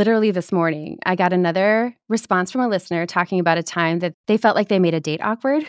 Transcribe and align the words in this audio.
Literally 0.00 0.30
this 0.30 0.50
morning, 0.50 0.98
I 1.04 1.14
got 1.14 1.34
another 1.34 1.94
response 2.08 2.50
from 2.50 2.62
a 2.62 2.68
listener 2.68 3.04
talking 3.04 3.38
about 3.38 3.58
a 3.58 3.62
time 3.62 3.98
that 3.98 4.14
they 4.28 4.38
felt 4.38 4.56
like 4.56 4.68
they 4.68 4.78
made 4.78 4.94
a 4.94 5.00
date 5.00 5.20
awkward. 5.22 5.62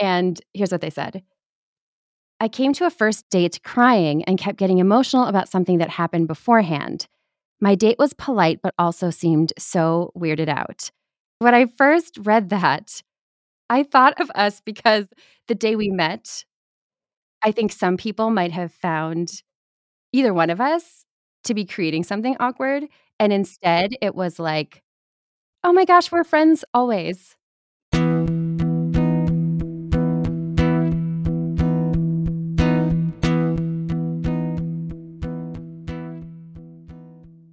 And 0.00 0.40
here's 0.54 0.72
what 0.72 0.80
they 0.80 0.90
said 0.90 1.22
I 2.40 2.48
came 2.48 2.72
to 2.72 2.86
a 2.86 2.90
first 2.90 3.30
date 3.30 3.60
crying 3.62 4.24
and 4.24 4.40
kept 4.40 4.58
getting 4.58 4.78
emotional 4.78 5.26
about 5.26 5.48
something 5.48 5.78
that 5.78 5.88
happened 5.88 6.26
beforehand. 6.26 7.06
My 7.60 7.76
date 7.76 7.94
was 7.96 8.12
polite, 8.12 8.58
but 8.60 8.74
also 8.76 9.10
seemed 9.10 9.52
so 9.56 10.10
weirded 10.18 10.48
out. 10.48 10.90
When 11.38 11.54
I 11.54 11.66
first 11.78 12.18
read 12.20 12.48
that, 12.48 13.04
I 13.70 13.84
thought 13.84 14.20
of 14.20 14.32
us 14.34 14.60
because 14.66 15.06
the 15.46 15.54
day 15.54 15.76
we 15.76 15.90
met, 15.90 16.44
I 17.40 17.52
think 17.52 17.70
some 17.70 17.96
people 17.96 18.30
might 18.30 18.50
have 18.50 18.72
found 18.72 19.44
either 20.12 20.34
one 20.34 20.50
of 20.50 20.60
us 20.60 21.04
to 21.44 21.54
be 21.54 21.64
creating 21.64 22.02
something 22.02 22.36
awkward. 22.40 22.88
And 23.18 23.32
instead, 23.32 23.94
it 24.02 24.14
was 24.14 24.38
like, 24.38 24.82
oh 25.64 25.72
my 25.72 25.84
gosh, 25.84 26.12
we're 26.12 26.24
friends 26.24 26.64
always. 26.74 27.36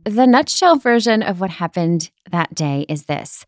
The 0.05 0.27
nutshell 0.27 0.75
version 0.75 1.23
of 1.23 1.39
what 1.39 1.49
happened 1.49 2.11
that 2.29 2.53
day 2.53 2.85
is 2.89 3.05
this 3.05 3.45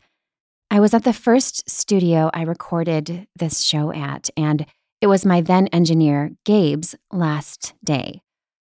I 0.70 0.80
was 0.80 0.94
at 0.94 1.04
the 1.04 1.12
first 1.12 1.68
studio 1.68 2.30
I 2.32 2.42
recorded 2.42 3.28
this 3.36 3.62
show 3.62 3.92
at, 3.92 4.30
and 4.36 4.66
it 5.00 5.06
was 5.06 5.26
my 5.26 5.42
then 5.42 5.68
engineer, 5.68 6.32
Gabe's, 6.44 6.94
last 7.12 7.74
day. 7.84 8.22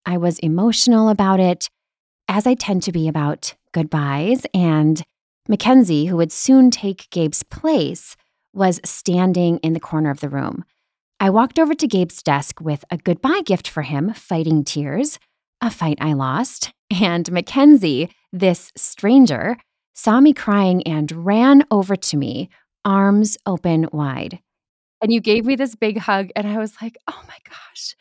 I 0.05 0.17
was 0.17 0.37
emotional 0.39 1.09
about 1.09 1.39
it 1.39 1.69
as 2.27 2.45
I 2.45 2.53
tend 2.53 2.83
to 2.83 2.91
be 2.91 3.07
about 3.07 3.55
goodbyes, 3.73 4.45
and 4.53 5.03
Mackenzie, 5.47 6.05
who 6.05 6.17
would 6.17 6.31
soon 6.31 6.71
take 6.71 7.09
Gabe's 7.09 7.43
place, 7.43 8.15
was 8.53 8.79
standing 8.83 9.57
in 9.59 9.73
the 9.73 9.79
corner 9.79 10.09
of 10.09 10.19
the 10.19 10.29
room. 10.29 10.65
I 11.19 11.29
walked 11.29 11.57
over 11.57 11.73
to 11.73 11.87
Gabe's 11.87 12.21
desk 12.21 12.61
with 12.61 12.83
a 12.91 12.97
goodbye 12.97 13.41
gift 13.45 13.67
for 13.67 13.83
him, 13.83 14.13
fighting 14.13 14.63
tears, 14.63 15.19
a 15.61 15.71
fight 15.71 15.97
I 15.99 16.13
lost. 16.13 16.71
And 17.01 17.31
Mackenzie, 17.31 18.09
this 18.31 18.71
stranger, 18.75 19.57
saw 19.93 20.19
me 20.19 20.33
crying 20.33 20.83
and 20.83 21.11
ran 21.25 21.63
over 21.71 21.95
to 21.95 22.17
me, 22.17 22.49
arms 22.85 23.37
open 23.45 23.87
wide. 23.91 24.39
And 25.01 25.11
you 25.11 25.21
gave 25.21 25.45
me 25.45 25.55
this 25.55 25.75
big 25.75 25.97
hug, 25.97 26.29
and 26.35 26.47
I 26.47 26.57
was 26.57 26.73
like, 26.81 26.97
oh 27.07 27.21
my 27.27 27.37
gosh, 27.47 27.95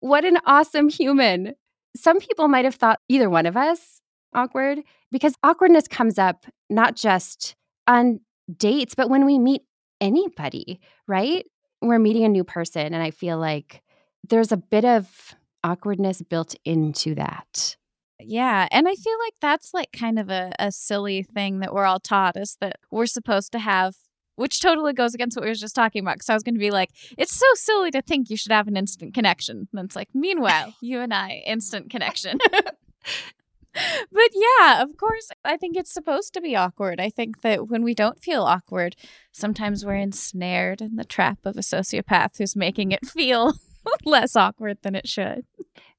what 0.00 0.24
an 0.24 0.38
awesome 0.46 0.88
human. 0.88 1.54
Some 1.96 2.20
people 2.20 2.48
might 2.48 2.64
have 2.64 2.74
thought 2.74 3.00
either 3.08 3.28
one 3.28 3.46
of 3.46 3.56
us 3.56 4.00
awkward 4.34 4.80
because 5.10 5.34
awkwardness 5.42 5.88
comes 5.88 6.18
up 6.18 6.46
not 6.68 6.94
just 6.96 7.56
on 7.86 8.20
dates, 8.56 8.94
but 8.94 9.10
when 9.10 9.24
we 9.24 9.38
meet 9.38 9.62
anybody, 10.00 10.80
right? 11.06 11.44
We're 11.82 11.98
meeting 11.98 12.24
a 12.24 12.28
new 12.28 12.44
person, 12.44 12.94
and 12.94 13.02
I 13.02 13.10
feel 13.10 13.38
like 13.38 13.82
there's 14.28 14.52
a 14.52 14.56
bit 14.56 14.84
of 14.84 15.34
awkwardness 15.64 16.22
built 16.22 16.54
into 16.64 17.14
that. 17.14 17.76
Yeah. 18.18 18.68
And 18.70 18.86
I 18.86 18.94
feel 18.94 19.16
like 19.24 19.34
that's 19.40 19.72
like 19.72 19.92
kind 19.92 20.18
of 20.18 20.30
a, 20.30 20.52
a 20.58 20.70
silly 20.70 21.22
thing 21.22 21.60
that 21.60 21.72
we're 21.72 21.86
all 21.86 22.00
taught 22.00 22.36
is 22.36 22.56
that 22.60 22.76
we're 22.90 23.06
supposed 23.06 23.52
to 23.52 23.58
have 23.58 23.94
which 24.40 24.58
totally 24.58 24.94
goes 24.94 25.14
against 25.14 25.36
what 25.36 25.44
we 25.44 25.50
were 25.50 25.54
just 25.54 25.74
talking 25.74 26.00
about. 26.00 26.14
Because 26.14 26.30
I 26.30 26.34
was 26.34 26.42
going 26.42 26.54
to 26.54 26.60
be 26.60 26.70
like, 26.70 26.90
it's 27.18 27.36
so 27.36 27.44
silly 27.54 27.90
to 27.90 28.00
think 28.00 28.30
you 28.30 28.38
should 28.38 28.52
have 28.52 28.68
an 28.68 28.76
instant 28.76 29.12
connection. 29.12 29.68
And 29.74 29.84
it's 29.84 29.94
like, 29.94 30.08
meanwhile, 30.14 30.74
you 30.80 31.00
and 31.00 31.12
I, 31.12 31.42
instant 31.46 31.90
connection. 31.90 32.38
but 32.52 34.30
yeah, 34.32 34.82
of 34.82 34.96
course, 34.96 35.30
I 35.44 35.58
think 35.58 35.76
it's 35.76 35.92
supposed 35.92 36.32
to 36.32 36.40
be 36.40 36.56
awkward. 36.56 37.00
I 37.00 37.10
think 37.10 37.42
that 37.42 37.68
when 37.68 37.82
we 37.82 37.94
don't 37.94 38.18
feel 38.18 38.44
awkward, 38.44 38.96
sometimes 39.30 39.84
we're 39.84 39.96
ensnared 39.96 40.80
in 40.80 40.96
the 40.96 41.04
trap 41.04 41.40
of 41.44 41.58
a 41.58 41.60
sociopath 41.60 42.38
who's 42.38 42.56
making 42.56 42.92
it 42.92 43.04
feel 43.04 43.52
less 44.06 44.36
awkward 44.36 44.78
than 44.80 44.94
it 44.94 45.06
should. 45.06 45.44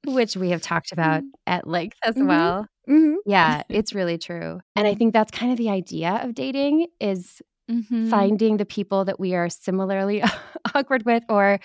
Which 0.03 0.35
we 0.35 0.49
have 0.49 0.63
talked 0.63 0.91
about 0.91 1.21
mm-hmm. 1.21 1.29
at 1.45 1.67
length 1.67 1.97
as 2.03 2.15
mm-hmm. 2.15 2.25
well. 2.27 2.67
Mm-hmm. 2.89 3.17
Yeah, 3.27 3.61
it's 3.69 3.93
really 3.93 4.17
true. 4.17 4.61
And 4.75 4.87
I 4.87 4.95
think 4.95 5.13
that's 5.13 5.29
kind 5.29 5.51
of 5.51 5.59
the 5.59 5.69
idea 5.69 6.19
of 6.23 6.33
dating 6.33 6.87
is 6.99 7.39
mm-hmm. 7.69 8.09
finding 8.09 8.57
the 8.57 8.65
people 8.65 9.05
that 9.05 9.19
we 9.19 9.35
are 9.35 9.49
similarly 9.49 10.23
awkward 10.75 11.05
with 11.05 11.23
or 11.29 11.59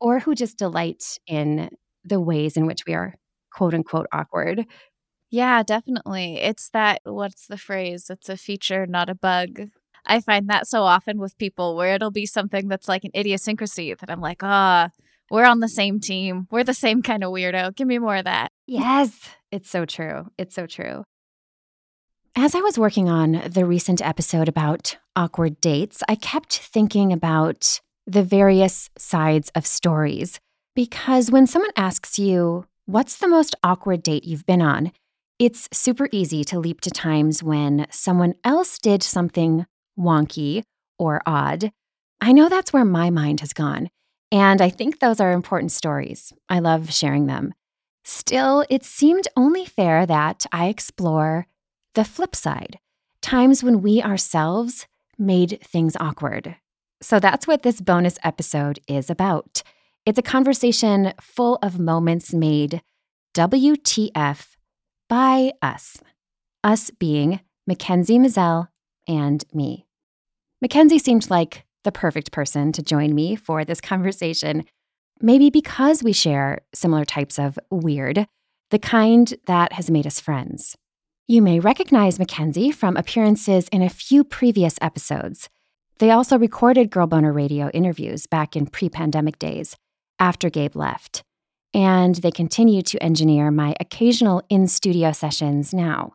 or 0.00 0.18
who 0.18 0.34
just 0.34 0.56
delight 0.56 1.18
in 1.26 1.70
the 2.04 2.20
ways 2.20 2.56
in 2.56 2.66
which 2.66 2.84
we 2.86 2.94
are 2.94 3.14
quote 3.52 3.74
unquote 3.74 4.06
awkward. 4.12 4.64
Yeah, 5.30 5.62
definitely. 5.62 6.38
It's 6.38 6.70
that 6.70 7.02
what's 7.04 7.46
the 7.46 7.58
phrase? 7.58 8.10
It's 8.10 8.28
a 8.28 8.36
feature, 8.36 8.86
not 8.86 9.08
a 9.08 9.14
bug. 9.14 9.68
I 10.06 10.20
find 10.20 10.48
that 10.48 10.66
so 10.66 10.82
often 10.82 11.18
with 11.18 11.38
people 11.38 11.76
where 11.76 11.94
it'll 11.94 12.10
be 12.10 12.26
something 12.26 12.68
that's 12.68 12.88
like 12.88 13.04
an 13.04 13.10
idiosyncrasy 13.14 13.94
that 13.94 14.10
I'm 14.10 14.20
like, 14.20 14.42
ah, 14.42 14.88
oh, 14.90 15.04
we're 15.30 15.44
on 15.44 15.60
the 15.60 15.68
same 15.68 16.00
team. 16.00 16.48
We're 16.50 16.64
the 16.64 16.74
same 16.74 17.02
kind 17.02 17.22
of 17.22 17.32
weirdo. 17.32 17.76
Give 17.76 17.86
me 17.86 17.98
more 17.98 18.16
of 18.16 18.24
that. 18.24 18.50
Yes, 18.66 19.28
it's 19.52 19.70
so 19.70 19.84
true. 19.84 20.26
It's 20.36 20.54
so 20.54 20.66
true. 20.66 21.04
As 22.36 22.54
I 22.54 22.60
was 22.60 22.78
working 22.78 23.08
on 23.08 23.42
the 23.48 23.64
recent 23.66 24.00
episode 24.00 24.48
about 24.48 24.96
awkward 25.16 25.60
dates, 25.60 26.00
I 26.08 26.14
kept 26.14 26.58
thinking 26.58 27.12
about 27.12 27.80
the 28.06 28.22
various 28.22 28.88
sides 28.96 29.50
of 29.56 29.66
stories. 29.66 30.38
Because 30.76 31.30
when 31.30 31.48
someone 31.48 31.72
asks 31.76 32.18
you, 32.18 32.66
What's 32.86 33.18
the 33.18 33.28
most 33.28 33.54
awkward 33.62 34.02
date 34.02 34.24
you've 34.24 34.46
been 34.46 34.62
on? 34.62 34.92
It's 35.38 35.68
super 35.72 36.08
easy 36.12 36.42
to 36.44 36.58
leap 36.58 36.80
to 36.82 36.90
times 36.90 37.42
when 37.42 37.86
someone 37.90 38.34
else 38.42 38.78
did 38.78 39.02
something 39.02 39.66
wonky 39.98 40.62
or 40.98 41.22
odd. 41.26 41.72
I 42.20 42.32
know 42.32 42.48
that's 42.48 42.72
where 42.72 42.84
my 42.84 43.10
mind 43.10 43.40
has 43.40 43.52
gone. 43.52 43.90
And 44.32 44.60
I 44.60 44.70
think 44.70 44.98
those 44.98 45.20
are 45.20 45.32
important 45.32 45.72
stories. 45.72 46.32
I 46.48 46.60
love 46.60 46.92
sharing 46.92 47.26
them. 47.26 47.54
Still, 48.04 48.64
it 48.70 48.84
seemed 48.84 49.28
only 49.36 49.64
fair 49.64 50.06
that 50.06 50.46
I 50.52 50.66
explore 50.66 51.46
the 51.94 52.04
flip 52.04 52.34
side, 52.34 52.78
times 53.22 53.62
when 53.62 53.82
we 53.82 54.02
ourselves 54.02 54.86
made 55.18 55.60
things 55.62 55.96
awkward. 56.00 56.56
So 57.02 57.18
that's 57.18 57.46
what 57.46 57.62
this 57.62 57.80
bonus 57.80 58.18
episode 58.22 58.78
is 58.86 59.10
about. 59.10 59.62
It's 60.06 60.18
a 60.18 60.22
conversation 60.22 61.12
full 61.20 61.58
of 61.62 61.78
moments 61.78 62.32
made 62.32 62.82
WTF 63.34 64.56
by 65.08 65.52
us, 65.62 65.98
us 66.64 66.90
being 66.90 67.40
Mackenzie 67.66 68.18
Mazel 68.18 68.68
and 69.06 69.44
me. 69.52 69.86
Mackenzie 70.60 70.98
seemed 70.98 71.30
like 71.30 71.64
the 71.84 71.92
perfect 71.92 72.32
person 72.32 72.72
to 72.72 72.82
join 72.82 73.14
me 73.14 73.36
for 73.36 73.64
this 73.64 73.80
conversation, 73.80 74.64
maybe 75.20 75.50
because 75.50 76.02
we 76.02 76.12
share 76.12 76.60
similar 76.74 77.04
types 77.04 77.38
of 77.38 77.58
weird, 77.70 78.26
the 78.70 78.78
kind 78.78 79.34
that 79.46 79.72
has 79.72 79.90
made 79.90 80.06
us 80.06 80.20
friends. 80.20 80.76
You 81.30 81.42
may 81.42 81.60
recognize 81.60 82.18
Mackenzie 82.18 82.72
from 82.72 82.96
appearances 82.96 83.68
in 83.68 83.82
a 83.82 83.88
few 83.88 84.24
previous 84.24 84.76
episodes. 84.80 85.48
They 86.00 86.10
also 86.10 86.36
recorded 86.36 86.90
Girl 86.90 87.06
Boner 87.06 87.32
Radio 87.32 87.70
interviews 87.70 88.26
back 88.26 88.56
in 88.56 88.66
pre 88.66 88.88
pandemic 88.88 89.38
days, 89.38 89.76
after 90.18 90.50
Gabe 90.50 90.74
left. 90.74 91.22
And 91.72 92.16
they 92.16 92.32
continue 92.32 92.82
to 92.82 93.00
engineer 93.00 93.52
my 93.52 93.76
occasional 93.78 94.42
in 94.48 94.66
studio 94.66 95.12
sessions 95.12 95.72
now. 95.72 96.14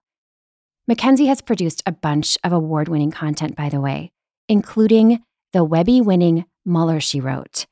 Mackenzie 0.86 1.28
has 1.28 1.40
produced 1.40 1.82
a 1.86 1.94
bunch 1.94 2.38
of 2.44 2.52
award 2.52 2.90
winning 2.90 3.12
content, 3.12 3.56
by 3.56 3.70
the 3.70 3.80
way, 3.80 4.12
including 4.50 5.24
the 5.54 5.64
Webby 5.64 6.02
winning 6.02 6.44
Mueller 6.66 7.00
She 7.00 7.22
Wrote. 7.22 7.66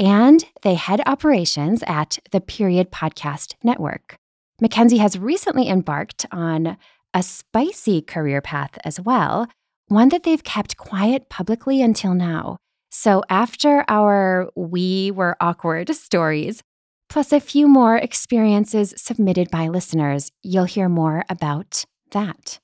And 0.00 0.44
they 0.62 0.74
head 0.74 1.02
operations 1.06 1.84
at 1.86 2.18
the 2.32 2.40
Period 2.40 2.90
Podcast 2.90 3.54
Network. 3.62 4.16
Mackenzie 4.60 4.98
has 4.98 5.18
recently 5.18 5.68
embarked 5.68 6.26
on 6.30 6.76
a 7.14 7.22
spicy 7.22 8.02
career 8.02 8.42
path 8.42 8.78
as 8.84 9.00
well, 9.00 9.46
one 9.88 10.10
that 10.10 10.22
they've 10.22 10.44
kept 10.44 10.76
quiet 10.76 11.30
publicly 11.30 11.80
until 11.80 12.14
now. 12.14 12.58
So, 12.90 13.22
after 13.30 13.84
our 13.88 14.50
We 14.54 15.10
Were 15.12 15.36
Awkward 15.40 15.88
stories, 15.94 16.62
plus 17.08 17.32
a 17.32 17.40
few 17.40 17.66
more 17.68 17.96
experiences 17.96 18.92
submitted 18.96 19.50
by 19.50 19.68
listeners, 19.68 20.30
you'll 20.42 20.64
hear 20.64 20.88
more 20.88 21.24
about 21.28 21.84
that. 22.10 22.58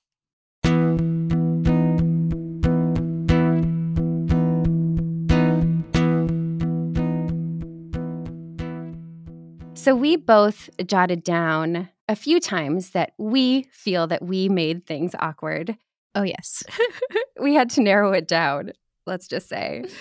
So 9.87 9.95
we 9.95 10.17
both 10.17 10.69
jotted 10.85 11.23
down 11.23 11.91
a 12.09 12.17
few 12.17 12.41
times 12.41 12.91
that 12.91 13.13
we 13.19 13.69
feel 13.71 14.09
that 14.09 14.21
we 14.21 14.49
made 14.49 14.85
things 14.85 15.15
awkward. 15.21 15.77
Oh, 16.17 16.25
yes. 16.25 16.65
we 17.41 17.55
had 17.55 17.71
to 17.71 17.83
narrow 17.83 18.11
it 18.11 18.27
down, 18.27 18.73
let's 19.07 19.29
just 19.29 19.49
say. 19.49 19.83
Mm-hmm. 19.85 19.95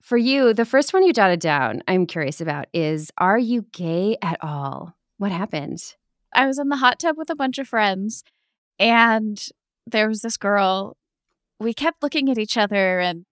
For 0.00 0.16
you, 0.16 0.54
the 0.54 0.64
first 0.64 0.94
one 0.94 1.04
you 1.04 1.12
jotted 1.12 1.40
down, 1.40 1.82
I'm 1.86 2.06
curious 2.06 2.40
about 2.40 2.68
is 2.72 3.10
Are 3.18 3.36
you 3.36 3.66
gay 3.70 4.16
at 4.22 4.42
all? 4.42 4.94
What 5.18 5.30
happened? 5.30 5.94
I 6.34 6.46
was 6.46 6.58
in 6.58 6.70
the 6.70 6.76
hot 6.76 6.98
tub 6.98 7.18
with 7.18 7.28
a 7.28 7.36
bunch 7.36 7.58
of 7.58 7.68
friends, 7.68 8.24
and 8.78 9.46
there 9.86 10.08
was 10.08 10.22
this 10.22 10.38
girl. 10.38 10.96
We 11.60 11.74
kept 11.74 12.02
looking 12.02 12.30
at 12.30 12.38
each 12.38 12.56
other, 12.56 12.98
and 13.00 13.26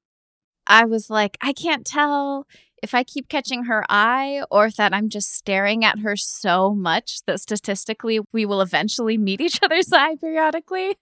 I 0.67 0.85
was 0.85 1.09
like, 1.09 1.39
I 1.41 1.55
can't 1.55 1.87
tell 1.87 2.47
if 2.85 2.93
I 2.93 3.03
keep 3.03 3.31
catching 3.31 3.65
her 3.65 3.83
eye 3.89 4.43
or 4.51 4.71
that 4.71 4.93
I'm 4.93 5.09
just 5.09 5.35
staring 5.35 5.87
at 5.87 6.01
her 6.01 6.17
so 6.17 6.75
much 6.75 7.25
that 7.25 7.41
statistically 7.41 8.21
we 8.31 8.45
will 8.45 8.61
eventually 8.61 9.17
meet 9.17 9.41
each 9.41 9.59
other's 9.63 9.91
eye 9.93 10.17
periodically. 10.21 10.99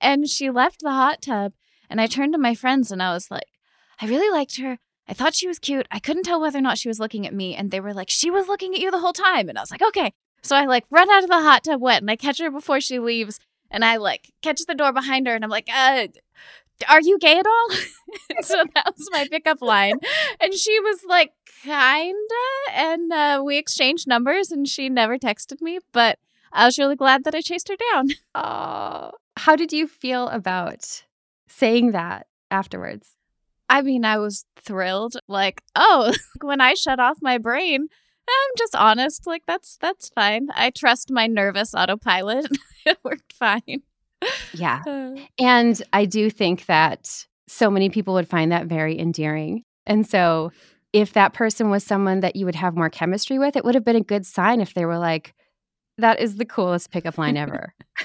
And 0.00 0.26
she 0.26 0.48
left 0.48 0.80
the 0.80 0.90
hot 0.90 1.20
tub, 1.20 1.52
and 1.90 2.00
I 2.00 2.06
turned 2.06 2.32
to 2.32 2.38
my 2.38 2.54
friends 2.54 2.90
and 2.90 3.02
I 3.02 3.12
was 3.12 3.30
like, 3.30 3.44
I 4.00 4.06
really 4.06 4.30
liked 4.30 4.58
her. 4.58 4.78
I 5.06 5.12
thought 5.12 5.34
she 5.34 5.46
was 5.46 5.58
cute. 5.58 5.86
I 5.90 5.98
couldn't 5.98 6.22
tell 6.22 6.40
whether 6.40 6.58
or 6.58 6.62
not 6.62 6.78
she 6.78 6.88
was 6.88 6.98
looking 6.98 7.26
at 7.26 7.34
me. 7.34 7.54
And 7.54 7.70
they 7.70 7.80
were 7.80 7.94
like, 7.94 8.10
she 8.10 8.30
was 8.30 8.48
looking 8.48 8.74
at 8.74 8.80
you 8.80 8.90
the 8.90 9.00
whole 9.00 9.12
time. 9.12 9.50
And 9.50 9.58
I 9.58 9.62
was 9.62 9.70
like, 9.70 9.82
okay. 9.82 10.12
So 10.42 10.56
I 10.56 10.64
like 10.64 10.84
run 10.90 11.10
out 11.10 11.24
of 11.24 11.30
the 11.30 11.42
hot 11.42 11.64
tub 11.64 11.80
wet 11.80 12.00
and 12.00 12.10
I 12.10 12.16
catch 12.16 12.38
her 12.40 12.50
before 12.50 12.80
she 12.80 12.98
leaves. 12.98 13.38
And 13.70 13.84
I 13.84 13.96
like 13.96 14.32
catch 14.42 14.60
the 14.66 14.74
door 14.74 14.92
behind 14.92 15.26
her 15.26 15.34
and 15.34 15.44
I'm 15.44 15.50
like, 15.50 15.68
uh, 15.74 16.08
are 16.88 17.00
you 17.00 17.18
gay 17.18 17.38
at 17.38 17.46
all? 17.46 17.68
so 18.42 18.62
that 18.74 18.94
was 18.96 19.08
my 19.12 19.26
pickup 19.30 19.60
line. 19.60 19.98
And 20.40 20.54
she 20.54 20.78
was 20.80 21.04
like, 21.06 21.32
kinda. 21.62 22.14
And 22.72 23.12
uh, 23.12 23.42
we 23.44 23.58
exchanged 23.58 24.06
numbers 24.06 24.50
and 24.50 24.68
she 24.68 24.88
never 24.88 25.18
texted 25.18 25.60
me. 25.60 25.78
But 25.92 26.18
I 26.52 26.66
was 26.66 26.78
really 26.78 26.96
glad 26.96 27.24
that 27.24 27.34
I 27.34 27.40
chased 27.40 27.68
her 27.68 27.76
down. 27.92 28.10
Oh, 28.34 29.10
how 29.36 29.56
did 29.56 29.72
you 29.72 29.86
feel 29.86 30.28
about 30.28 31.04
saying 31.48 31.92
that 31.92 32.26
afterwards? 32.50 33.16
I 33.68 33.82
mean, 33.82 34.04
I 34.04 34.18
was 34.18 34.44
thrilled. 34.56 35.16
Like, 35.26 35.62
oh, 35.74 36.12
when 36.40 36.60
I 36.60 36.74
shut 36.74 37.00
off 37.00 37.18
my 37.20 37.38
brain, 37.38 37.88
I'm 38.28 38.54
just 38.56 38.74
honest. 38.76 39.26
Like, 39.26 39.42
that's 39.46 39.76
that's 39.76 40.08
fine. 40.10 40.48
I 40.54 40.70
trust 40.70 41.10
my 41.10 41.26
nervous 41.26 41.74
autopilot. 41.74 42.46
it 42.86 42.98
worked 43.04 43.32
fine. 43.32 43.82
Yeah. 44.52 44.82
Uh. 44.86 45.14
And 45.38 45.80
I 45.92 46.04
do 46.04 46.30
think 46.30 46.66
that 46.66 47.26
so 47.46 47.70
many 47.70 47.90
people 47.90 48.14
would 48.14 48.28
find 48.28 48.52
that 48.52 48.66
very 48.66 48.98
endearing. 48.98 49.62
And 49.86 50.06
so 50.06 50.52
if 50.92 51.12
that 51.12 51.34
person 51.34 51.70
was 51.70 51.84
someone 51.84 52.20
that 52.20 52.36
you 52.36 52.44
would 52.46 52.54
have 52.54 52.76
more 52.76 52.90
chemistry 52.90 53.38
with, 53.38 53.56
it 53.56 53.64
would 53.64 53.74
have 53.74 53.84
been 53.84 53.96
a 53.96 54.00
good 54.00 54.26
sign 54.26 54.60
if 54.60 54.74
they 54.74 54.84
were 54.84 54.98
like, 54.98 55.34
that 55.98 56.20
is 56.20 56.36
the 56.36 56.44
coolest 56.44 56.90
pickup 56.90 57.18
line 57.18 57.36
ever. 57.36 57.74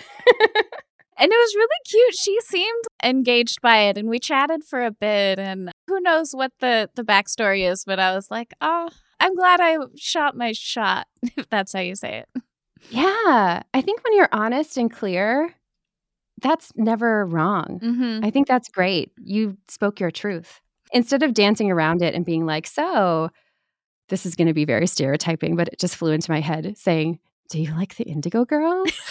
And 1.17 1.31
it 1.31 1.35
was 1.35 1.55
really 1.55 1.67
cute. 1.85 2.15
She 2.15 2.41
seemed 2.41 2.83
engaged 3.03 3.61
by 3.61 3.83
it 3.83 3.97
and 3.97 4.09
we 4.09 4.19
chatted 4.19 4.63
for 4.63 4.83
a 4.83 4.91
bit 4.91 5.39
and 5.39 5.71
who 5.87 6.01
knows 6.01 6.31
what 6.33 6.51
the 6.59 6.89
the 6.95 7.03
backstory 7.03 7.69
is, 7.69 7.83
but 7.85 7.99
I 7.99 8.15
was 8.15 8.31
like, 8.31 8.53
"Oh, 8.61 8.89
I'm 9.19 9.35
glad 9.35 9.61
I 9.61 9.77
shot 9.95 10.35
my 10.35 10.51
shot." 10.53 11.07
If 11.37 11.49
that's 11.49 11.73
how 11.73 11.79
you 11.79 11.95
say 11.95 12.23
it. 12.23 12.43
Yeah. 12.89 13.61
I 13.73 13.81
think 13.81 14.03
when 14.03 14.15
you're 14.17 14.29
honest 14.31 14.75
and 14.77 14.91
clear, 14.91 15.53
that's 16.41 16.71
never 16.75 17.25
wrong. 17.25 17.79
Mm-hmm. 17.81 18.25
I 18.25 18.29
think 18.31 18.47
that's 18.47 18.69
great. 18.69 19.11
You 19.23 19.57
spoke 19.67 19.99
your 19.99 20.11
truth. 20.11 20.59
Instead 20.91 21.23
of 21.23 21.33
dancing 21.33 21.71
around 21.71 22.01
it 22.01 22.13
and 22.13 22.25
being 22.25 22.45
like, 22.45 22.67
"So, 22.67 23.29
this 24.09 24.25
is 24.25 24.35
going 24.35 24.47
to 24.47 24.53
be 24.53 24.65
very 24.65 24.87
stereotyping, 24.87 25.55
but 25.55 25.67
it 25.69 25.79
just 25.79 25.95
flew 25.95 26.11
into 26.11 26.31
my 26.31 26.39
head 26.39 26.77
saying, 26.77 27.19
"Do 27.49 27.61
you 27.61 27.73
like 27.73 27.95
the 27.95 28.03
Indigo 28.05 28.45
Girls?" 28.45 28.91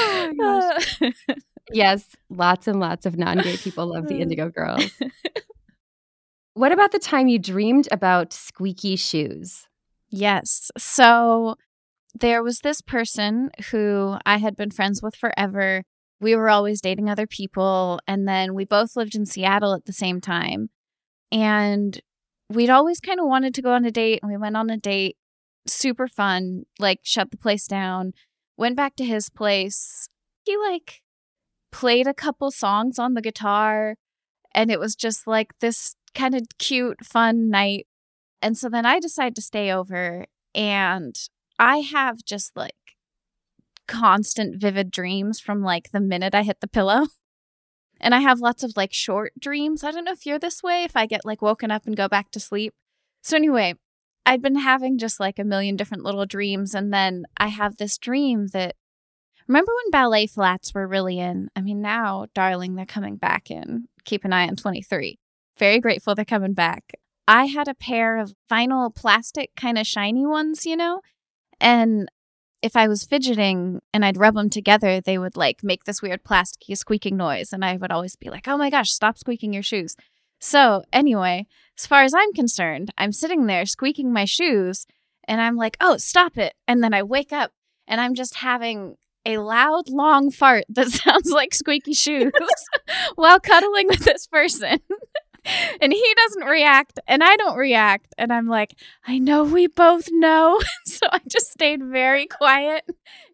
oh 0.00 0.32
gosh. 0.38 1.00
yes, 1.72 2.08
lots 2.30 2.66
and 2.68 2.80
lots 2.80 3.06
of 3.06 3.16
non 3.18 3.38
gay 3.38 3.56
people 3.56 3.86
love 3.86 4.08
the 4.08 4.20
Indigo 4.20 4.50
Girls. 4.50 4.90
what 6.54 6.72
about 6.72 6.92
the 6.92 6.98
time 6.98 7.28
you 7.28 7.38
dreamed 7.38 7.88
about 7.90 8.32
squeaky 8.32 8.96
shoes? 8.96 9.66
Yes. 10.10 10.70
So 10.78 11.56
there 12.20 12.42
was 12.42 12.60
this 12.60 12.80
person 12.80 13.50
who 13.70 14.16
I 14.24 14.38
had 14.38 14.56
been 14.56 14.70
friends 14.70 15.02
with 15.02 15.14
forever. 15.16 15.82
We 16.20 16.34
were 16.34 16.48
always 16.48 16.80
dating 16.80 17.10
other 17.10 17.26
people. 17.26 18.00
And 18.06 18.26
then 18.26 18.54
we 18.54 18.64
both 18.64 18.96
lived 18.96 19.14
in 19.14 19.26
Seattle 19.26 19.74
at 19.74 19.84
the 19.84 19.92
same 19.92 20.20
time. 20.20 20.70
And 21.30 22.00
we'd 22.48 22.70
always 22.70 23.00
kind 23.00 23.20
of 23.20 23.26
wanted 23.26 23.54
to 23.54 23.62
go 23.62 23.72
on 23.72 23.84
a 23.84 23.90
date. 23.90 24.20
And 24.22 24.30
we 24.30 24.38
went 24.38 24.56
on 24.56 24.70
a 24.70 24.76
date. 24.76 25.16
Super 25.66 26.06
fun, 26.06 26.62
like, 26.78 27.00
shut 27.02 27.30
the 27.32 27.36
place 27.36 27.66
down. 27.66 28.12
Went 28.56 28.76
back 28.76 28.94
to 28.96 29.04
his 29.04 29.28
place. 29.28 30.08
He, 30.44 30.56
like, 30.56 31.02
played 31.72 32.06
a 32.06 32.14
couple 32.14 32.50
songs 32.50 32.98
on 32.98 33.14
the 33.14 33.22
guitar. 33.22 33.96
And 34.54 34.70
it 34.70 34.80
was 34.80 34.94
just 34.94 35.26
like 35.26 35.58
this 35.60 35.96
kind 36.14 36.34
of 36.34 36.42
cute, 36.58 37.04
fun 37.04 37.50
night. 37.50 37.86
And 38.40 38.56
so 38.56 38.68
then 38.68 38.86
I 38.86 39.00
decided 39.00 39.34
to 39.36 39.42
stay 39.42 39.70
over. 39.72 40.26
And 40.54 41.14
I 41.58 41.78
have 41.78 42.24
just 42.24 42.56
like 42.56 42.74
constant 43.86 44.60
vivid 44.60 44.90
dreams 44.90 45.40
from 45.40 45.62
like 45.62 45.90
the 45.92 46.00
minute 46.00 46.34
I 46.34 46.42
hit 46.42 46.60
the 46.60 46.68
pillow. 46.68 47.06
And 47.98 48.14
I 48.14 48.20
have 48.20 48.40
lots 48.40 48.62
of 48.62 48.76
like 48.76 48.92
short 48.92 49.32
dreams. 49.40 49.82
I 49.82 49.90
don't 49.90 50.04
know 50.04 50.12
if 50.12 50.26
you're 50.26 50.38
this 50.38 50.62
way, 50.62 50.84
if 50.84 50.98
I 50.98 51.06
get 51.06 51.24
like 51.24 51.40
woken 51.40 51.70
up 51.70 51.86
and 51.86 51.96
go 51.96 52.08
back 52.08 52.30
to 52.32 52.38
sleep. 52.38 52.74
So, 53.22 53.36
anyway, 53.36 53.72
I'd 54.26 54.42
been 54.42 54.56
having 54.56 54.98
just 54.98 55.18
like 55.18 55.38
a 55.38 55.44
million 55.44 55.76
different 55.76 56.04
little 56.04 56.26
dreams. 56.26 56.74
And 56.74 56.92
then 56.92 57.24
I 57.38 57.48
have 57.48 57.76
this 57.76 57.96
dream 57.96 58.48
that 58.48 58.76
remember 59.48 59.72
when 59.72 59.90
ballet 59.90 60.26
flats 60.26 60.74
were 60.74 60.86
really 60.86 61.18
in? 61.18 61.48
I 61.56 61.62
mean, 61.62 61.80
now, 61.80 62.26
darling, 62.34 62.74
they're 62.74 62.84
coming 62.84 63.16
back 63.16 63.50
in. 63.50 63.86
Keep 64.04 64.26
an 64.26 64.32
eye 64.32 64.46
on 64.46 64.56
23. 64.56 65.18
Very 65.58 65.80
grateful 65.80 66.14
they're 66.14 66.24
coming 66.24 66.52
back. 66.52 66.92
I 67.26 67.46
had 67.46 67.66
a 67.66 67.74
pair 67.74 68.18
of 68.18 68.34
vinyl 68.50 68.94
plastic 68.94 69.50
kind 69.56 69.78
of 69.78 69.86
shiny 69.86 70.26
ones, 70.26 70.66
you 70.66 70.76
know? 70.76 71.00
And 71.60 72.10
if 72.62 72.76
I 72.76 72.88
was 72.88 73.04
fidgeting 73.04 73.80
and 73.92 74.04
I'd 74.04 74.16
rub 74.16 74.34
them 74.34 74.50
together, 74.50 75.00
they 75.00 75.18
would 75.18 75.36
like 75.36 75.62
make 75.62 75.84
this 75.84 76.02
weird 76.02 76.24
plasticky 76.24 76.76
squeaking 76.76 77.16
noise. 77.16 77.52
And 77.52 77.64
I 77.64 77.76
would 77.76 77.92
always 77.92 78.16
be 78.16 78.30
like, 78.30 78.48
oh 78.48 78.56
my 78.56 78.70
gosh, 78.70 78.90
stop 78.90 79.18
squeaking 79.18 79.52
your 79.52 79.62
shoes. 79.62 79.96
So, 80.38 80.82
anyway, 80.92 81.46
as 81.78 81.86
far 81.86 82.02
as 82.02 82.14
I'm 82.14 82.32
concerned, 82.32 82.90
I'm 82.98 83.12
sitting 83.12 83.46
there 83.46 83.66
squeaking 83.66 84.12
my 84.12 84.24
shoes 84.24 84.86
and 85.26 85.40
I'm 85.40 85.56
like, 85.56 85.76
oh, 85.80 85.96
stop 85.96 86.36
it. 86.36 86.54
And 86.68 86.82
then 86.82 86.92
I 86.92 87.02
wake 87.02 87.32
up 87.32 87.52
and 87.86 88.00
I'm 88.00 88.14
just 88.14 88.36
having 88.36 88.96
a 89.24 89.38
loud, 89.38 89.88
long 89.88 90.30
fart 90.30 90.64
that 90.68 90.88
sounds 90.90 91.30
like 91.30 91.54
squeaky 91.54 91.94
shoes 91.94 92.32
while 93.16 93.40
cuddling 93.40 93.88
with 93.88 94.04
this 94.04 94.26
person. 94.26 94.78
and 95.80 95.92
he 95.92 96.14
doesn't 96.16 96.44
react 96.44 97.00
and 97.06 97.22
I 97.22 97.36
don't 97.36 97.56
react. 97.56 98.14
And 98.18 98.32
I'm 98.32 98.46
like, 98.46 98.74
I 99.06 99.18
know 99.18 99.44
we 99.44 99.66
both 99.66 100.08
know. 100.10 100.60
so 100.86 101.06
I 101.10 101.20
just 101.28 101.50
stayed 101.52 101.82
very 101.84 102.26
quiet 102.26 102.84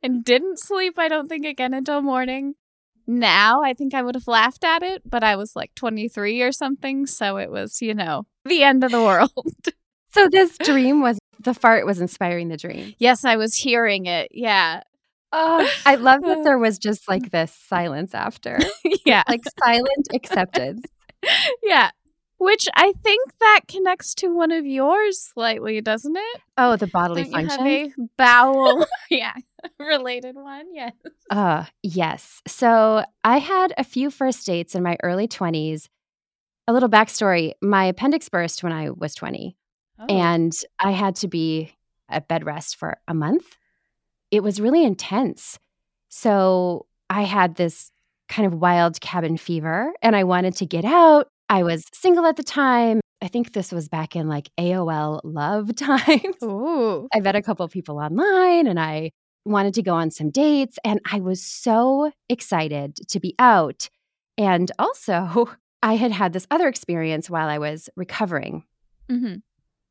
and 0.02 0.24
didn't 0.24 0.58
sleep, 0.58 0.98
I 0.98 1.08
don't 1.08 1.28
think, 1.28 1.46
again 1.46 1.74
until 1.74 2.02
morning. 2.02 2.54
Now 3.06 3.62
I 3.62 3.74
think 3.74 3.94
I 3.94 4.02
would 4.02 4.14
have 4.14 4.28
laughed 4.28 4.64
at 4.64 4.82
it, 4.82 5.02
but 5.08 5.24
I 5.24 5.36
was 5.36 5.56
like 5.56 5.74
23 5.74 6.42
or 6.42 6.52
something. 6.52 7.06
So 7.06 7.36
it 7.36 7.50
was, 7.50 7.82
you 7.82 7.94
know, 7.94 8.26
the 8.44 8.62
end 8.62 8.84
of 8.84 8.92
the 8.92 9.00
world. 9.00 9.30
so 10.12 10.28
this 10.30 10.56
dream 10.58 11.02
was 11.02 11.18
the 11.40 11.54
fart 11.54 11.86
was 11.86 12.00
inspiring 12.00 12.48
the 12.48 12.56
dream. 12.56 12.94
yes, 12.98 13.24
I 13.24 13.36
was 13.36 13.54
hearing 13.54 14.06
it. 14.06 14.28
Yeah. 14.32 14.82
Oh, 15.32 15.68
I 15.86 15.94
love 15.94 16.20
that 16.22 16.44
there 16.44 16.58
was 16.58 16.78
just 16.78 17.08
like 17.08 17.30
this 17.30 17.52
silence 17.52 18.14
after, 18.14 18.58
yeah. 19.04 19.22
like 19.28 19.42
silent 19.64 20.08
acceptance. 20.14 20.84
yeah. 21.62 21.90
Which 22.42 22.68
I 22.74 22.92
think 23.02 23.38
that 23.38 23.60
connects 23.68 24.14
to 24.16 24.34
one 24.34 24.50
of 24.50 24.66
yours 24.66 25.20
slightly, 25.20 25.80
doesn't 25.80 26.16
it? 26.16 26.40
Oh, 26.58 26.76
the 26.76 26.86
bodily 26.88 27.22
Don't 27.24 27.32
you 27.32 27.48
have 27.48 27.58
function. 27.58 27.92
a 27.98 28.08
bowel, 28.18 28.86
yeah, 29.10 29.34
related 29.78 30.34
one. 30.34 30.66
Yes. 30.74 30.92
Uh, 31.30 31.64
yes. 31.82 32.42
So 32.48 33.04
I 33.22 33.38
had 33.38 33.72
a 33.78 33.84
few 33.84 34.10
first 34.10 34.44
dates 34.46 34.74
in 34.74 34.82
my 34.82 34.96
early 35.02 35.28
20s. 35.28 35.88
A 36.68 36.72
little 36.72 36.88
backstory 36.88 37.52
my 37.62 37.84
appendix 37.86 38.28
burst 38.28 38.62
when 38.62 38.72
I 38.72 38.90
was 38.90 39.14
20, 39.14 39.56
Oh. 40.00 40.06
and 40.08 40.52
I 40.80 40.90
had 40.92 41.16
to 41.16 41.28
be 41.28 41.72
at 42.08 42.28
bed 42.28 42.44
rest 42.44 42.76
for 42.76 42.98
a 43.06 43.14
month. 43.14 43.56
It 44.30 44.42
was 44.42 44.60
really 44.60 44.84
intense. 44.84 45.58
So 46.08 46.86
I 47.08 47.22
had 47.22 47.54
this 47.56 47.90
kind 48.28 48.46
of 48.46 48.58
wild 48.60 49.00
cabin 49.00 49.36
fever, 49.36 49.92
and 50.02 50.16
I 50.16 50.24
wanted 50.24 50.56
to 50.56 50.66
get 50.66 50.84
out. 50.84 51.28
I 51.52 51.64
was 51.64 51.84
single 51.92 52.24
at 52.24 52.36
the 52.36 52.42
time. 52.42 53.02
I 53.20 53.28
think 53.28 53.52
this 53.52 53.72
was 53.72 53.86
back 53.86 54.16
in 54.16 54.26
like 54.26 54.48
AOL 54.58 55.20
love 55.22 55.76
times. 55.76 56.42
Ooh. 56.42 57.08
I 57.12 57.20
met 57.20 57.36
a 57.36 57.42
couple 57.42 57.66
of 57.66 57.70
people 57.70 57.98
online 57.98 58.66
and 58.66 58.80
I 58.80 59.10
wanted 59.44 59.74
to 59.74 59.82
go 59.82 59.92
on 59.92 60.10
some 60.10 60.30
dates. 60.30 60.78
And 60.82 60.98
I 61.12 61.20
was 61.20 61.42
so 61.42 62.10
excited 62.30 62.96
to 63.06 63.20
be 63.20 63.34
out. 63.38 63.90
And 64.38 64.72
also, 64.78 65.50
I 65.82 65.96
had 65.96 66.10
had 66.10 66.32
this 66.32 66.46
other 66.50 66.68
experience 66.68 67.28
while 67.28 67.50
I 67.50 67.58
was 67.58 67.90
recovering. 67.96 68.64
Mm-hmm. 69.10 69.36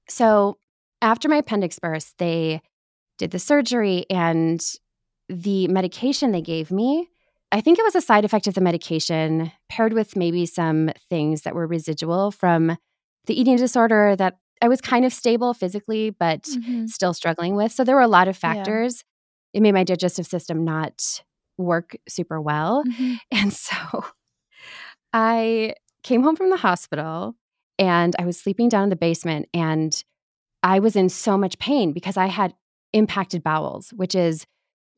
So 0.09 0.57
after 0.99 1.29
my 1.29 1.37
appendix 1.37 1.77
burst, 1.77 2.17
they 2.17 2.63
did 3.19 3.29
the 3.29 3.39
surgery 3.39 4.07
and 4.09 4.59
the 5.29 5.67
medication 5.67 6.31
they 6.31 6.41
gave 6.41 6.71
me. 6.71 7.10
I 7.51 7.61
think 7.61 7.77
it 7.79 7.83
was 7.83 7.95
a 7.95 8.01
side 8.01 8.23
effect 8.25 8.47
of 8.47 8.53
the 8.53 8.61
medication 8.61 9.51
paired 9.69 9.93
with 9.93 10.15
maybe 10.15 10.45
some 10.45 10.91
things 11.09 11.41
that 11.41 11.53
were 11.55 11.67
residual 11.67 12.31
from 12.31 12.77
the 13.25 13.39
eating 13.39 13.57
disorder 13.57 14.15
that 14.15 14.37
I 14.61 14.67
was 14.69 14.79
kind 14.81 15.05
of 15.05 15.11
stable 15.13 15.53
physically, 15.53 16.11
but 16.11 16.43
Mm-hmm. 16.43 16.85
still 16.85 17.13
struggling 17.13 17.55
with. 17.55 17.71
So 17.71 17.83
there 17.83 17.95
were 17.95 18.01
a 18.01 18.07
lot 18.07 18.27
of 18.27 18.35
Yeah. 18.37 18.53
factors. 18.53 19.03
It 19.53 19.61
made 19.61 19.73
my 19.73 19.83
digestive 19.83 20.25
system 20.27 20.63
not 20.63 21.23
work 21.57 21.95
super 22.07 22.39
well. 22.39 22.83
Mm-hmm. 22.85 23.15
And 23.31 23.53
so 23.53 23.75
I 25.13 25.73
came 26.03 26.23
home 26.23 26.35
from 26.35 26.49
the 26.49 26.57
hospital 26.57 27.35
and 27.77 28.15
I 28.19 28.25
was 28.25 28.39
sleeping 28.39 28.69
down 28.69 28.83
in 28.83 28.89
the 28.89 28.95
basement 28.95 29.47
and 29.53 30.03
I 30.63 30.79
was 30.79 30.95
in 30.95 31.09
so 31.09 31.37
much 31.37 31.57
pain 31.59 31.91
because 31.91 32.17
I 32.17 32.27
had 32.27 32.53
impacted 32.93 33.43
bowels, 33.43 33.89
which 33.95 34.15
is 34.15 34.45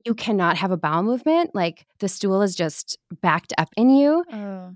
you 0.06 0.14
cannot 0.14 0.58
have 0.58 0.72
a 0.72 0.78
bowel 0.78 1.04
movement. 1.04 1.54
Like 1.56 1.86
the 2.00 2.08
stool 2.10 2.42
is 2.42 2.56
just 2.56 2.98
backed 3.22 3.54
up 3.58 3.70
in 3.78 3.90
you. 3.90 4.24
Oh. 4.32 4.74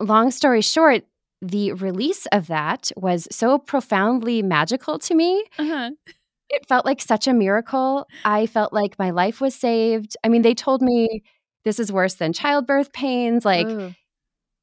Long 0.00 0.30
story 0.30 0.60
short, 0.60 1.04
the 1.40 1.72
release 1.72 2.26
of 2.26 2.46
that 2.48 2.90
was 2.96 3.28
so 3.30 3.58
profoundly 3.58 4.42
magical 4.42 4.98
to 5.00 5.14
me 5.14 5.44
Uh-huh. 5.58 5.90
it 6.50 6.66
felt 6.68 6.84
like 6.86 7.00
such 7.02 7.26
a 7.26 7.32
miracle. 7.34 8.06
I 8.24 8.46
felt 8.46 8.72
like 8.72 8.98
my 8.98 9.10
life 9.10 9.40
was 9.40 9.54
saved. 9.54 10.16
I 10.24 10.28
mean, 10.28 10.42
they 10.42 10.54
told 10.54 10.82
me 10.82 11.22
this 11.64 11.78
is 11.80 11.90
worse 11.92 12.14
than 12.14 12.32
childbirth 12.32 12.92
pains. 12.92 13.44
Like, 13.44 13.66
Ooh. 13.66 13.94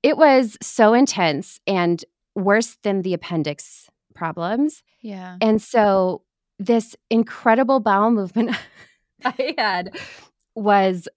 it 0.03 0.17
was 0.17 0.57
so 0.62 0.93
intense 0.93 1.60
and 1.67 2.03
worse 2.36 2.77
than 2.83 3.01
the 3.01 3.13
appendix 3.13 3.89
problems. 4.15 4.83
Yeah. 5.01 5.38
And 5.41 5.62
so, 5.62 6.21
this 6.60 6.95
incredible 7.10 7.79
bowel 7.79 8.12
movement 8.12 8.51
I 9.25 9.55
had 9.57 9.97
was, 10.55 11.07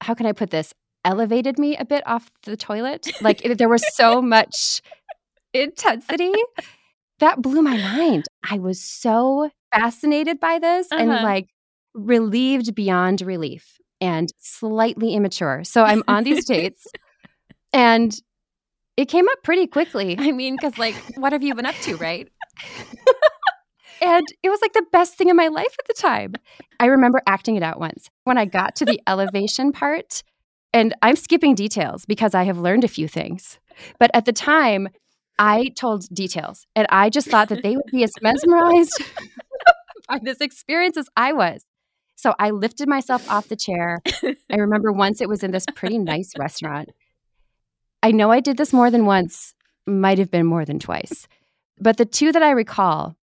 how 0.00 0.14
can 0.14 0.26
I 0.26 0.32
put 0.32 0.50
this? 0.50 0.72
Elevated 1.04 1.58
me 1.58 1.76
a 1.76 1.84
bit 1.84 2.02
off 2.06 2.30
the 2.44 2.56
toilet. 2.56 3.06
Like, 3.20 3.42
there 3.42 3.68
was 3.68 3.84
so 3.94 4.22
much 4.22 4.80
intensity 5.52 6.32
that 7.18 7.42
blew 7.42 7.62
my 7.62 7.76
mind. 7.76 8.24
I 8.48 8.58
was 8.58 8.80
so 8.80 9.50
fascinated 9.74 10.40
by 10.40 10.58
this 10.58 10.88
and 10.90 11.10
Uh-huh. 11.10 11.22
like 11.22 11.48
relieved 11.94 12.74
beyond 12.74 13.20
relief 13.20 13.78
and 14.00 14.30
slightly 14.38 15.14
immature. 15.14 15.62
So 15.64 15.84
I'm 15.84 16.02
on 16.08 16.24
these 16.24 16.44
dates 16.46 16.86
and 17.72 18.14
it 18.96 19.06
came 19.06 19.28
up 19.28 19.42
pretty 19.42 19.66
quickly. 19.66 20.16
I 20.18 20.32
mean, 20.32 20.56
because 20.56 20.78
like, 20.78 20.96
what 21.16 21.32
have 21.32 21.42
you 21.42 21.54
been 21.54 21.66
up 21.66 21.74
to, 21.82 21.96
right? 21.96 22.28
And 24.04 24.26
it 24.42 24.50
was 24.50 24.60
like 24.60 24.74
the 24.74 24.84
best 24.92 25.14
thing 25.14 25.30
in 25.30 25.36
my 25.36 25.48
life 25.48 25.74
at 25.78 25.86
the 25.86 25.94
time. 25.94 26.34
I 26.78 26.86
remember 26.86 27.22
acting 27.26 27.56
it 27.56 27.62
out 27.62 27.80
once 27.80 28.10
when 28.24 28.36
I 28.36 28.44
got 28.44 28.76
to 28.76 28.84
the 28.84 29.00
elevation 29.06 29.72
part. 29.72 30.22
And 30.74 30.94
I'm 31.00 31.16
skipping 31.16 31.54
details 31.54 32.04
because 32.04 32.34
I 32.34 32.42
have 32.42 32.58
learned 32.58 32.84
a 32.84 32.88
few 32.88 33.08
things. 33.08 33.58
But 33.98 34.10
at 34.12 34.26
the 34.26 34.32
time, 34.32 34.88
I 35.38 35.70
told 35.74 36.06
details 36.12 36.66
and 36.76 36.86
I 36.90 37.08
just 37.08 37.28
thought 37.28 37.48
that 37.48 37.62
they 37.62 37.76
would 37.76 37.90
be 37.90 38.04
as 38.04 38.12
mesmerized 38.20 39.02
by 40.08 40.18
this 40.22 40.40
experience 40.42 40.98
as 40.98 41.08
I 41.16 41.32
was. 41.32 41.64
So 42.16 42.34
I 42.38 42.50
lifted 42.50 42.88
myself 42.88 43.28
off 43.30 43.48
the 43.48 43.56
chair. 43.56 44.00
I 44.22 44.56
remember 44.56 44.92
once 44.92 45.22
it 45.22 45.30
was 45.30 45.42
in 45.42 45.50
this 45.50 45.64
pretty 45.74 45.98
nice 45.98 46.32
restaurant. 46.38 46.90
I 48.02 48.10
know 48.12 48.30
I 48.30 48.40
did 48.40 48.58
this 48.58 48.72
more 48.74 48.90
than 48.90 49.06
once, 49.06 49.54
might 49.86 50.18
have 50.18 50.30
been 50.30 50.44
more 50.44 50.66
than 50.66 50.78
twice. 50.78 51.26
But 51.80 51.96
the 51.96 52.04
two 52.04 52.32
that 52.32 52.42
I 52.42 52.50
recall, 52.50 53.16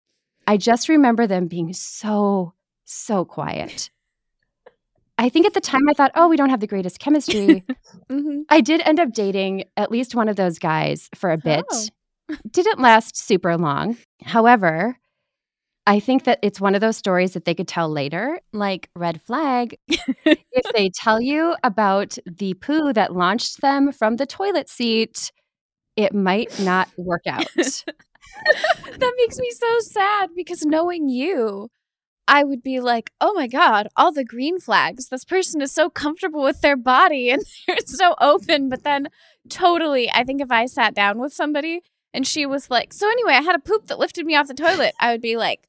I 0.48 0.58
just 0.58 0.90
remember 0.90 1.28
them 1.28 1.48
being 1.48 1.74
so, 1.74 2.54
so 2.86 3.26
quiet. 3.26 3.90
I 5.18 5.30
think 5.30 5.46
at 5.46 5.54
the 5.54 5.62
time 5.62 5.88
I 5.88 5.94
thought, 5.94 6.12
oh, 6.16 6.28
we 6.28 6.36
don't 6.36 6.50
have 6.50 6.62
the 6.62 6.68
greatest 6.68 7.00
chemistry. 7.00 7.64
Mm-hmm. 8.10 8.42
I 8.50 8.60
did 8.60 8.82
end 8.82 9.00
up 9.00 9.14
dating 9.14 9.66
at 9.78 9.92
least 9.92 10.16
one 10.16 10.28
of 10.28 10.36
those 10.36 10.60
guys 10.60 11.10
for 11.16 11.32
a 11.32 11.38
bit. 11.38 11.64
Oh. 11.72 12.36
Didn't 12.50 12.80
last 12.80 13.16
super 13.18 13.56
long. 13.58 13.98
However, 14.24 14.98
I 15.88 16.00
think 16.00 16.26
that 16.26 16.40
it's 16.42 16.62
one 16.62 16.76
of 16.76 16.82
those 16.82 16.98
stories 16.98 17.34
that 17.34 17.46
they 17.46 17.56
could 17.56 17.68
tell 17.68 17.90
later, 17.90 18.40
like 18.54 18.90
red 18.96 19.22
flag. 19.22 19.78
if 19.88 20.64
they 20.74 20.90
tell 20.90 21.22
you 21.22 21.56
about 21.64 22.18
the 22.26 22.54
poo 22.56 22.94
that 22.94 23.16
launched 23.16 23.62
them 23.62 23.92
from 23.92 24.18
the 24.18 24.26
toilet 24.26 24.70
seat, 24.70 25.32
it 25.96 26.14
might 26.14 26.60
not 26.60 26.90
work 26.98 27.24
out. 27.28 27.46
that 28.98 29.14
makes 29.18 29.38
me 29.40 29.52
so 29.52 29.80
sad 29.80 30.30
because 30.36 30.66
knowing 30.66 31.10
you, 31.10 31.70
I 32.28 32.44
would 32.44 32.64
be 32.64 32.80
like, 32.80 33.12
oh 33.20 33.34
my 33.34 33.48
God, 33.48 33.88
all 33.98 34.12
the 34.12 34.24
green 34.24 34.60
flags. 34.60 35.10
This 35.10 35.26
person 35.26 35.62
is 35.62 35.72
so 35.72 35.90
comfortable 35.90 36.44
with 36.44 36.62
their 36.62 36.78
body 36.78 37.30
and 37.32 37.44
they're 37.68 37.78
so 37.86 38.16
open. 38.22 38.70
But 38.70 38.84
then, 38.84 39.10
totally, 39.50 40.10
I 40.12 40.24
think 40.24 40.42
if 40.42 40.52
I 40.52 40.66
sat 40.66 40.94
down 40.94 41.20
with 41.20 41.34
somebody 41.34 41.82
and 42.14 42.26
she 42.26 42.46
was 42.46 42.70
like, 42.70 42.94
so 42.94 43.10
anyway, 43.10 43.34
I 43.34 43.42
had 43.42 43.56
a 43.56 43.60
poop 43.60 43.88
that 43.88 44.00
lifted 44.00 44.26
me 44.26 44.36
off 44.36 44.48
the 44.48 44.54
toilet, 44.54 44.94
I 45.00 45.12
would 45.12 45.22
be 45.22 45.38
like, 45.38 45.68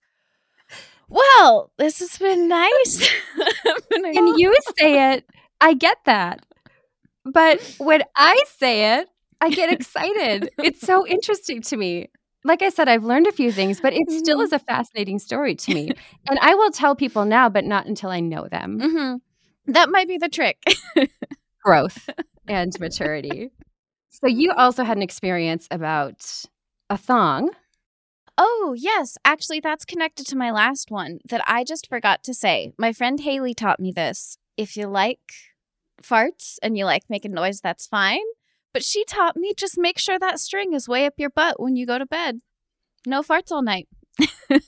well, 1.08 1.72
this 1.78 1.98
has 1.98 2.16
been 2.16 2.48
nice. 2.48 3.08
and 3.90 4.38
you 4.38 4.54
say 4.78 5.12
it, 5.12 5.26
I 5.60 5.74
get 5.74 5.98
that. 6.06 6.44
But 7.24 7.60
when 7.78 8.02
I 8.16 8.40
say 8.56 8.98
it, 8.98 9.08
I 9.40 9.50
get 9.50 9.72
excited. 9.72 10.50
it's 10.58 10.80
so 10.80 11.06
interesting 11.06 11.60
to 11.62 11.76
me. 11.76 12.08
Like 12.44 12.62
I 12.62 12.70
said, 12.70 12.88
I've 12.88 13.04
learned 13.04 13.26
a 13.28 13.32
few 13.32 13.52
things, 13.52 13.80
but 13.80 13.92
it 13.92 14.10
still 14.10 14.38
Mhm. 14.38 14.44
is 14.44 14.52
a 14.52 14.58
fascinating 14.58 15.18
story 15.18 15.54
to 15.54 15.74
me. 15.74 15.90
and 16.28 16.38
I 16.40 16.54
will 16.54 16.70
tell 16.70 16.96
people 16.96 17.24
now, 17.24 17.48
but 17.48 17.64
not 17.64 17.86
until 17.86 18.10
I 18.10 18.20
know 18.20 18.48
them. 18.50 18.80
hmm 18.80 19.72
That 19.72 19.90
might 19.90 20.08
be 20.08 20.18
the 20.18 20.28
trick. 20.28 20.62
Growth 21.64 22.08
and 22.48 22.78
maturity. 22.80 23.50
So 24.10 24.26
you 24.26 24.50
also 24.52 24.82
had 24.84 24.96
an 24.96 25.02
experience 25.02 25.68
about 25.70 26.44
a 26.90 26.96
thong. 26.98 27.50
Oh, 28.36 28.74
yes. 28.76 29.16
Actually, 29.24 29.60
that's 29.60 29.84
connected 29.84 30.26
to 30.26 30.36
my 30.36 30.50
last 30.50 30.90
one 30.90 31.18
that 31.28 31.42
I 31.46 31.64
just 31.64 31.88
forgot 31.88 32.24
to 32.24 32.34
say. 32.34 32.72
My 32.78 32.92
friend 32.92 33.20
Haley 33.20 33.54
taught 33.54 33.78
me 33.78 33.92
this. 33.92 34.36
If 34.56 34.76
you 34.76 34.86
like 34.88 35.20
farts 36.02 36.56
and 36.62 36.76
you 36.76 36.84
like 36.84 37.02
making 37.08 37.32
noise, 37.32 37.60
that's 37.60 37.86
fine. 37.86 38.22
But 38.72 38.84
she 38.84 39.04
taught 39.04 39.36
me 39.36 39.52
just 39.56 39.76
make 39.78 39.98
sure 39.98 40.18
that 40.18 40.38
string 40.40 40.72
is 40.72 40.88
way 40.88 41.06
up 41.06 41.14
your 41.18 41.30
butt 41.30 41.60
when 41.60 41.76
you 41.76 41.86
go 41.86 41.98
to 41.98 42.06
bed. 42.06 42.40
No 43.06 43.22
farts 43.22 43.50
all 43.50 43.62
night. 43.62 43.88
you 44.18 44.26
can 44.50 44.60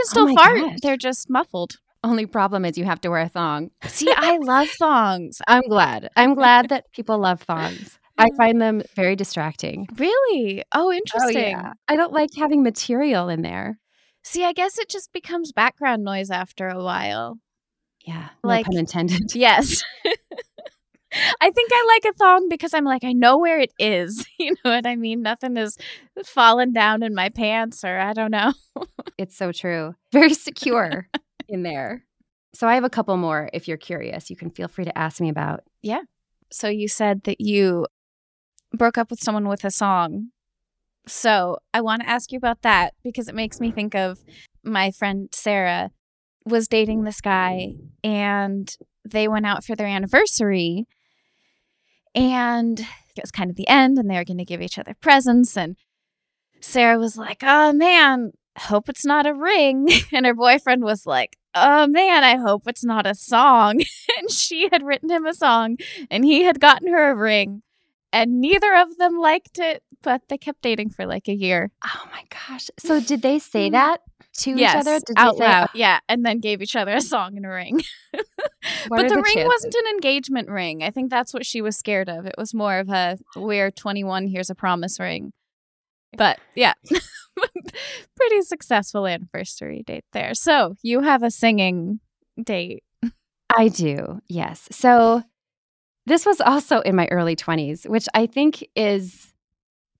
oh 0.00 0.04
still 0.04 0.28
my 0.28 0.34
fart, 0.34 0.60
gosh. 0.60 0.78
they're 0.82 0.96
just 0.96 1.30
muffled. 1.30 1.76
Only 2.04 2.26
problem 2.26 2.64
is 2.64 2.78
you 2.78 2.84
have 2.84 3.00
to 3.02 3.10
wear 3.10 3.20
a 3.22 3.28
thong. 3.28 3.70
See, 3.86 4.12
I 4.14 4.36
love 4.40 4.68
thongs. 4.78 5.40
I'm 5.48 5.62
glad. 5.68 6.10
I'm 6.16 6.34
glad 6.34 6.68
that 6.68 6.84
people 6.92 7.18
love 7.18 7.42
thongs. 7.42 7.98
I 8.16 8.28
find 8.36 8.60
them 8.60 8.82
very 8.96 9.14
distracting. 9.16 9.88
Really? 9.96 10.64
Oh, 10.74 10.86
oh 10.88 10.92
interesting. 10.92 11.56
I 11.88 11.96
don't 11.96 12.12
like 12.12 12.30
having 12.36 12.62
material 12.62 13.28
in 13.28 13.42
there. 13.42 13.78
See, 14.24 14.44
I 14.44 14.52
guess 14.52 14.78
it 14.78 14.88
just 14.88 15.12
becomes 15.12 15.52
background 15.52 16.04
noise 16.04 16.30
after 16.30 16.68
a 16.68 16.82
while. 16.82 17.38
Yeah. 18.04 18.28
No 18.42 18.48
Like- 18.48 18.66
pun 18.66 18.76
intended. 18.76 19.34
Yes. 19.34 19.82
I 21.12 21.50
think 21.50 21.70
I 21.72 21.86
like 21.88 22.12
a 22.12 22.16
thong 22.16 22.48
because 22.48 22.74
I'm 22.74 22.84
like, 22.84 23.04
I 23.04 23.12
know 23.12 23.38
where 23.38 23.60
it 23.60 23.72
is. 23.78 24.26
You 24.38 24.54
know 24.64 24.70
what 24.70 24.86
I 24.86 24.94
mean? 24.94 25.22
Nothing 25.22 25.56
is 25.56 25.76
falling 26.24 26.72
down 26.72 27.02
in 27.02 27.12
my 27.12 27.28
pants 27.28 27.82
or 27.82 27.98
I 27.98 28.12
don't 28.12 28.30
know. 28.30 28.52
It's 29.18 29.36
so 29.36 29.50
true. 29.50 29.96
Very 30.12 30.32
secure 30.32 31.08
in 31.48 31.64
there. 31.64 32.04
So 32.54 32.68
I 32.68 32.76
have 32.76 32.84
a 32.84 32.90
couple 32.90 33.16
more 33.16 33.50
if 33.52 33.66
you're 33.66 33.76
curious. 33.76 34.30
You 34.30 34.36
can 34.36 34.50
feel 34.50 34.68
free 34.68 34.84
to 34.84 34.96
ask 34.96 35.20
me 35.20 35.28
about. 35.28 35.64
Yeah. 35.82 36.02
So 36.52 36.68
you 36.68 36.86
said 36.86 37.24
that 37.24 37.40
you 37.40 37.86
broke 38.72 38.96
up 38.96 39.10
with 39.10 39.18
someone 39.18 39.48
with 39.48 39.64
a 39.64 39.72
song. 39.72 40.28
So 41.08 41.58
I 41.74 41.80
want 41.80 42.02
to 42.02 42.08
ask 42.08 42.30
you 42.30 42.38
about 42.38 42.62
that 42.62 42.94
because 43.02 43.28
it 43.28 43.34
makes 43.34 43.58
me 43.58 43.72
think 43.72 43.96
of 43.96 44.20
my 44.62 44.92
friend 44.92 45.28
Sarah 45.32 45.90
was 46.44 46.68
dating 46.68 47.02
this 47.02 47.20
guy 47.20 47.72
and 48.04 48.72
they 49.04 49.26
went 49.26 49.46
out 49.46 49.64
for 49.64 49.74
their 49.74 49.88
anniversary 49.88 50.86
and 52.14 52.80
it 52.80 53.22
was 53.22 53.30
kind 53.30 53.50
of 53.50 53.56
the 53.56 53.68
end 53.68 53.98
and 53.98 54.08
they 54.10 54.16
were 54.16 54.24
going 54.24 54.38
to 54.38 54.44
give 54.44 54.62
each 54.62 54.78
other 54.78 54.94
presents 55.00 55.56
and 55.56 55.76
Sarah 56.60 56.98
was 56.98 57.16
like, 57.16 57.38
"Oh 57.42 57.72
man, 57.72 58.32
hope 58.58 58.88
it's 58.88 59.04
not 59.04 59.26
a 59.26 59.34
ring." 59.34 59.88
And 60.12 60.26
her 60.26 60.34
boyfriend 60.34 60.82
was 60.82 61.06
like, 61.06 61.36
"Oh 61.54 61.86
man, 61.86 62.24
I 62.24 62.36
hope 62.36 62.62
it's 62.66 62.84
not 62.84 63.06
a 63.06 63.14
song." 63.14 63.80
and 64.18 64.30
she 64.30 64.68
had 64.72 64.82
written 64.84 65.10
him 65.10 65.24
a 65.26 65.34
song 65.34 65.76
and 66.10 66.24
he 66.24 66.42
had 66.42 66.60
gotten 66.60 66.88
her 66.88 67.10
a 67.10 67.14
ring 67.14 67.62
and 68.12 68.40
neither 68.40 68.74
of 68.74 68.96
them 68.98 69.18
liked 69.18 69.58
it, 69.58 69.82
but 70.02 70.22
they 70.28 70.38
kept 70.38 70.62
dating 70.62 70.90
for 70.90 71.06
like 71.06 71.28
a 71.28 71.34
year. 71.34 71.70
Oh 71.84 72.04
my 72.12 72.24
gosh. 72.30 72.70
So 72.78 73.00
did 73.00 73.22
they 73.22 73.38
say 73.38 73.68
Mhm. 73.68 73.72
that 73.72 74.00
to 74.38 74.50
yes, 74.52 74.74
each 74.74 74.80
other? 74.80 75.00
Did 75.06 75.16
out 75.16 75.36
say, 75.36 75.44
loud. 75.44 75.68
Oh. 75.68 75.72
Yeah, 75.74 76.00
and 76.08 76.24
then 76.24 76.40
gave 76.40 76.62
each 76.62 76.76
other 76.76 76.94
a 76.94 77.00
song 77.00 77.36
and 77.36 77.46
a 77.46 77.48
ring. 77.48 77.82
But 78.88 79.02
the, 79.02 79.08
the 79.08 79.14
ring 79.16 79.34
chances? 79.34 79.46
wasn't 79.46 79.74
an 79.74 79.94
engagement 79.94 80.48
ring. 80.48 80.82
I 80.82 80.90
think 80.90 81.10
that's 81.10 81.32
what 81.32 81.46
she 81.46 81.62
was 81.62 81.76
scared 81.76 82.08
of. 82.08 82.26
It 82.26 82.34
was 82.36 82.52
more 82.52 82.78
of 82.78 82.88
a 82.88 83.18
we're 83.36 83.70
21, 83.70 84.26
here's 84.26 84.50
a 84.50 84.54
promise 84.54 84.98
ring. 84.98 85.32
But 86.16 86.38
yeah, 86.54 86.74
pretty 88.16 88.42
successful 88.42 89.06
anniversary 89.06 89.84
date 89.86 90.04
there. 90.12 90.34
So 90.34 90.74
you 90.82 91.00
have 91.00 91.22
a 91.22 91.30
singing 91.30 92.00
date. 92.42 92.82
I 93.56 93.68
do, 93.68 94.20
yes. 94.28 94.68
So 94.70 95.22
this 96.06 96.26
was 96.26 96.40
also 96.40 96.80
in 96.80 96.96
my 96.96 97.06
early 97.10 97.36
20s, 97.36 97.88
which 97.88 98.08
I 98.14 98.26
think 98.26 98.66
is 98.74 99.32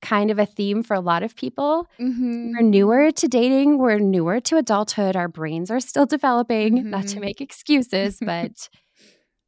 kind 0.03 0.31
of 0.31 0.39
a 0.39 0.47
theme 0.47 0.83
for 0.83 0.95
a 0.95 1.01
lot 1.01 1.23
of 1.23 1.35
people. 1.37 1.89
Mm-hmm. 1.99 2.53
We're 2.53 2.63
newer 2.63 3.11
to 3.11 3.29
dating, 3.29 3.79
we're 3.79 3.99
newer 3.99 4.41
to 4.41 4.57
adulthood. 4.57 5.17
Our 5.17 5.29
brains 5.29 5.71
are 5.71 5.81
still 5.81 6.07
developing, 6.07 6.89
not 6.91 7.07
to 7.09 7.17
Mhm. 7.17 7.21
make 7.21 7.41
excuses, 7.41 8.19
but 8.25 8.69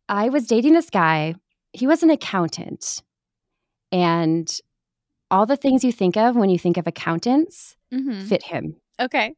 I 0.08 0.28
was 0.28 0.46
dating 0.46 0.72
this 0.74 0.90
guy. 0.90 1.34
He 1.72 1.86
was 1.86 2.02
an 2.02 2.10
accountant. 2.10 3.02
And 3.92 4.50
all 5.30 5.46
the 5.46 5.56
things 5.56 5.84
you 5.84 5.92
think 5.92 6.16
of 6.16 6.34
when 6.36 6.50
you 6.50 6.58
think 6.58 6.76
of 6.76 6.86
accountants 6.86 7.76
Mm-hmm. 7.92 8.26
fit 8.26 8.42
him. 8.44 8.76
Okay. 9.00 9.34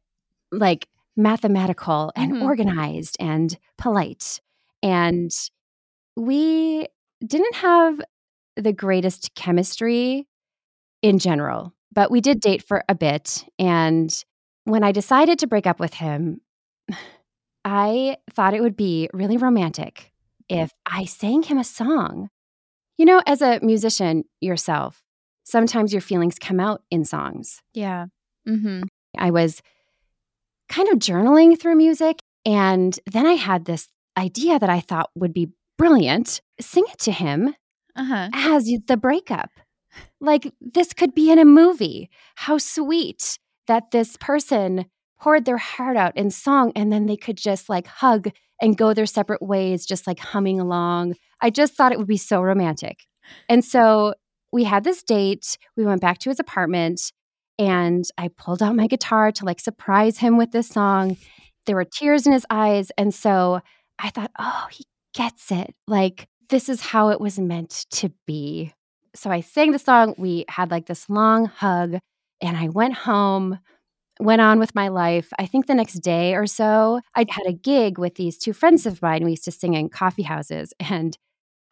like 0.51 0.89
mathematical 1.17 2.13
and 2.17 2.33
Mhm. 2.35 2.43
organized 2.43 3.17
and 3.21 3.57
polite. 3.79 4.41
And 4.83 5.31
we 6.17 6.87
didn't 7.25 7.55
have 7.55 8.01
the 8.57 8.73
greatest 8.75 9.35
chemistry 9.35 10.27
in 11.03 11.19
general, 11.19 11.75
but 11.93 12.11
we 12.11 12.21
did 12.21 12.41
date 12.41 12.63
for 12.67 12.85
a 12.89 12.95
bit. 12.95 13.45
And 13.59 14.13
when 14.65 14.85
I 14.85 14.93
decided 14.93 15.39
to 15.41 15.47
break 15.47 15.67
up 15.67 15.81
with 15.81 15.95
him, 15.95 16.41
I 17.65 18.17
thought 18.33 18.55
it 18.55 18.61
would 18.61 18.77
be 18.77 19.09
really 19.13 19.37
romantic 19.37 20.13
if 20.49 20.73
I 20.87 21.05
sang 21.05 21.43
him 21.43 21.59
a 21.59 21.65
song. 21.65 22.29
You 22.99 23.07
know, 23.07 23.23
as 23.27 23.41
a 23.43 23.61
musician 23.63 24.25
yourself, 24.41 25.03
sometimes 25.45 25.93
your 25.93 26.03
feelings 26.03 26.39
come 26.39 26.61
out 26.61 26.83
in 26.91 27.05
songs. 27.05 27.61
Yeah. 27.75 28.07
Mm-hmm. 28.49 28.83
I 29.19 29.31
was 29.31 29.63
kind 30.69 30.89
of 30.89 30.99
journaling 30.99 31.59
through 31.59 31.77
music. 31.77 32.21
And 32.45 32.99
then 33.11 33.27
I 33.27 33.35
had 33.35 33.65
this 33.65 33.89
idea 34.19 34.59
that 34.59 34.71
I 34.71 34.81
thought 34.81 35.11
would 35.15 35.33
be 35.33 35.51
brilliant 35.79 36.41
sing 36.61 36.85
it 36.93 36.99
to 37.01 37.13
him 37.13 37.55
Uh-huh. 37.97 38.29
as 38.33 38.65
the 38.87 38.97
breakup. 38.97 39.51
Like 40.23 40.53
this 40.61 40.93
could 40.93 41.15
be 41.15 41.31
in 41.31 41.39
a 41.39 41.45
movie. 41.45 42.09
How 42.37 42.57
sweet 42.57 43.39
that 43.67 43.91
this 43.91 44.17
person 44.17 44.87
poured 45.21 45.45
their 45.45 45.59
heart 45.59 45.97
out 45.97 46.17
in 46.17 46.31
song 46.31 46.73
and 46.75 46.93
then 46.93 47.07
they 47.07 47.17
could 47.17 47.37
just 47.37 47.69
like 47.69 47.87
hug 47.87 48.31
and 48.61 48.77
go 48.77 48.95
their 48.95 49.07
separate 49.07 49.43
ways, 49.43 49.85
just 49.85 50.07
like 50.07 50.21
humming 50.21 50.61
along. 50.61 51.17
I 51.41 51.51
just 51.51 51.75
thought 51.75 51.93
it 51.93 51.99
would 51.99 52.07
be 52.07 52.17
so 52.17 52.41
romantic. 52.41 53.07
And 53.49 53.65
so 53.65 54.15
we 54.53 54.65
had 54.65 54.85
this 54.85 55.03
date. 55.03 55.59
We 55.77 55.85
went 55.85 56.01
back 56.01 56.19
to 56.19 56.31
his 56.31 56.41
apartment 56.41 57.13
and 57.59 58.05
I 58.17 58.29
pulled 58.29 58.63
out 58.63 58.77
my 58.77 58.87
guitar 58.87 59.33
to 59.33 59.45
like 59.45 59.61
surprise 59.61 60.19
him 60.19 60.37
with 60.37 60.53
this 60.53 60.69
song. 60.69 61.17
There 61.67 61.77
were 61.77 61.85
tears 61.85 62.27
in 62.27 62.33
his 62.33 62.47
eyes. 62.51 62.91
And 62.97 63.13
so 63.15 63.61
I 63.99 64.11
thought, 64.11 64.31
oh, 64.39 64.67
he 64.71 64.85
gets 65.15 65.51
it. 65.51 65.75
Like, 65.87 66.29
this 66.49 66.69
is 66.69 66.81
how 66.81 67.11
it 67.11 67.21
was 67.21 67.39
meant 67.39 67.87
to 67.91 68.11
be. 68.27 68.73
So 69.15 69.31
I 69.31 69.41
sang 69.41 69.73
the 69.73 69.79
song. 69.79 70.15
We 70.17 70.45
had 70.49 70.71
like 70.71 70.87
this 70.87 71.09
long 71.09 71.47
hug, 71.47 71.99
and 72.41 72.57
I 72.57 72.69
went 72.69 72.95
home, 72.95 73.59
went 74.19 74.41
on 74.41 74.59
with 74.59 74.75
my 74.75 74.89
life. 74.89 75.31
I 75.39 75.47
think 75.47 75.67
the 75.67 75.75
next 75.75 75.95
day 76.01 76.35
or 76.35 76.47
so, 76.47 77.01
I 77.15 77.27
had 77.29 77.47
a 77.47 77.53
gig 77.53 77.99
with 77.99 78.15
these 78.15 78.39
two 78.39 78.53
friends 78.53 78.87
of 78.87 79.03
mine. 79.03 79.25
We 79.25 79.33
used 79.33 79.45
to 79.45 79.53
sing 79.53 79.75
in 79.75 79.89
coffee 79.89 80.23
houses, 80.23 80.73
and 80.81 81.17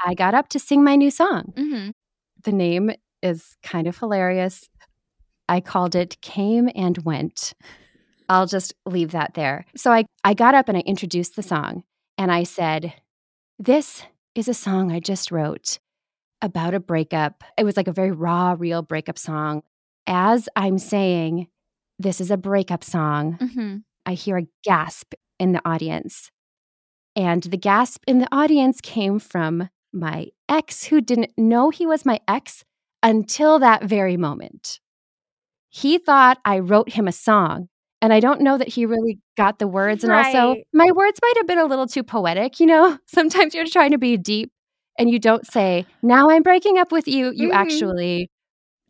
I 0.04 0.14
got 0.14 0.34
up 0.34 0.48
to 0.48 0.58
sing 0.58 0.84
my 0.84 0.96
new 0.96 1.10
song. 1.10 1.52
Mm-hmm. 1.56 1.90
The 2.44 2.52
name 2.52 2.92
is 3.22 3.56
kind 3.62 3.86
of 3.86 3.98
hilarious. 3.98 4.68
I 5.48 5.60
called 5.60 5.94
it 5.94 6.20
Came 6.20 6.70
and 6.74 6.98
Went. 6.98 7.54
I'll 8.28 8.46
just 8.46 8.72
leave 8.86 9.10
that 9.10 9.34
there. 9.34 9.66
So 9.76 9.92
I, 9.92 10.04
I 10.22 10.34
got 10.34 10.54
up 10.54 10.68
and 10.68 10.78
I 10.78 10.82
introduced 10.82 11.36
the 11.36 11.42
song 11.42 11.82
and 12.16 12.30
I 12.30 12.44
said, 12.44 12.94
This 13.58 14.04
is 14.34 14.46
a 14.46 14.54
song 14.54 14.92
I 14.92 15.00
just 15.00 15.32
wrote 15.32 15.78
about 16.42 16.74
a 16.74 16.80
breakup. 16.80 17.44
It 17.58 17.64
was 17.64 17.76
like 17.76 17.88
a 17.88 17.92
very 17.92 18.12
raw, 18.12 18.54
real 18.58 18.82
breakup 18.82 19.18
song. 19.18 19.62
As 20.06 20.48
I'm 20.56 20.78
saying, 20.78 21.48
This 21.98 22.20
is 22.20 22.30
a 22.30 22.36
breakup 22.36 22.82
song, 22.84 23.38
Mm-hmm. 23.40 23.76
I 24.06 24.14
hear 24.14 24.38
a 24.38 24.46
gasp 24.64 25.14
in 25.38 25.52
the 25.52 25.60
audience. 25.64 26.30
And 27.14 27.42
the 27.42 27.58
gasp 27.58 28.02
in 28.06 28.18
the 28.18 28.28
audience 28.32 28.80
came 28.80 29.18
from 29.18 29.68
my 29.92 30.28
ex, 30.48 30.84
who 30.84 31.00
didn't 31.00 31.32
know 31.36 31.70
he 31.70 31.86
was 31.86 32.06
my 32.06 32.20
ex 32.26 32.64
until 33.02 33.58
that 33.58 33.84
very 33.84 34.16
moment. 34.16 34.80
He 35.68 35.98
thought 35.98 36.38
I 36.44 36.58
wrote 36.60 36.90
him 36.92 37.06
a 37.06 37.12
song. 37.12 37.68
And 38.02 38.14
I 38.14 38.20
don't 38.20 38.40
know 38.40 38.56
that 38.56 38.68
he 38.68 38.86
really 38.86 39.18
got 39.36 39.58
the 39.58 39.68
words. 39.68 40.02
And 40.04 40.12
also, 40.12 40.56
my 40.72 40.90
words 40.90 41.20
might 41.22 41.36
have 41.36 41.46
been 41.46 41.58
a 41.58 41.66
little 41.66 41.86
too 41.86 42.02
poetic. 42.02 42.58
You 42.58 42.66
know, 42.66 42.98
sometimes 43.06 43.54
you're 43.54 43.66
trying 43.66 43.90
to 43.90 43.98
be 43.98 44.16
deep 44.16 44.50
and 44.98 45.10
you 45.10 45.18
don't 45.18 45.46
say, 45.46 45.86
Now 46.02 46.30
I'm 46.30 46.42
breaking 46.42 46.78
up 46.78 46.92
with 46.92 47.06
you. 47.08 47.30
You 47.34 47.50
Mhm. 47.50 47.54
actually 47.54 48.30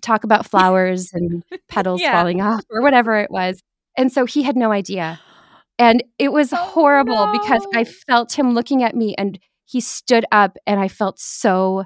talk 0.02 0.24
about 0.24 0.46
flowers 0.46 1.10
and 1.12 1.42
petals 1.68 2.00
Yeah. 2.00 2.12
falling 2.12 2.40
off 2.40 2.62
or 2.70 2.82
whatever 2.82 3.16
it 3.16 3.30
was. 3.30 3.60
And 3.96 4.12
so 4.12 4.24
he 4.24 4.42
had 4.42 4.56
no 4.56 4.72
idea. 4.72 5.20
And 5.78 6.02
it 6.18 6.32
was 6.32 6.52
Oh, 6.52 6.56
horrible 6.56 7.28
because 7.32 7.66
I 7.74 7.84
felt 7.84 8.32
him 8.38 8.52
looking 8.52 8.82
at 8.82 8.94
me 8.94 9.14
and 9.16 9.38
he 9.64 9.80
stood 9.80 10.24
up 10.32 10.56
and 10.66 10.78
I 10.80 10.88
felt 10.88 11.18
so 11.18 11.84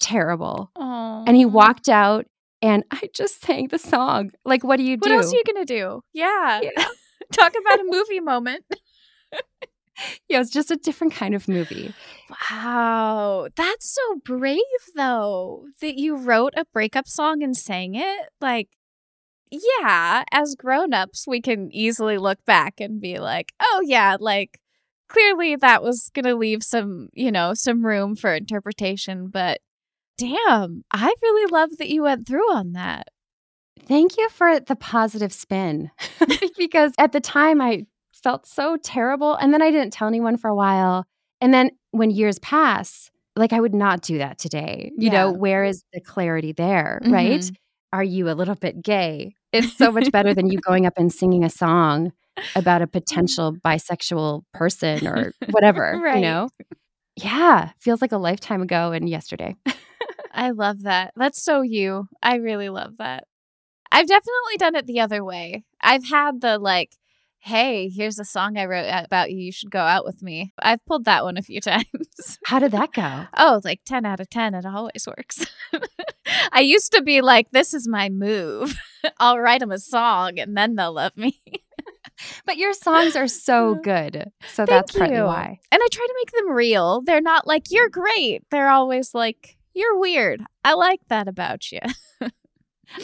terrible. 0.00 0.70
And 0.76 1.36
he 1.36 1.44
walked 1.44 1.88
out 1.88 2.26
and 2.62 2.84
I 2.90 3.08
just 3.14 3.40
sang 3.42 3.68
the 3.68 3.78
song. 3.78 4.32
Like, 4.44 4.64
what 4.64 4.76
do 4.76 4.82
you 4.82 4.96
What 4.96 5.08
do? 5.08 5.14
else 5.14 5.32
are 5.32 5.36
you 5.36 5.44
gonna 5.44 5.64
do? 5.64 6.02
Yeah. 6.12 6.60
Yeah. 6.62 6.84
Talk 7.32 7.52
about 7.60 7.80
a 7.80 7.84
movie 7.88 8.20
moment. 8.20 8.64
yeah, 10.28 10.36
it 10.36 10.38
was 10.38 10.50
just 10.50 10.70
a 10.70 10.76
different 10.76 11.14
kind 11.14 11.34
of 11.34 11.48
movie. 11.48 11.94
Wow. 12.50 13.48
That's 13.56 13.94
so 13.94 14.20
brave 14.24 14.60
though 14.94 15.66
that 15.80 15.96
you 15.96 16.16
wrote 16.16 16.54
a 16.56 16.64
breakup 16.72 17.08
song 17.08 17.42
and 17.42 17.56
sang 17.56 17.94
it. 17.94 18.28
Like 18.40 18.68
yeah, 19.50 20.24
as 20.30 20.54
grown-ups 20.54 21.26
we 21.26 21.40
can 21.40 21.70
easily 21.72 22.18
look 22.18 22.44
back 22.44 22.80
and 22.80 23.00
be 23.00 23.18
like, 23.18 23.52
"Oh 23.60 23.82
yeah, 23.84 24.16
like 24.20 24.60
clearly 25.08 25.56
that 25.56 25.82
was 25.82 26.10
going 26.14 26.24
to 26.24 26.36
leave 26.36 26.62
some, 26.62 27.08
you 27.14 27.32
know, 27.32 27.54
some 27.54 27.84
room 27.84 28.14
for 28.16 28.32
interpretation, 28.34 29.28
but 29.28 29.60
damn, 30.18 30.84
I 30.92 31.12
really 31.22 31.50
love 31.50 31.78
that 31.78 31.88
you 31.88 32.04
went 32.04 32.26
through 32.28 32.52
on 32.52 32.72
that." 32.72 33.08
Thank 33.86 34.16
you 34.18 34.28
for 34.28 34.60
the 34.60 34.76
positive 34.76 35.32
spin 35.32 35.90
because 36.56 36.92
at 36.98 37.12
the 37.12 37.20
time 37.20 37.60
I 37.60 37.86
felt 38.22 38.46
so 38.46 38.76
terrible. 38.76 39.34
And 39.34 39.52
then 39.52 39.62
I 39.62 39.70
didn't 39.70 39.92
tell 39.92 40.08
anyone 40.08 40.36
for 40.36 40.48
a 40.48 40.54
while. 40.54 41.04
And 41.40 41.52
then 41.54 41.70
when 41.92 42.10
years 42.10 42.38
pass, 42.40 43.10
like 43.36 43.52
I 43.52 43.60
would 43.60 43.74
not 43.74 44.02
do 44.02 44.18
that 44.18 44.38
today. 44.38 44.92
You 44.96 45.10
know, 45.10 45.32
where 45.32 45.64
is 45.64 45.82
the 45.92 46.00
clarity 46.00 46.52
there, 46.52 47.00
right? 47.04 47.40
Mhm. 47.40 47.54
Are 47.92 48.04
you 48.04 48.28
a 48.30 48.32
little 48.34 48.54
bit 48.54 48.82
gay? 48.82 49.34
It's 49.52 49.72
so 49.76 49.90
much 49.90 50.10
better 50.12 50.34
than 50.34 50.46
you 50.50 50.58
going 50.60 50.86
up 50.86 50.94
and 50.96 51.12
singing 51.12 51.44
a 51.44 51.50
song 51.50 52.12
about 52.54 52.82
a 52.82 52.86
potential 52.98 53.56
bisexual 53.64 54.42
person 54.54 55.06
or 55.06 55.32
whatever, 55.50 55.98
Right. 56.02 56.16
you 56.16 56.20
know? 56.22 56.48
Yeah, 57.16 57.70
feels 57.80 58.00
like 58.00 58.12
a 58.12 58.18
lifetime 58.18 58.62
ago 58.62 58.92
and 58.92 59.08
yesterday. 59.08 59.56
I 60.32 60.50
love 60.50 60.82
that. 60.82 61.12
That's 61.16 61.42
so 61.42 61.62
you. 61.62 62.06
I 62.22 62.36
really 62.36 62.68
love 62.68 62.98
that. 62.98 63.24
I've 63.92 64.06
definitely 64.06 64.56
done 64.58 64.76
it 64.76 64.86
the 64.86 65.00
other 65.00 65.24
way. 65.24 65.64
I've 65.80 66.04
had 66.04 66.40
the 66.40 66.58
like, 66.58 66.92
hey, 67.40 67.88
here's 67.88 68.18
a 68.18 68.24
song 68.24 68.58
I 68.58 68.66
wrote 68.66 68.86
about 68.86 69.30
you. 69.30 69.38
You 69.38 69.52
should 69.52 69.70
go 69.70 69.80
out 69.80 70.04
with 70.04 70.22
me. 70.22 70.52
I've 70.58 70.84
pulled 70.84 71.06
that 71.06 71.24
one 71.24 71.36
a 71.36 71.42
few 71.42 71.60
times. 71.60 72.38
How 72.44 72.58
did 72.58 72.72
that 72.72 72.92
go? 72.92 73.24
oh, 73.36 73.60
like 73.64 73.80
10 73.84 74.04
out 74.04 74.20
of 74.20 74.28
10. 74.30 74.54
It 74.54 74.66
always 74.66 75.06
works. 75.06 75.46
I 76.52 76.60
used 76.60 76.92
to 76.92 77.02
be 77.02 77.22
like, 77.22 77.50
this 77.50 77.74
is 77.74 77.88
my 77.88 78.08
move. 78.08 78.76
I'll 79.18 79.38
write 79.38 79.60
them 79.60 79.72
a 79.72 79.78
song 79.78 80.38
and 80.38 80.56
then 80.56 80.76
they'll 80.76 80.92
love 80.92 81.16
me. 81.16 81.40
But 82.44 82.58
your 82.58 82.74
songs 82.74 83.16
are 83.16 83.28
so 83.28 83.74
mm. 83.74 83.82
good. 83.82 84.30
So 84.52 84.66
that's 84.66 84.92
partly 84.92 85.16
you. 85.16 85.24
why. 85.24 85.58
And 85.72 85.80
I 85.82 85.88
try 85.90 86.06
to 86.06 86.14
make 86.20 86.32
them 86.32 86.50
real. 86.52 87.00
They're 87.00 87.22
not 87.22 87.46
like, 87.46 87.70
you're 87.70 87.88
great. 87.88 88.42
They're 88.50 88.68
always 88.68 89.14
like, 89.14 89.56
you're 89.72 89.98
weird. 89.98 90.42
I 90.62 90.74
like 90.74 91.00
that 91.08 91.28
about 91.28 91.72
you. 91.72 91.80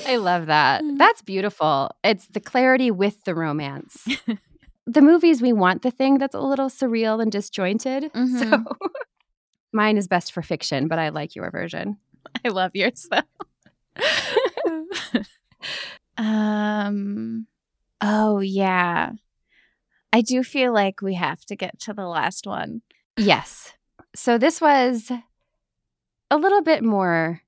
I 0.06 0.16
love 0.16 0.46
that. 0.46 0.82
Mm. 0.82 0.98
That's 0.98 1.22
beautiful. 1.22 1.90
It's 2.02 2.26
the 2.28 2.40
clarity 2.40 2.90
with 2.90 3.24
the 3.24 3.34
romance. 3.34 4.06
the 4.86 5.00
movies, 5.00 5.40
we 5.42 5.52
want 5.52 5.82
the 5.82 5.90
thing 5.90 6.18
that's 6.18 6.34
a 6.34 6.40
little 6.40 6.68
surreal 6.68 7.20
and 7.22 7.30
disjointed. 7.32 8.12
Mhm. 8.12 8.64
So 8.76 8.76
mine 9.72 9.96
is 9.98 10.08
best 10.08 10.32
for 10.32 10.42
fiction, 10.42 10.88
but 10.88 10.98
I 10.98 11.10
like 11.10 11.34
your 11.34 11.50
version. 11.50 11.98
I 12.44 12.48
love 12.48 12.70
yours 12.74 13.06
though. 13.10 13.22
um 16.16 17.46
oh 18.00 18.40
yeah. 18.40 19.12
I 20.12 20.20
do 20.22 20.42
feel 20.42 20.72
like 20.72 21.02
we 21.02 21.14
have 21.14 21.44
to 21.46 21.56
get 21.56 21.78
to 21.80 21.92
the 21.92 22.06
last 22.06 22.46
one. 22.46 22.80
Yes. 23.18 23.72
So 24.14 24.38
this 24.38 24.60
was 24.60 25.10
a 26.30 26.36
little 26.36 26.62
bit 26.62 26.82
more 26.82 27.42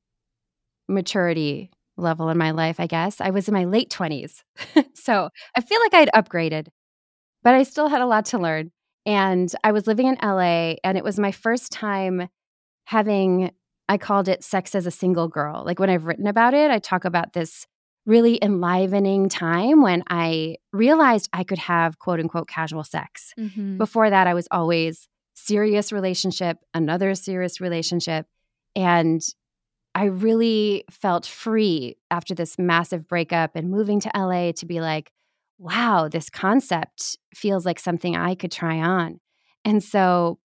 maturity 0.87 1.71
level 1.99 2.29
in 2.29 2.39
my 2.39 2.53
life, 2.53 2.81
I 2.81 2.87
guess. 2.87 3.21
I 3.21 3.31
was 3.31 3.49
in 3.49 3.55
my 3.55 3.65
late 3.65 3.91
20s. 3.91 4.43
so 4.95 5.29
I 5.57 5.61
feel 5.61 5.81
like 5.81 5.95
I'd 5.95 6.11
upgraded, 6.15 6.69
but 7.43 7.55
I 7.55 7.63
still 7.63 7.89
had 7.89 8.01
a 8.01 8.07
lot 8.07 8.27
to 8.27 8.39
learn. 8.39 8.71
And 9.07 9.53
I 9.65 9.73
was 9.73 9.87
living 9.87 10.07
in 10.07 10.19
LA, 10.23 10.75
and 10.85 10.99
it 10.99 11.05
was 11.05 11.19
my 11.19 11.33
first 11.33 11.73
time 11.73 12.29
having, 12.85 13.53
I 13.89 13.97
called 13.97 14.29
it 14.29 14.45
sex 14.45 14.75
as 14.75 14.87
a 14.87 14.91
single 14.91 15.29
girl. 15.29 15.63
Like 15.65 15.79
when 15.79 15.91
I've 15.91 16.05
written 16.05 16.27
about 16.27 16.55
it, 16.55 16.71
I 16.71 16.79
talk 16.79 17.05
about 17.05 17.33
this 17.33 17.67
really 18.09 18.39
enlivening 18.43 19.29
time 19.29 19.83
when 19.83 20.03
I 20.09 20.57
realized 20.73 21.29
I 21.33 21.45
could 21.45 21.59
have 21.59 21.99
quote 21.99 22.21
unquote 22.21 22.49
casual 22.49 22.83
sex. 22.83 23.35
Mm-hmm. 23.39 23.77
Before 23.77 24.09
that, 24.09 24.27
I 24.27 24.35
was 24.35 24.49
always 24.51 25.07
serious 25.35 25.93
relationship, 25.93 26.59
another 26.75 27.15
serious 27.15 27.61
relationship. 27.61 28.27
And 28.75 29.23
I 29.99 30.05
really 30.05 30.85
felt 30.93 31.27
free 31.27 31.97
after 32.09 32.33
this 32.33 32.57
massive 32.57 33.09
breakup 33.09 33.57
and 33.57 33.69
moving 33.69 33.99
to 33.99 34.11
LA 34.15 34.53
to 34.53 34.65
be 34.65 34.81
like, 34.81 35.11
wow, 35.59 36.07
this 36.09 36.31
concept 36.31 37.19
feels 37.35 37.67
like 37.67 37.81
something 37.81 38.15
I 38.15 38.37
could 38.37 38.53
try 38.53 38.79
on. 38.79 39.19
And 39.65 39.83
so 39.83 40.39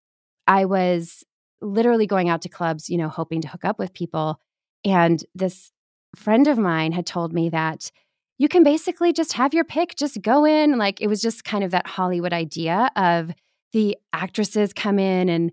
I 0.47 0.65
was 0.65 1.23
literally 1.61 2.07
going 2.07 2.31
out 2.31 2.41
to 2.43 2.49
clubs, 2.49 2.89
you 2.89 2.97
know, 2.97 3.11
hoping 3.11 3.43
to 3.43 3.49
hook 3.49 3.63
up 3.63 3.79
with 3.79 3.93
people. 3.93 4.41
And 4.87 5.23
this 5.35 5.71
friend 6.17 6.49
of 6.49 6.57
mine 6.57 6.93
had 6.93 7.05
told 7.05 7.35
me 7.35 7.51
that 7.51 7.91
you 8.39 8.49
can 8.49 8.63
basically 8.63 9.13
just 9.13 9.35
have 9.35 9.53
your 9.53 9.65
pick, 9.65 9.97
just 9.97 10.23
go 10.23 10.47
in. 10.47 10.79
Like 10.79 11.03
it 11.03 11.09
was 11.09 11.21
just 11.21 11.45
kind 11.45 11.63
of 11.63 11.73
that 11.73 11.87
Hollywood 11.87 12.33
idea 12.33 12.91
of 12.97 13.33
the 13.75 13.99
actresses 14.15 14.73
come 14.73 14.99
in 14.99 15.29
and 15.29 15.53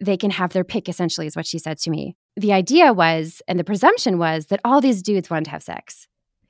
they 0.00 0.16
can 0.16 0.30
have 0.30 0.52
their 0.52 0.62
pick, 0.62 0.88
essentially, 0.88 1.26
is 1.26 1.34
what 1.34 1.46
she 1.46 1.58
said 1.58 1.78
to 1.78 1.90
me. 1.90 2.14
The 2.36 2.52
idea 2.52 2.92
was, 2.92 3.42
and 3.48 3.58
the 3.58 3.64
presumption 3.64 4.18
was, 4.18 4.46
that 4.46 4.60
all 4.64 4.80
these 4.80 5.02
dudes 5.02 5.30
wanted 5.30 5.46
to 5.46 5.50
have 5.50 5.62
sex. 5.62 6.06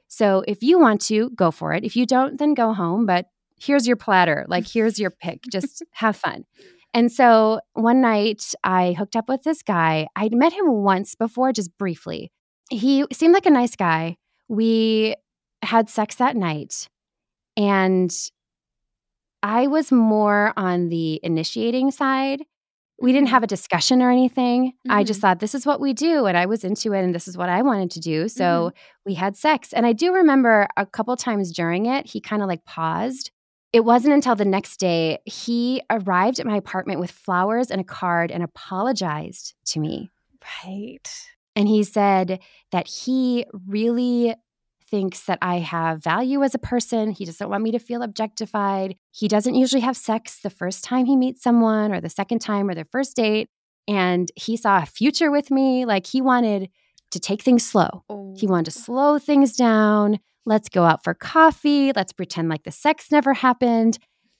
So 0.08 0.44
if 0.46 0.62
you 0.62 0.78
want 0.78 1.00
to, 1.02 1.30
go 1.30 1.50
for 1.50 1.72
it. 1.72 1.84
If 1.84 1.96
you 1.96 2.04
don't, 2.04 2.38
then 2.38 2.54
go 2.54 2.72
home. 2.72 3.06
But 3.06 3.26
here's 3.60 3.86
your 3.86 3.96
platter. 3.96 4.44
Like, 4.48 4.66
here's 4.66 4.98
your 4.98 5.10
pick. 5.10 5.42
Just 5.50 5.84
have 5.92 6.16
fun. 6.16 6.44
And 6.92 7.10
so 7.12 7.60
one 7.74 8.00
night 8.00 8.52
I 8.64 8.92
hooked 8.94 9.14
up 9.14 9.28
with 9.28 9.42
this 9.44 9.62
guy. 9.62 10.08
I'd 10.16 10.34
met 10.34 10.52
him 10.52 10.66
once 10.82 11.14
before, 11.14 11.52
just 11.52 11.76
briefly. 11.78 12.32
He 12.68 13.04
seemed 13.12 13.34
like 13.34 13.46
a 13.46 13.50
nice 13.50 13.76
guy. 13.76 14.16
We 14.48 15.14
had 15.62 15.88
sex 15.88 16.16
that 16.16 16.36
night. 16.36 16.88
And 17.56 18.12
I 19.42 19.68
was 19.68 19.92
more 19.92 20.52
on 20.56 20.88
the 20.88 21.20
initiating 21.22 21.92
side. 21.92 22.42
We 23.00 23.12
didn't 23.12 23.28
have 23.28 23.42
a 23.42 23.46
discussion 23.46 24.02
or 24.02 24.10
anything. 24.10 24.74
I 24.88 25.04
just 25.04 25.18
Mhm. 25.18 25.22
thought 25.22 25.38
this 25.40 25.54
is 25.54 25.64
what 25.66 25.80
we 25.80 25.92
do. 25.92 26.26
And 26.26 26.36
I 26.36 26.46
was 26.46 26.64
into 26.64 26.92
it 26.92 27.02
and 27.02 27.14
this 27.14 27.26
is 27.26 27.36
what 27.36 27.48
I 27.48 27.62
wanted 27.62 27.90
to 27.92 28.00
do. 28.00 28.28
So 28.28 28.44
Mm-hmm. 28.44 28.78
we 29.06 29.14
had 29.14 29.36
sex. 29.36 29.72
And 29.72 29.86
I 29.86 29.92
do 29.92 30.12
remember 30.12 30.68
a 30.76 30.84
couple 30.86 31.16
times 31.16 31.50
during 31.52 31.86
it, 31.86 32.06
he 32.06 32.20
kind 32.20 32.42
of 32.42 32.48
like 32.48 32.64
paused. 32.64 33.30
It 33.72 33.84
wasn't 33.84 34.14
until 34.14 34.34
the 34.34 34.44
next 34.44 34.78
day 34.78 35.18
he 35.24 35.80
arrived 35.90 36.40
at 36.40 36.46
my 36.46 36.56
apartment 36.56 37.00
with 37.00 37.10
flowers 37.10 37.70
and 37.70 37.80
a 37.80 37.84
card 37.84 38.30
and 38.30 38.42
apologized 38.42 39.54
to 39.66 39.80
me. 39.80 40.10
Right. 40.64 41.08
And 41.56 41.68
he 41.68 41.82
said 41.84 42.40
that 42.72 42.86
he 42.88 43.44
really 43.66 44.34
thinks 44.90 45.24
that 45.24 45.38
I 45.40 45.58
have 45.58 46.02
value 46.02 46.42
as 46.42 46.54
a 46.54 46.58
person. 46.58 47.10
He 47.10 47.24
doesn't 47.24 47.48
want 47.48 47.62
me 47.62 47.70
to 47.72 47.78
feel 47.78 48.02
objectified. 48.02 48.96
He 49.12 49.28
doesn't 49.28 49.54
usually 49.54 49.82
have 49.82 49.96
sex 49.96 50.40
the 50.42 50.50
first 50.50 50.84
time 50.84 51.06
he 51.06 51.16
meets 51.16 51.42
someone 51.42 51.92
or 51.92 52.00
the 52.00 52.10
second 52.10 52.40
time 52.40 52.68
or 52.68 52.74
their 52.74 52.88
first 52.90 53.16
date. 53.16 53.48
And 53.88 54.30
he 54.36 54.56
saw 54.56 54.82
a 54.82 54.86
future 54.86 55.30
with 55.30 55.50
me. 55.50 55.84
Like 55.84 56.06
he 56.06 56.20
wanted 56.20 56.68
to 57.10 57.20
take 57.20 57.42
things 57.42 57.64
slow. 57.64 58.04
He 58.36 58.46
wanted 58.46 58.70
to 58.72 58.78
oh. 58.78 58.82
slow 58.82 59.18
things 59.18 59.56
down. 59.56 60.18
Let's 60.46 60.68
go 60.68 60.84
out 60.84 61.04
for 61.04 61.14
coffee. 61.14 61.92
Let's 61.94 62.12
pretend 62.12 62.48
like 62.48 62.64
the 62.64 62.70
sex 62.70 63.10
never 63.10 63.34
happened. 63.34 63.98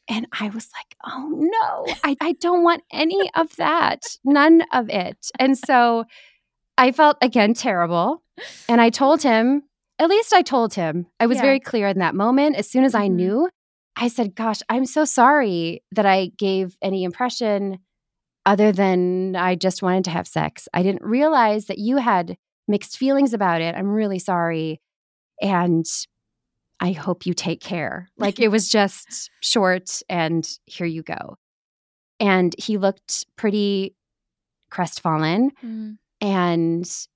And 0.09 0.27
I 0.33 0.49
was 0.49 0.69
like, 0.77 0.97
oh 1.07 1.29
no, 1.31 1.95
I, 2.03 2.17
I 2.21 2.33
don't 2.33 2.65
want 2.65 2.83
any 2.93 3.31
of 3.37 3.55
that. 3.57 4.03
None 4.25 4.63
of 4.73 4.89
it. 4.89 5.31
And 5.39 5.57
so 5.57 6.05
I 6.77 6.91
felt 6.93 7.17
again 7.23 7.55
terrible. 7.55 8.23
And 8.69 8.81
I 8.81 8.91
told 8.91 9.23
him, 9.23 9.63
at 10.01 10.09
least 10.09 10.33
I 10.33 10.43
told 10.43 10.75
him, 10.75 11.07
I 11.21 11.27
was 11.27 11.37
Yeah. 11.37 11.43
very 11.43 11.61
clear 11.61 11.87
in 11.89 11.99
that 11.99 12.15
moment. 12.15 12.57
As 12.57 12.69
soon 12.69 12.85
as 12.85 12.95
I 12.95 13.07
Mhm. 13.09 13.15
knew, 13.15 13.51
I 13.97 14.09
said, 14.09 14.35
gosh, 14.35 14.61
I'm 14.69 14.87
so 14.87 15.05
sorry 15.05 15.83
that 15.93 16.07
I 16.07 16.29
gave 16.39 16.77
any 16.81 17.05
impression 17.05 17.79
other 18.47 18.73
than 18.73 19.37
I 19.37 19.55
just 19.57 19.83
wanted 19.83 20.05
to 20.05 20.11
have 20.11 20.27
sex. 20.27 20.67
I 20.73 20.83
didn't 20.83 21.03
realize 21.03 21.67
that 21.67 21.79
you 21.79 21.99
had 21.99 22.39
mixed 22.67 22.97
feelings 22.97 23.35
about 23.35 23.61
it. 23.61 23.75
I'm 23.77 23.89
really 23.91 24.19
sorry. 24.19 24.81
And 25.43 25.85
I 26.81 26.93
hope 26.93 27.27
you 27.27 27.35
take 27.35 27.61
care. 27.61 28.09
Like 28.17 28.41
it 28.41 28.49
was 28.49 28.71
just 28.71 29.31
short 29.41 30.01
and 30.09 30.49
here 30.65 30.87
you 30.87 31.03
go. 31.03 31.37
And 32.19 32.55
he 32.59 32.79
looked 32.79 33.27
pretty 33.37 33.95
crestfallen. 34.71 35.51
Mm. 35.63 35.99
And 36.23 37.07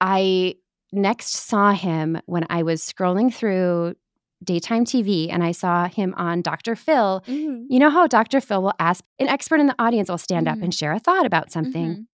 I 0.00 0.56
next 0.94 1.32
saw 1.32 1.72
him 1.72 2.20
when 2.26 2.46
I 2.50 2.62
was 2.62 2.82
scrolling 2.82 3.32
through 3.32 3.94
daytime 4.42 4.84
TV 4.84 5.28
and 5.32 5.42
I 5.42 5.52
saw 5.52 5.88
him 5.88 6.14
on 6.16 6.42
Dr. 6.42 6.76
Phil. 6.76 7.22
Mhm. 7.26 7.64
You 7.68 7.78
know 7.78 7.90
how 7.90 8.06
Dr. 8.06 8.40
Phil 8.40 8.62
will 8.62 8.74
ask 8.78 9.02
an 9.18 9.28
expert 9.28 9.58
in 9.60 9.66
the 9.66 9.74
audience 9.78 10.08
will 10.10 10.18
stand 10.18 10.46
up 10.48 10.58
Mhm. 10.58 10.64
and 10.64 10.74
share 10.74 10.92
a 10.92 10.98
thought 10.98 11.24
about 11.26 11.50
something. 11.50 12.06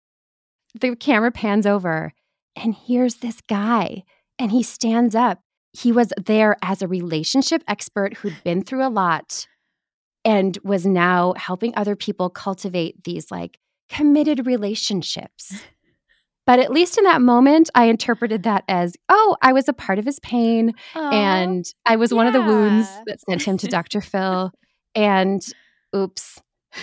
Mhm. 0.74 0.80
The 0.80 0.96
camera 0.96 1.32
pans 1.32 1.66
over 1.66 2.12
and 2.56 2.74
here's 2.74 3.16
this 3.16 3.40
guy 3.42 4.02
and 4.38 4.50
he 4.50 4.62
stands 4.62 5.14
up. 5.14 5.40
He 5.72 5.92
was 5.92 6.12
there 6.26 6.56
as 6.62 6.82
a 6.82 6.88
relationship 6.88 7.62
expert 7.68 8.14
who'd 8.18 8.36
been 8.44 8.62
through 8.62 8.84
a 8.86 8.90
lot 8.90 9.46
and 10.24 10.58
was 10.64 10.84
now 10.84 11.32
helping 11.36 11.72
other 11.76 11.96
people 11.96 12.28
cultivate 12.28 13.04
these 13.04 13.30
like 13.30 13.58
committed 13.88 14.46
relationships. 14.46 15.62
But 16.48 16.58
at 16.60 16.72
least 16.72 16.96
in 16.96 17.04
that 17.04 17.20
moment, 17.20 17.68
I 17.74 17.84
interpreted 17.84 18.42
that 18.44 18.64
as, 18.68 18.96
oh, 19.10 19.36
I 19.42 19.52
was 19.52 19.68
a 19.68 19.74
part 19.74 19.98
of 19.98 20.06
his 20.06 20.18
pain 20.20 20.72
Aw. 20.94 21.10
and 21.10 21.64
I 21.84 21.96
was 21.96 22.12
one 22.14 22.26
of 22.26 22.32
the 22.32 22.40
wounds 22.40 22.88
that 23.06 23.20
sent 23.20 23.42
him 23.42 23.58
to 23.58 23.66
Dr. 23.76 24.00
Phil. 24.00 24.50
And 24.94 25.42
oops. 25.94 26.40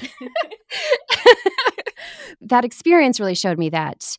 that 2.42 2.64
experience 2.64 3.20
really 3.20 3.34
showed 3.36 3.58
me 3.58 3.70
that 3.70 4.18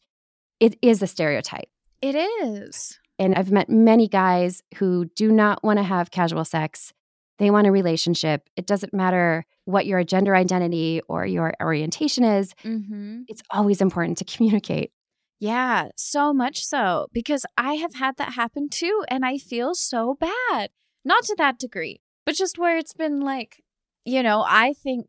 it 0.60 0.76
is 0.82 1.00
a 1.02 1.06
stereotype. 1.06 1.68
it 2.02 2.16
is. 2.16 2.98
And 3.18 3.34
I've 3.34 3.50
met 3.52 3.70
many 3.70 4.08
guys 4.08 4.62
who 4.78 5.06
do 5.16 5.30
not 5.32 5.62
want 5.64 5.78
to 5.78 5.82
have 5.82 6.10
casual 6.10 6.44
sex. 6.44 6.92
They 7.38 7.50
want 7.50 7.66
a 7.66 7.72
relationship. 7.72 8.48
It 8.56 8.66
doesn't 8.66 8.92
matter 8.92 9.44
what 9.64 9.86
your 9.86 10.02
gender 10.04 10.34
identity 10.34 11.00
or 11.08 11.24
your 11.24 11.54
orientation 11.62 12.24
is, 12.24 12.52
Mm-hmm. 12.64 13.22
it's 13.28 13.42
always 13.50 13.80
important 13.80 14.18
to 14.18 14.24
communicate. 14.24 14.90
Yeah, 15.38 15.88
so 15.96 16.32
much 16.32 16.64
so 16.64 17.08
because 17.12 17.44
I 17.58 17.74
have 17.74 17.94
had 17.94 18.16
that 18.16 18.32
happen 18.34 18.68
too, 18.68 19.04
and 19.08 19.24
I 19.24 19.38
feel 19.38 19.74
so 19.74 20.16
bad. 20.18 20.70
Not 21.04 21.24
to 21.24 21.34
that 21.38 21.58
degree, 21.58 22.00
but 22.24 22.34
just 22.34 22.58
where 22.58 22.76
it's 22.78 22.94
been 22.94 23.20
like, 23.20 23.62
you 24.04 24.22
know, 24.22 24.44
I 24.46 24.72
think 24.72 25.06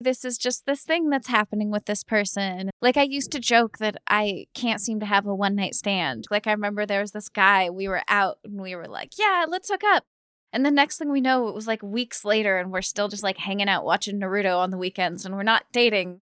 this 0.00 0.24
is 0.24 0.38
just 0.38 0.66
this 0.66 0.82
thing 0.82 1.10
that's 1.10 1.28
happening 1.28 1.70
with 1.70 1.86
this 1.86 2.04
person. 2.04 2.70
Like, 2.80 2.96
I 2.96 3.02
used 3.02 3.32
to 3.32 3.40
joke 3.40 3.78
that 3.78 3.96
I 4.08 4.46
can't 4.54 4.80
seem 4.80 5.00
to 5.00 5.06
have 5.06 5.26
a 5.26 5.34
one 5.34 5.56
night 5.56 5.74
stand. 5.74 6.26
Like, 6.30 6.46
I 6.46 6.52
remember 6.52 6.86
there 6.86 7.00
was 7.00 7.12
this 7.12 7.28
guy, 7.28 7.70
we 7.70 7.88
were 7.88 8.02
out 8.08 8.38
and 8.44 8.60
we 8.60 8.74
were 8.76 8.86
like, 8.86 9.18
yeah, 9.18 9.44
let's 9.48 9.68
hook 9.68 9.82
up. 9.84 10.04
And 10.52 10.64
the 10.64 10.70
next 10.70 10.98
thing 10.98 11.10
we 11.10 11.20
know, 11.20 11.48
it 11.48 11.54
was 11.54 11.66
like 11.66 11.82
weeks 11.82 12.24
later, 12.24 12.58
and 12.58 12.70
we're 12.70 12.82
still 12.82 13.08
just 13.08 13.22
like 13.22 13.38
hanging 13.38 13.68
out 13.68 13.84
watching 13.84 14.18
Naruto 14.20 14.58
on 14.58 14.70
the 14.70 14.78
weekends, 14.78 15.24
and 15.24 15.34
we're 15.34 15.42
not 15.42 15.64
dating 15.72 16.20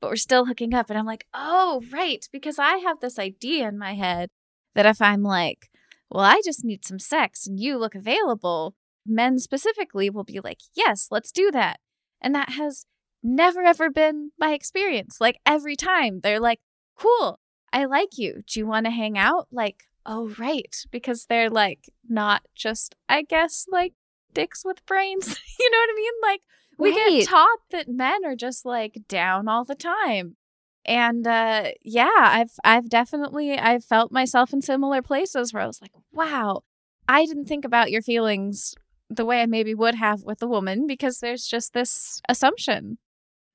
but 0.00 0.10
we're 0.10 0.16
still 0.16 0.46
hooking 0.46 0.74
up. 0.74 0.90
And 0.90 0.98
I'm 0.98 1.06
like, 1.06 1.26
oh, 1.34 1.82
right. 1.92 2.26
Because 2.32 2.58
I 2.58 2.76
have 2.78 3.00
this 3.00 3.18
idea 3.18 3.68
in 3.68 3.78
my 3.78 3.94
head 3.94 4.28
that 4.74 4.86
if 4.86 5.02
I'm 5.02 5.22
like, 5.22 5.70
well, 6.10 6.24
I 6.24 6.40
just 6.44 6.64
need 6.64 6.84
some 6.84 6.98
sex 6.98 7.46
and 7.46 7.58
you 7.58 7.76
look 7.76 7.94
available, 7.94 8.74
men 9.06 9.38
specifically 9.38 10.08
will 10.08 10.24
be 10.24 10.40
like, 10.40 10.60
yes, 10.74 11.08
let's 11.10 11.32
do 11.32 11.50
that. 11.50 11.80
And 12.20 12.34
that 12.34 12.50
has 12.50 12.86
never, 13.22 13.62
ever 13.62 13.90
been 13.90 14.32
my 14.38 14.52
experience. 14.52 15.20
Like 15.20 15.38
every 15.44 15.76
time 15.76 16.20
they're 16.22 16.40
like, 16.40 16.60
cool, 16.96 17.40
I 17.72 17.84
like 17.84 18.16
you. 18.16 18.42
Do 18.46 18.60
you 18.60 18.66
want 18.66 18.86
to 18.86 18.90
hang 18.90 19.18
out? 19.18 19.48
Like, 19.50 19.84
oh, 20.06 20.34
right. 20.38 20.74
Because 20.90 21.26
they're 21.26 21.50
like, 21.50 21.90
not 22.08 22.42
just, 22.54 22.94
I 23.08 23.22
guess, 23.22 23.66
like 23.70 23.92
dicks 24.32 24.64
with 24.64 24.86
brains. 24.86 25.26
you 25.58 25.70
know 25.70 25.78
what 25.78 25.90
I 25.90 25.96
mean? 25.96 26.12
Like, 26.22 26.40
we 26.78 26.90
Right. 26.90 27.18
get 27.20 27.28
taught 27.28 27.58
that 27.70 27.88
men 27.88 28.24
are 28.24 28.36
just 28.36 28.64
like 28.64 29.02
down 29.08 29.48
all 29.48 29.64
the 29.64 29.74
time. 29.74 30.36
And 30.84 31.26
uh, 31.26 31.70
yeah, 31.82 32.08
I've 32.16 32.52
I've 32.64 32.88
definitely 32.88 33.58
I've 33.58 33.84
felt 33.84 34.10
myself 34.12 34.52
in 34.52 34.62
similar 34.62 35.02
places 35.02 35.52
where 35.52 35.62
I 35.62 35.66
was 35.66 35.82
like, 35.82 35.92
wow, 36.12 36.62
I 37.06 37.26
didn't 37.26 37.44
think 37.46 37.64
about 37.64 37.90
your 37.90 38.00
feelings 38.02 38.74
the 39.10 39.24
way 39.24 39.42
I 39.42 39.46
maybe 39.46 39.74
would 39.74 39.94
have 39.96 40.22
with 40.22 40.40
a 40.42 40.46
woman 40.46 40.86
because 40.86 41.18
there's 41.18 41.46
just 41.46 41.72
this 41.74 42.20
assumption. 42.28 42.98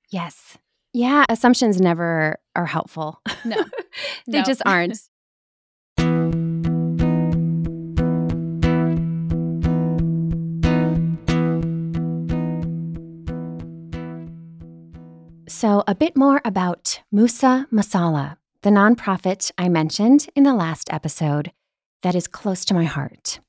Yes. 0.10 0.58
Yeah, 0.94 1.26
assumptions 1.30 1.82
never 1.82 2.38
are 2.56 2.66
helpful. 2.68 3.20
No. 3.46 3.64
they 4.28 4.40
No. 4.40 4.44
just 4.44 4.62
aren't. 4.66 5.00
So, 15.64 15.82
a 15.88 15.96
bit 15.96 16.18
more 16.18 16.42
about 16.44 17.02
Musa 17.10 17.68
Masala, 17.72 18.36
the 18.64 18.70
nonprofit 18.70 19.50
I 19.58 19.70
mentioned 19.70 20.28
in 20.36 20.44
the 20.44 20.54
last 20.54 20.92
episode 20.92 21.54
that 22.02 22.16
is 22.16 22.28
close 22.28 22.66
to 22.66 22.74
my 22.74 22.84
heart. 22.84 23.40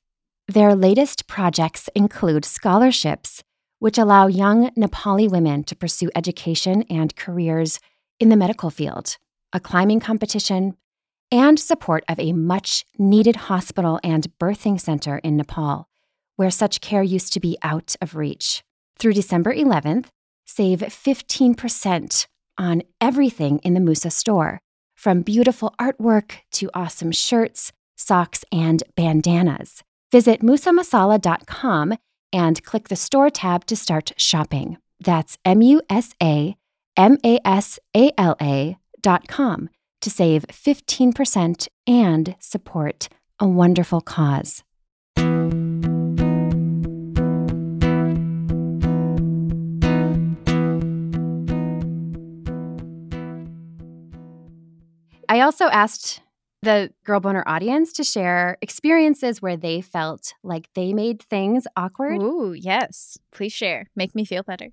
Their 0.47 0.75
latest 0.75 1.27
projects 1.27 1.89
include 1.93 2.45
scholarships, 2.45 3.43
which 3.79 3.97
allow 3.97 4.27
young 4.27 4.69
Nepali 4.77 5.29
women 5.29 5.65
to 5.65 5.75
pursue 5.75 6.09
education 6.15 6.83
and 6.83 7.13
careers 7.17 7.81
in 8.17 8.29
the 8.29 8.37
medical 8.37 8.69
field, 8.69 9.17
a 9.51 9.59
climbing 9.59 9.99
competition, 9.99 10.77
and 11.33 11.59
support 11.59 12.05
of 12.07 12.17
a 12.17 12.31
much 12.31 12.85
needed 12.97 13.35
hospital 13.35 13.99
and 14.05 14.29
birthing 14.39 14.79
center 14.79 15.17
in 15.17 15.35
Nepal, 15.35 15.89
where 16.37 16.49
such 16.49 16.79
care 16.79 17.03
used 17.03 17.33
to 17.33 17.41
be 17.41 17.57
out 17.61 17.97
of 18.01 18.15
reach. 18.15 18.63
Through 18.97 19.15
December 19.15 19.53
11th, 19.53 20.05
save 20.45 20.79
15% 20.79 22.27
on 22.57 22.83
everything 23.01 23.59
in 23.59 23.73
the 23.73 23.79
Musa 23.79 24.09
store, 24.09 24.59
from 24.95 25.21
beautiful 25.21 25.73
artwork 25.79 26.37
to 26.53 26.69
awesome 26.73 27.11
shirts, 27.11 27.71
socks, 27.95 28.45
and 28.51 28.83
bandanas. 28.95 29.83
Visit 30.11 30.41
musamasala.com 30.41 31.95
and 32.31 32.63
click 32.63 32.87
the 32.87 32.95
store 32.95 33.29
tab 33.29 33.65
to 33.65 33.75
start 33.75 34.11
shopping. 34.17 34.77
That's 34.99 35.37
M 35.43 35.61
U 35.61 35.81
S 35.89 36.13
A 36.21 36.55
M 36.95 37.17
A 37.25 37.39
S 37.45 37.79
A 37.95 38.11
L 38.17 38.35
A 38.41 38.77
dot 39.01 39.27
com 39.27 39.69
to 40.01 40.09
save 40.09 40.45
15% 40.47 41.67
and 41.87 42.35
support 42.39 43.09
a 43.39 43.47
wonderful 43.47 44.01
cause. 44.01 44.63
I 55.29 55.41
also 55.41 55.65
asked 55.65 56.21
the 56.61 56.91
Girl 57.03 57.19
Boner 57.19 57.43
audience 57.45 57.93
to 57.93 58.03
share 58.03 58.57
experiences 58.61 59.41
where 59.41 59.57
they 59.57 59.81
felt 59.81 60.33
like 60.43 60.69
they 60.73 60.93
made 60.93 61.21
things 61.21 61.67
awkward. 61.75 62.21
Ooh, 62.21 62.53
yes. 62.53 63.17
Please 63.31 63.53
share. 63.53 63.87
Make 63.95 64.15
me 64.15 64.25
feel 64.25 64.43
better. 64.43 64.69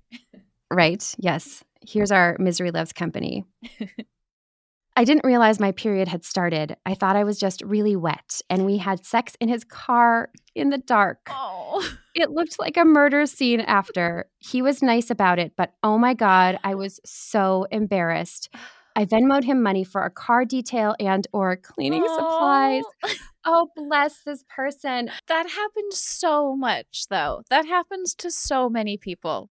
Right. 0.71 1.13
Yes. 1.19 1.63
Here's 1.81 2.11
our 2.11 2.35
Misery 2.39 2.71
Loves 2.71 2.93
Company. 2.93 3.45
I 4.95 5.05
didn't 5.05 5.25
realize 5.25 5.59
my 5.59 5.71
period 5.71 6.07
had 6.07 6.23
started. 6.23 6.77
I 6.85 6.93
thought 6.93 7.15
I 7.15 7.23
was 7.23 7.39
just 7.39 7.63
really 7.63 7.95
wet, 7.95 8.41
and 8.49 8.63
we 8.65 8.77
had 8.77 9.05
sex 9.05 9.35
in 9.39 9.49
his 9.49 9.63
car 9.63 10.29
in 10.53 10.69
the 10.69 10.77
dark. 10.77 11.29
Oh. 11.29 11.87
It 12.13 12.29
looked 12.29 12.59
like 12.59 12.77
a 12.77 12.85
murder 12.85 13.25
scene 13.25 13.61
after. 13.61 14.29
He 14.37 14.61
was 14.61 14.83
nice 14.83 15.09
about 15.09 15.39
it, 15.39 15.53
but 15.57 15.73
oh 15.81 15.97
my 15.97 16.13
God, 16.13 16.59
I 16.63 16.75
was 16.75 16.99
so 17.03 17.65
embarrassed. 17.71 18.49
I 18.95 19.05
Venmoed 19.05 19.43
him 19.43 19.61
money 19.63 19.83
for 19.83 20.03
a 20.03 20.09
car 20.09 20.45
detail 20.45 20.95
and 20.99 21.27
or 21.33 21.55
cleaning 21.57 22.05
supplies. 22.07 22.83
Oh, 23.45 23.67
bless 23.75 24.21
this 24.23 24.45
person. 24.47 25.11
That 25.27 25.49
happens 25.49 25.99
so 25.99 26.55
much, 26.55 27.07
though. 27.09 27.43
That 27.49 27.65
happens 27.65 28.15
to 28.15 28.31
so 28.31 28.69
many 28.69 28.97
people. 28.97 29.49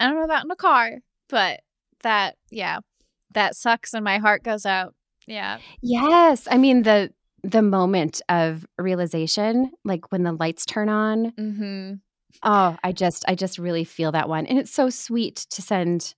I 0.00 0.06
don't 0.06 0.16
know 0.16 0.24
about 0.24 0.46
in 0.46 0.50
a 0.50 0.56
car, 0.56 1.00
but 1.28 1.60
that, 2.02 2.36
yeah, 2.50 2.78
that 3.34 3.54
sucks 3.54 3.92
and 3.92 4.02
my 4.02 4.16
heart 4.16 4.42
goes 4.44 4.64
out. 4.64 4.94
Yeah. 5.26 5.58
Yes, 5.82 6.48
I 6.50 6.58
mean 6.58 6.82
the 6.82 7.10
the 7.42 7.62
moment 7.62 8.22
of 8.28 8.64
realization, 8.78 9.70
like 9.84 10.10
when 10.10 10.22
the 10.22 10.32
lights 10.32 10.64
turn 10.64 10.88
on. 10.88 11.32
Mm-hmm. 11.32 11.94
Oh, 12.42 12.76
I 12.82 12.92
just 12.92 13.24
I 13.28 13.34
just 13.34 13.58
really 13.58 13.84
feel 13.84 14.12
that 14.12 14.28
one. 14.28 14.46
And 14.46 14.58
it's 14.58 14.72
so 14.72 14.90
sweet 14.90 15.46
to 15.50 15.62
send 15.62 16.14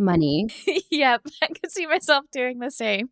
money. 0.00 0.48
yep. 0.90 1.22
I 1.42 1.46
could 1.46 1.70
see 1.70 1.86
myself 1.86 2.24
doing 2.32 2.58
the 2.58 2.70
same. 2.70 3.10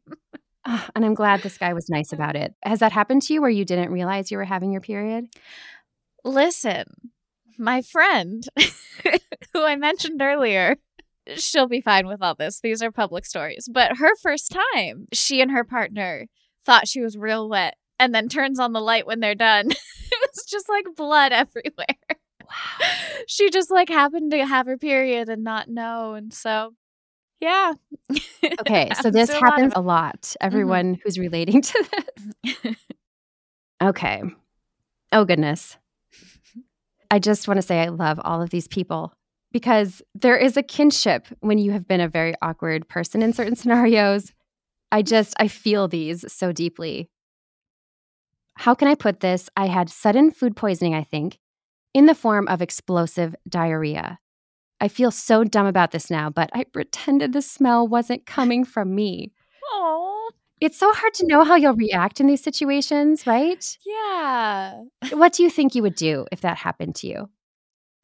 Ah, 0.64 0.88
and 0.94 1.05
I'm 1.05 1.14
glad 1.14 1.42
this 1.42 1.59
guy 1.59 1.72
was 1.72 1.88
nice 1.88 2.12
about 2.12 2.37
it. 2.37 2.55
Has 2.64 2.81
that 2.81 2.92
happened 2.92 3.22
to 3.22 3.35
you 3.35 3.40
where 3.40 3.51
you 3.51 3.64
didn't 3.64 3.92
realize 3.92 4.31
you 4.31 4.38
were 4.38 4.44
having 4.44 4.72
your 4.72 4.81
period? 4.81 5.27
Listen, 6.24 6.85
my 7.59 7.83
friend 7.83 8.44
who 9.53 9.64
I 9.64 9.77
mentioned 9.77 10.20
earlier, 10.20 10.77
she'll 11.37 11.68
be 11.68 11.81
fine 11.81 12.07
with 12.07 12.22
all 12.22 12.35
this. 12.35 12.61
These 12.61 12.83
are 12.83 12.90
public 12.90 13.24
stories. 13.24 13.68
But 13.70 13.98
her 13.98 14.16
first 14.20 14.55
time, 14.74 15.07
she 15.12 15.40
and 15.40 15.51
her 15.51 15.64
partner 15.64 16.27
thought 16.64 16.88
she 16.88 17.01
was 17.01 17.16
real 17.16 17.48
wet 17.48 17.77
and 17.98 18.14
then 18.14 18.29
turns 18.29 18.59
on 18.59 18.72
the 18.72 18.81
light 18.81 19.07
when 19.07 19.20
they're 19.20 19.35
done. 19.35 19.70
it 19.70 19.79
was 20.20 20.44
just 20.48 20.68
like 20.68 20.85
blood 20.96 21.33
everywhere. 21.33 22.17
Wow. 22.48 22.87
She 23.26 23.50
just 23.50 23.70
like 23.70 23.90
happened 23.90 24.30
to 24.30 24.46
have 24.46 24.66
her 24.66 24.78
period 24.78 25.28
and 25.28 25.44
not 25.44 25.68
know. 25.68 26.14
And 26.14 26.32
so, 26.32 26.72
yeah. 27.40 27.72
Okay, 28.61 28.90
so 29.02 29.11
this 29.11 29.28
a 29.28 29.32
lot 29.34 29.42
of 29.42 29.48
happens 29.48 29.72
a 29.76 29.80
lot. 29.80 30.22
Mm-hmm. 30.22 30.46
Everyone 30.46 31.00
who's 31.04 31.18
relating 31.18 31.61
to 31.61 31.84
this. 32.44 32.76
Okay. 33.82 34.22
Oh, 35.12 35.24
goodness. 35.24 35.76
I 37.12 37.20
just 37.20 37.46
want 37.46 37.58
to 37.58 37.62
say 37.62 37.80
I 37.80 37.88
love 37.88 38.18
all 38.24 38.42
of 38.42 38.50
these 38.50 38.66
people 38.66 39.12
because 39.52 40.02
there 40.14 40.37
is 40.37 40.56
a 40.56 40.62
kinship 40.62 41.26
when 41.40 41.58
you 41.58 41.70
have 41.70 41.87
been 41.87 42.00
a 42.00 42.08
very 42.08 42.34
awkward 42.42 42.88
person 42.88 43.22
in 43.22 43.32
certain 43.32 43.54
scenarios. 43.54 44.32
I 44.90 45.02
just, 45.02 45.34
I 45.38 45.46
feel 45.48 45.87
these 45.87 46.30
so 46.32 46.50
deeply. 46.50 47.08
How 48.56 48.74
can 48.74 48.88
I 48.88 48.96
put 48.96 49.20
this? 49.20 49.48
I 49.56 49.66
had 49.66 49.88
sudden 49.88 50.32
food 50.32 50.56
poisoning, 50.56 50.94
I 50.94 51.04
think, 51.04 51.38
in 51.94 52.07
the 52.07 52.14
form 52.14 52.46
of 52.48 52.62
explosive 52.62 53.35
diarrhea. 53.48 54.18
I 54.81 54.88
feel 54.88 55.11
so 55.11 55.42
dumb 55.44 55.66
about 55.66 55.90
this 55.90 56.11
now, 56.11 56.31
but 56.31 56.51
I 56.53 56.64
pretended 56.64 57.33
the 57.33 57.42
smell 57.42 57.87
wasn't 57.88 58.27
coming 58.27 58.64
from 58.64 58.94
me. 58.94 59.33
Oh, 59.72 60.31
It's 60.61 60.79
so 60.79 60.92
hard 60.92 61.14
to 61.14 61.27
know 61.27 61.42
how 61.44 61.57
you'll 61.57 61.74
react 61.74 62.20
in 62.20 62.27
these 62.29 62.42
situations, 62.42 63.27
right? 63.27 63.77
yeah. 63.85 64.83
What 65.12 65.33
do 65.33 65.42
you 65.42 65.51
think 65.51 65.74
you 65.74 65.83
would 65.83 65.94
do 65.96 66.27
if 66.31 66.40
that 66.42 66.59
happened 66.59 66.94
to 66.96 67.07
you? 67.09 67.29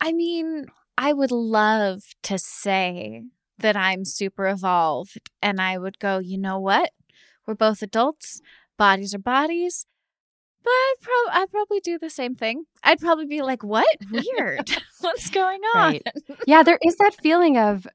I 0.01 0.13
mean, 0.13 0.67
I 0.99 1.13
would 1.13 1.31
love 1.31 2.03
to 2.25 2.39
say 2.39 3.23
that 3.59 3.77
I'm 3.77 4.05
super 4.05 4.49
evolved 4.49 5.31
and 5.41 5.61
I 5.61 5.79
would 5.79 5.99
go, 5.99 6.19
you 6.19 6.39
know 6.39 6.59
what? 6.59 6.91
We're 7.47 7.55
both 7.55 7.83
adults, 7.83 8.41
bodies 8.79 9.15
are 9.15 9.19
bodies. 9.19 9.87
But 10.65 10.71
I'd, 10.71 10.95
prob- 11.03 11.35
I'd 11.43 11.51
probably 11.51 11.81
do 11.81 11.99
the 11.99 12.09
same 12.11 12.35
thing. 12.35 12.65
I'd 12.83 12.99
probably 12.99 13.27
be 13.27 13.43
like, 13.43 13.63
what? 13.63 13.87
Weird. 14.11 14.71
What's 15.01 15.29
going 15.31 15.61
on? 15.75 15.81
Right. 15.93 16.03
Yeah, 16.47 16.63
there 16.63 16.79
is 16.83 16.97
that 16.97 17.15
feeling 17.23 17.59
of 17.59 17.87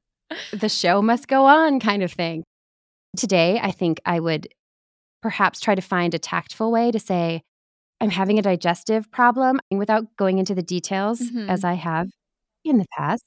the 0.52 0.68
show 0.68 1.02
must 1.02 1.26
go 1.28 1.46
on 1.46 1.80
kind 1.80 2.02
of 2.04 2.12
thing. 2.12 2.44
Today, 3.16 3.58
I 3.60 3.72
think 3.72 4.00
I 4.06 4.20
would 4.20 4.46
perhaps 5.20 5.58
try 5.60 5.74
to 5.74 5.82
find 5.82 6.14
a 6.14 6.18
tactful 6.18 6.70
way 6.70 6.92
to 6.92 7.00
say, 7.00 7.42
I'm 8.00 8.10
having 8.10 8.38
a 8.38 8.42
digestive 8.42 9.10
problem 9.10 9.60
without 9.70 10.04
going 10.16 10.38
into 10.38 10.54
the 10.54 10.62
details 10.62 11.20
Mhm. 11.20 11.48
as 11.50 11.64
I 11.64 11.74
have 11.74 12.08
in 12.64 12.78
the 12.78 12.86
past. 12.96 13.24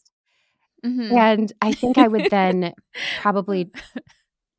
Mhm. 0.86 1.12
And 1.12 1.54
I 1.62 1.74
think 1.74 1.98
I 1.98 2.08
would 2.08 2.30
then 2.32 2.74
probably, 3.22 3.72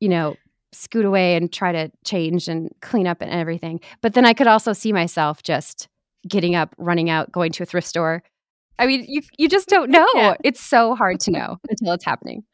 you 0.01 0.09
know, 0.11 0.37
scoot 0.75 1.05
away 1.05 1.37
and 1.37 1.53
try 1.53 1.73
to 1.73 1.91
change 2.05 2.49
and 2.49 2.71
clean 2.81 3.07
up 3.07 3.21
and 3.21 3.31
everything. 3.31 3.81
But 4.01 4.15
then 4.15 4.25
I 4.25 4.35
could 4.35 4.47
also 4.47 4.73
see 4.73 4.93
myself 4.93 5.43
just 5.43 5.89
getting 6.29 6.55
up, 6.55 6.75
running 6.79 7.11
out, 7.11 7.33
going 7.33 7.53
to 7.53 7.63
a 7.63 7.67
thrift 7.67 7.87
store. 7.87 8.23
I 8.79 8.87
mean, 8.87 9.05
you 9.09 9.23
you 9.39 9.49
just 9.49 9.69
don't 9.69 9.91
know. 9.91 10.07
Yeah. 10.15 10.35
It's 10.43 10.61
so 10.61 10.95
hard 10.95 11.21
to 11.21 11.31
know 11.31 11.59
until 11.69 11.95
it's 11.95 12.05
happening. 12.05 12.45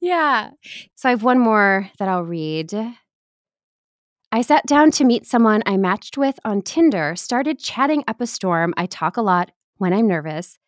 Yeah. 0.00 0.50
So 0.94 1.08
I 1.08 1.10
have 1.10 1.22
one 1.22 1.38
more 1.38 1.90
that 1.98 2.08
I'll 2.08 2.24
read. 2.24 2.74
I 4.32 4.42
sat 4.42 4.66
down 4.66 4.90
to 4.92 5.04
meet 5.04 5.26
someone 5.26 5.62
I 5.64 5.76
matched 5.76 6.18
with 6.18 6.40
on 6.44 6.62
Tinder, 6.62 7.14
started 7.14 7.60
chatting 7.60 8.02
up 8.08 8.20
a 8.20 8.26
storm. 8.26 8.74
I 8.76 8.86
talk 8.86 9.16
a 9.16 9.22
lot 9.22 9.52
when 9.76 9.92
I'm 9.92 10.08
nervous. 10.08 10.58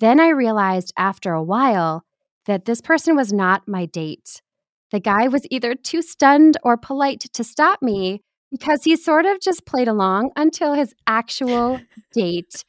Then 0.00 0.18
I 0.18 0.30
realized 0.30 0.92
after 0.96 1.32
a 1.32 1.42
while 1.42 2.04
that 2.46 2.64
this 2.64 2.80
person 2.80 3.14
was 3.14 3.32
not 3.32 3.68
my 3.68 3.86
date. 3.86 4.42
The 4.92 5.00
guy 5.00 5.26
was 5.26 5.46
either 5.50 5.74
too 5.74 6.02
stunned 6.02 6.58
or 6.62 6.76
polite 6.76 7.20
to 7.32 7.42
stop 7.42 7.80
me 7.80 8.20
because 8.50 8.84
he 8.84 8.94
sort 8.96 9.24
of 9.24 9.40
just 9.40 9.64
played 9.64 9.88
along 9.88 10.32
until 10.36 10.74
his 10.74 10.94
actual 11.06 11.80
date 12.12 12.64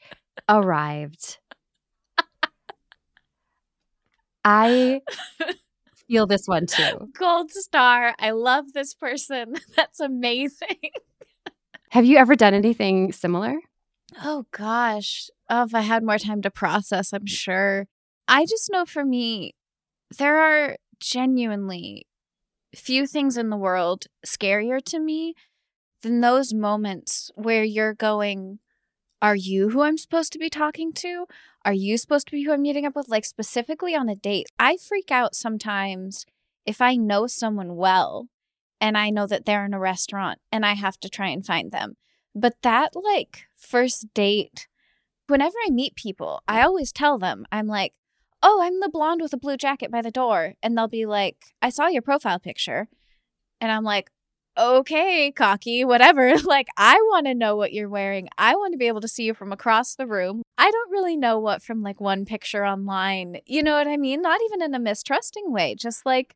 arrived. 0.47 1.39
I 4.45 5.01
feel 6.07 6.25
this 6.25 6.47
one 6.47 6.65
too. 6.65 7.09
Gold 7.17 7.51
star. 7.51 8.15
I 8.17 8.31
love 8.31 8.71
this 8.73 8.93
person. 8.93 9.55
That's 9.75 9.99
amazing. 9.99 10.91
Have 11.89 12.05
you 12.05 12.17
ever 12.17 12.35
done 12.35 12.53
anything 12.53 13.11
similar? 13.11 13.55
Oh 14.23 14.45
gosh. 14.51 15.29
Oh, 15.49 15.63
if 15.63 15.75
I 15.75 15.81
had 15.81 16.03
more 16.03 16.17
time 16.17 16.41
to 16.43 16.49
process, 16.49 17.11
I'm 17.11 17.25
sure. 17.25 17.87
I 18.29 18.45
just 18.45 18.71
know 18.71 18.85
for 18.85 19.03
me, 19.03 19.55
there 20.17 20.37
are 20.37 20.77
genuinely 20.99 22.07
few 22.75 23.07
things 23.07 23.37
in 23.37 23.49
the 23.49 23.57
world 23.57 24.05
scarier 24.25 24.83
to 24.85 24.99
me 24.99 25.35
than 26.01 26.21
those 26.21 26.53
moments 26.53 27.31
where 27.35 27.63
you're 27.63 27.93
going, 27.93 28.59
Are 29.21 29.35
you 29.35 29.69
who 29.69 29.81
I'm 29.81 29.97
supposed 29.97 30.33
to 30.33 30.39
be 30.39 30.49
talking 30.49 30.93
to? 30.93 31.25
Are 31.65 31.73
you 31.73 31.97
supposed 31.97 32.27
to 32.27 32.31
be 32.31 32.43
who 32.43 32.51
I'm 32.51 32.61
meeting 32.61 32.85
up 32.85 32.95
with? 32.95 33.07
Like, 33.07 33.25
specifically 33.25 33.95
on 33.95 34.09
a 34.09 34.15
date. 34.15 34.47
I 34.59 34.77
freak 34.77 35.11
out 35.11 35.35
sometimes 35.35 36.25
if 36.65 36.81
I 36.81 36.95
know 36.95 37.27
someone 37.27 37.75
well 37.75 38.27
and 38.81 38.97
I 38.97 39.09
know 39.09 39.27
that 39.27 39.45
they're 39.45 39.65
in 39.65 39.73
a 39.73 39.79
restaurant 39.79 40.39
and 40.51 40.65
I 40.65 40.73
have 40.73 40.99
to 40.99 41.09
try 41.09 41.29
and 41.29 41.45
find 41.45 41.71
them. 41.71 41.95
But 42.35 42.55
that, 42.63 42.95
like, 42.95 43.43
first 43.55 44.13
date, 44.13 44.67
whenever 45.27 45.55
I 45.65 45.69
meet 45.69 45.95
people, 45.95 46.41
I 46.47 46.61
always 46.61 46.91
tell 46.91 47.17
them, 47.17 47.45
I'm 47.51 47.67
like, 47.67 47.93
oh, 48.43 48.59
I'm 48.61 48.81
the 48.81 48.89
blonde 48.89 49.21
with 49.21 49.33
a 49.33 49.37
blue 49.37 49.57
jacket 49.57 49.89
by 49.89 50.01
the 50.01 50.11
door. 50.11 50.53
And 50.61 50.77
they'll 50.77 50.87
be 50.87 51.05
like, 51.05 51.37
I 51.61 51.69
saw 51.69 51.87
your 51.87 52.01
profile 52.01 52.39
picture. 52.39 52.89
And 53.61 53.71
I'm 53.71 53.85
like, 53.85 54.09
okay, 54.57 55.31
cocky, 55.31 55.85
whatever. 55.85 56.37
like, 56.43 56.67
I 56.77 56.95
want 56.95 57.25
to 57.25 57.33
know 57.33 57.55
what 57.55 57.73
you're 57.73 57.89
wearing. 57.89 58.27
I 58.37 58.55
want 58.55 58.73
to 58.73 58.77
be 58.77 58.87
able 58.87 59.01
to 59.01 59.07
see 59.07 59.23
you 59.23 59.33
from 59.33 59.53
across 59.53 59.95
the 59.95 60.05
room. 60.05 60.43
I 60.57 60.69
don't 60.69 60.91
really 60.91 61.15
know 61.15 61.39
what 61.39 61.63
from 61.63 61.81
like 61.81 62.01
one 62.01 62.25
picture 62.25 62.65
online. 62.65 63.37
You 63.45 63.63
know 63.63 63.77
what 63.77 63.87
I 63.87 63.97
mean? 63.97 64.21
Not 64.21 64.41
even 64.45 64.61
in 64.61 64.75
a 64.75 64.79
mistrusting 64.79 65.51
way, 65.51 65.75
just 65.75 66.05
like, 66.05 66.35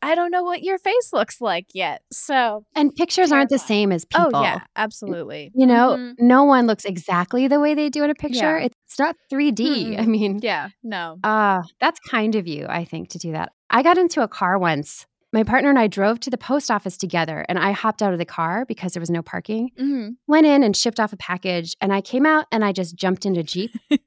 I 0.00 0.14
don't 0.14 0.30
know 0.30 0.42
what 0.42 0.62
your 0.62 0.78
face 0.78 1.12
looks 1.12 1.40
like 1.40 1.66
yet. 1.74 2.02
So, 2.12 2.64
and 2.74 2.94
pictures 2.94 3.32
aren't 3.32 3.50
the 3.50 3.58
same 3.58 3.90
as 3.92 4.04
people. 4.04 4.30
Oh, 4.34 4.42
yeah, 4.42 4.60
absolutely. 4.76 5.50
You 5.54 5.66
know, 5.66 5.96
mm-hmm. 5.98 6.26
no 6.26 6.44
one 6.44 6.66
looks 6.66 6.84
exactly 6.84 7.48
the 7.48 7.60
way 7.60 7.74
they 7.74 7.88
do 7.88 8.04
in 8.04 8.10
a 8.10 8.14
picture. 8.14 8.58
Yeah. 8.58 8.66
It's 8.66 8.98
not 8.98 9.16
3D. 9.32 9.56
Mm-hmm. 9.58 10.00
I 10.00 10.06
mean, 10.06 10.38
yeah, 10.42 10.68
no. 10.82 11.18
Uh, 11.24 11.62
that's 11.80 11.98
kind 12.00 12.34
of 12.34 12.46
you, 12.46 12.66
I 12.68 12.84
think, 12.84 13.10
to 13.10 13.18
do 13.18 13.32
that. 13.32 13.52
I 13.70 13.82
got 13.82 13.98
into 13.98 14.22
a 14.22 14.28
car 14.28 14.58
once. 14.58 15.06
My 15.32 15.42
partner 15.42 15.68
and 15.68 15.78
I 15.78 15.88
drove 15.88 16.20
to 16.20 16.30
the 16.30 16.38
post 16.38 16.70
office 16.70 16.96
together, 16.96 17.44
and 17.50 17.58
I 17.58 17.72
hopped 17.72 18.00
out 18.00 18.14
of 18.14 18.18
the 18.18 18.24
car 18.24 18.64
because 18.66 18.92
there 18.92 19.00
was 19.00 19.10
no 19.10 19.20
parking. 19.20 19.70
Mm-hmm. 19.78 20.10
Went 20.26 20.46
in 20.46 20.62
and 20.62 20.74
shipped 20.74 20.98
off 20.98 21.12
a 21.12 21.18
package, 21.18 21.74
and 21.82 21.92
I 21.92 22.00
came 22.00 22.24
out 22.24 22.46
and 22.50 22.64
I 22.64 22.72
just 22.72 22.96
jumped 22.96 23.26
into 23.26 23.42
Jeep. 23.42 23.70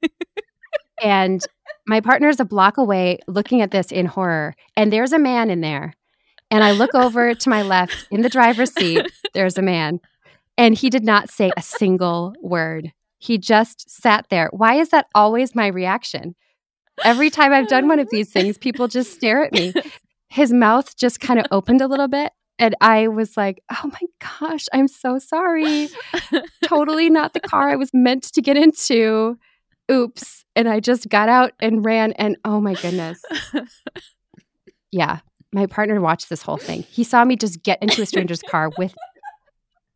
and 1.02 1.44
my 1.86 2.00
partner's 2.00 2.40
a 2.40 2.44
block 2.44 2.78
away 2.78 3.18
looking 3.26 3.60
at 3.60 3.70
this 3.70 3.90
in 3.92 4.06
horror, 4.06 4.54
and 4.76 4.92
there's 4.92 5.12
a 5.12 5.18
man 5.18 5.50
in 5.50 5.60
there. 5.60 5.94
And 6.50 6.62
I 6.62 6.72
look 6.72 6.94
over 6.94 7.34
to 7.34 7.50
my 7.50 7.62
left 7.62 8.06
in 8.10 8.22
the 8.22 8.28
driver's 8.28 8.72
seat, 8.72 9.10
there's 9.34 9.56
a 9.56 9.62
man. 9.62 10.00
And 10.58 10.74
he 10.74 10.90
did 10.90 11.04
not 11.04 11.30
say 11.30 11.50
a 11.56 11.62
single 11.62 12.34
word. 12.42 12.92
He 13.18 13.38
just 13.38 13.90
sat 13.90 14.26
there. 14.28 14.50
Why 14.52 14.74
is 14.74 14.90
that 14.90 15.06
always 15.14 15.54
my 15.54 15.68
reaction? 15.68 16.34
Every 17.04 17.30
time 17.30 17.52
I've 17.52 17.68
done 17.68 17.88
one 17.88 17.98
of 17.98 18.08
these 18.10 18.30
things, 18.30 18.58
people 18.58 18.86
just 18.86 19.12
stare 19.12 19.44
at 19.44 19.52
me. 19.52 19.72
His 20.28 20.52
mouth 20.52 20.96
just 20.96 21.20
kind 21.20 21.40
of 21.40 21.46
opened 21.50 21.80
a 21.80 21.86
little 21.86 22.08
bit. 22.08 22.32
And 22.58 22.76
I 22.80 23.08
was 23.08 23.36
like, 23.36 23.62
oh 23.70 23.90
my 23.90 24.28
gosh, 24.40 24.66
I'm 24.72 24.88
so 24.88 25.18
sorry. 25.18 25.88
totally 26.64 27.10
not 27.10 27.32
the 27.32 27.40
car 27.40 27.70
I 27.70 27.76
was 27.76 27.90
meant 27.94 28.24
to 28.34 28.42
get 28.42 28.56
into 28.56 29.38
oops. 29.90 30.44
And 30.54 30.68
I 30.68 30.80
just 30.80 31.08
got 31.08 31.28
out 31.28 31.52
and 31.60 31.84
ran. 31.84 32.12
And 32.12 32.36
oh 32.44 32.60
my 32.60 32.74
goodness. 32.74 33.22
Yeah. 34.92 35.20
My 35.52 35.66
partner 35.66 36.00
watched 36.00 36.28
this 36.28 36.42
whole 36.42 36.56
thing. 36.56 36.82
He 36.82 37.02
saw 37.02 37.24
me 37.24 37.36
just 37.36 37.62
get 37.62 37.82
into 37.82 38.00
a 38.02 38.06
stranger's 38.06 38.42
car 38.42 38.70
with 38.78 38.94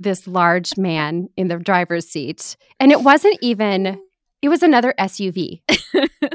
this 0.00 0.26
large 0.26 0.76
man 0.76 1.28
in 1.36 1.48
the 1.48 1.56
driver's 1.56 2.08
seat. 2.08 2.56
And 2.80 2.92
it 2.92 3.02
wasn't 3.02 3.38
even, 3.40 4.00
it 4.42 4.48
was 4.48 4.62
another 4.62 4.92
SUV. 4.98 5.62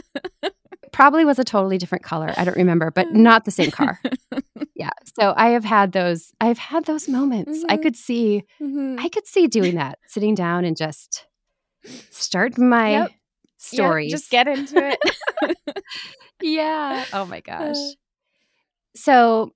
Probably 0.92 1.24
was 1.24 1.38
a 1.38 1.44
totally 1.44 1.78
different 1.78 2.04
color. 2.04 2.34
I 2.36 2.44
don't 2.44 2.58
remember, 2.58 2.90
but 2.90 3.14
not 3.14 3.46
the 3.46 3.52
same 3.52 3.70
car. 3.70 4.00
yeah. 4.76 4.90
So 5.20 5.34
I 5.38 5.50
have 5.50 5.66
had 5.66 5.92
those, 5.92 6.32
I've 6.42 6.58
had 6.58 6.86
those 6.86 7.08
moments. 7.08 7.60
Mm-hmm. 7.60 7.72
I 7.72 7.78
could 7.78 7.96
see, 7.96 8.44
mm-hmm. 8.62 8.96
I 9.00 9.10
could 9.10 9.28
see 9.28 9.48
doing 9.48 9.76
that, 9.76 10.00
sitting 10.08 10.34
down 10.34 10.66
and 10.66 10.76
just 10.76 11.28
start 12.10 12.58
my 12.58 12.92
yep 12.92 13.12
stories. 13.62 14.12
Yep, 14.12 14.20
just 14.20 14.32
get 14.32 14.48
into 14.48 14.78
it. 14.78 15.00
yeah. 16.42 17.06
Oh 17.14 17.26
my 17.26 17.40
gosh. 17.40 17.78
So, 18.96 19.54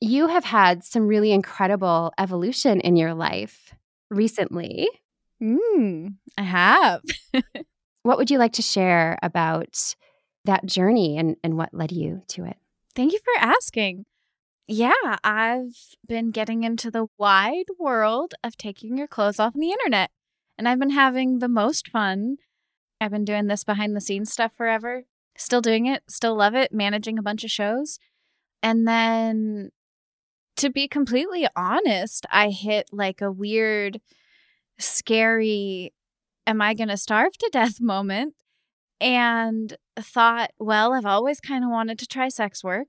you 0.00 0.28
have 0.28 0.44
had 0.44 0.82
some 0.82 1.06
really 1.06 1.32
incredible 1.32 2.12
evolution 2.16 2.80
in 2.80 2.96
your 2.96 3.12
life 3.12 3.74
recently. 4.10 4.88
Mm, 5.42 6.14
I 6.38 6.42
have. 6.42 7.02
what 8.02 8.16
would 8.16 8.30
you 8.30 8.38
like 8.38 8.54
to 8.54 8.62
share 8.62 9.18
about 9.22 9.94
that 10.46 10.64
journey 10.64 11.18
and, 11.18 11.36
and 11.44 11.58
what 11.58 11.74
led 11.74 11.92
you 11.92 12.22
to 12.28 12.46
it? 12.46 12.56
Thank 12.94 13.12
you 13.12 13.18
for 13.18 13.44
asking. 13.44 14.06
Yeah, 14.66 15.18
I've 15.22 15.76
been 16.06 16.30
getting 16.30 16.64
into 16.64 16.90
the 16.90 17.08
wide 17.18 17.66
world 17.78 18.34
of 18.42 18.56
taking 18.56 18.96
your 18.96 19.08
clothes 19.08 19.40
off 19.40 19.54
on 19.54 19.60
the 19.60 19.72
internet. 19.72 20.10
And 20.56 20.68
I've 20.68 20.78
been 20.78 20.90
having 20.90 21.40
the 21.40 21.48
most 21.48 21.88
fun 21.88 22.36
I've 23.00 23.10
been 23.10 23.24
doing 23.24 23.46
this 23.46 23.64
behind 23.64 23.96
the 23.96 24.00
scenes 24.00 24.32
stuff 24.32 24.52
forever. 24.54 25.04
Still 25.36 25.62
doing 25.62 25.86
it, 25.86 26.02
still 26.08 26.34
love 26.34 26.54
it, 26.54 26.72
managing 26.72 27.18
a 27.18 27.22
bunch 27.22 27.44
of 27.44 27.50
shows. 27.50 27.98
And 28.62 28.86
then 28.86 29.70
to 30.56 30.70
be 30.70 30.86
completely 30.86 31.48
honest, 31.56 32.26
I 32.30 32.50
hit 32.50 32.90
like 32.92 33.22
a 33.22 33.32
weird, 33.32 34.00
scary, 34.78 35.94
am 36.46 36.60
I 36.60 36.74
going 36.74 36.88
to 36.88 36.96
starve 36.96 37.36
to 37.38 37.50
death 37.52 37.76
moment? 37.80 38.34
And 39.00 39.74
thought, 39.98 40.50
well, 40.58 40.92
I've 40.92 41.06
always 41.06 41.40
kind 41.40 41.64
of 41.64 41.70
wanted 41.70 41.98
to 42.00 42.06
try 42.06 42.28
sex 42.28 42.62
work. 42.62 42.88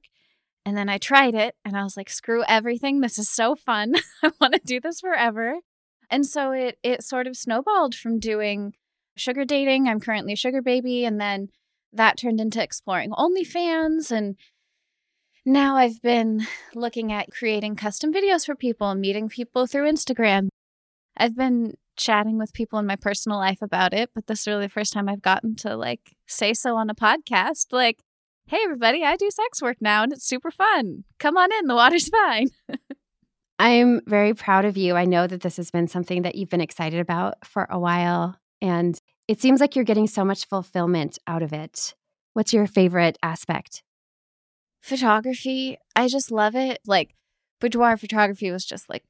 And 0.66 0.76
then 0.76 0.90
I 0.90 0.98
tried 0.98 1.36
it 1.36 1.56
and 1.64 1.78
I 1.78 1.84
was 1.84 1.96
like, 1.96 2.10
screw 2.10 2.44
everything. 2.50 3.00
This 3.00 3.18
is 3.18 3.30
so 3.30 3.56
fun. 3.56 3.94
I 4.24 4.32
want 4.42 4.54
to 4.54 4.62
do 4.64 4.82
this 4.82 5.00
forever. 5.00 5.60
And 6.10 6.26
so 6.26 6.52
it 6.52 6.78
it 6.84 7.04
sort 7.04 7.28
of 7.28 7.38
snowballed 7.38 7.96
from 7.96 8.20
doing 8.20 8.74
sugar 9.22 9.46
dating. 9.46 9.88
I'm 9.88 10.00
currently 10.00 10.34
a 10.34 10.38
sugar 10.38 10.62
baby. 10.62 11.06
And 11.06 11.20
then 11.20 11.50
that 11.94 12.18
turned 12.18 12.42
into 12.42 12.62
exploring 12.62 13.12
OnlyFans. 13.12 14.12
And 14.12 14.36
now 15.46 15.76
I've 15.76 16.02
been 16.02 16.46
looking 16.76 17.12
at 17.12 17.32
creating 17.32 17.76
custom 17.76 18.14
videos 18.14 18.46
for 18.46 18.56
people 18.56 18.94
meeting 18.96 19.30
people 19.30 19.68
through 19.68 19.92
Instagram. 19.92 20.50
I've 21.18 21.36
been 21.36 21.76
chatting 21.98 22.38
with 22.38 22.54
people 22.54 22.80
in 22.80 22.86
my 22.86 22.96
personal 22.96 23.38
life 23.38 23.62
about 23.62 23.94
it, 23.94 24.10
but 24.16 24.28
this 24.28 24.42
is 24.42 24.48
really 24.48 24.66
the 24.66 24.70
first 24.70 24.94
time 24.94 25.10
I've 25.10 25.22
gotten 25.22 25.56
to 25.58 25.76
like 25.76 26.16
say 26.28 26.54
so 26.54 26.76
on 26.76 26.90
a 26.90 26.96
podcast. 26.96 27.68
Like, 27.72 28.00
hey, 28.48 28.60
everybody, 28.64 29.04
I 29.04 29.18
do 29.18 29.30
sex 29.30 29.62
work 29.62 29.78
now 29.82 30.04
and 30.04 30.14
it's 30.14 30.26
super 30.26 30.52
fun. 30.52 31.04
Come 31.20 31.38
on 31.38 31.52
in, 31.52 31.68
the 31.68 31.76
water's 31.76 32.10
fine. 32.28 32.48
I'm 33.60 34.02
very 34.08 34.34
proud 34.34 34.66
of 34.66 34.78
you. 34.78 34.96
I 34.96 35.06
know 35.06 35.28
that 35.28 35.42
this 35.42 35.58
has 35.58 35.70
been 35.70 35.88
something 35.88 36.24
that 36.24 36.34
you've 36.34 36.50
been 36.50 36.62
excited 36.62 37.00
about 37.00 37.46
for 37.46 37.68
a 37.70 37.78
while. 37.78 38.41
And 38.62 39.00
it 39.28 39.42
seems 39.42 39.60
like 39.60 39.76
you're 39.76 39.86
getting 39.86 40.08
so 40.08 40.24
much 40.24 40.46
fulfillment 40.46 41.18
out 41.28 41.42
of 41.42 41.54
it. 41.54 41.96
What's 42.34 42.54
your 42.54 42.68
favorite 42.68 43.18
aspect? 43.24 43.84
Photography. 44.82 45.78
I 45.96 46.08
just 46.08 46.32
love 46.32 46.56
it. 46.56 46.80
Like, 46.86 47.16
boudoir 47.60 47.98
photography 47.98 48.52
was 48.52 48.66
just 48.66 48.90
like 48.90 49.04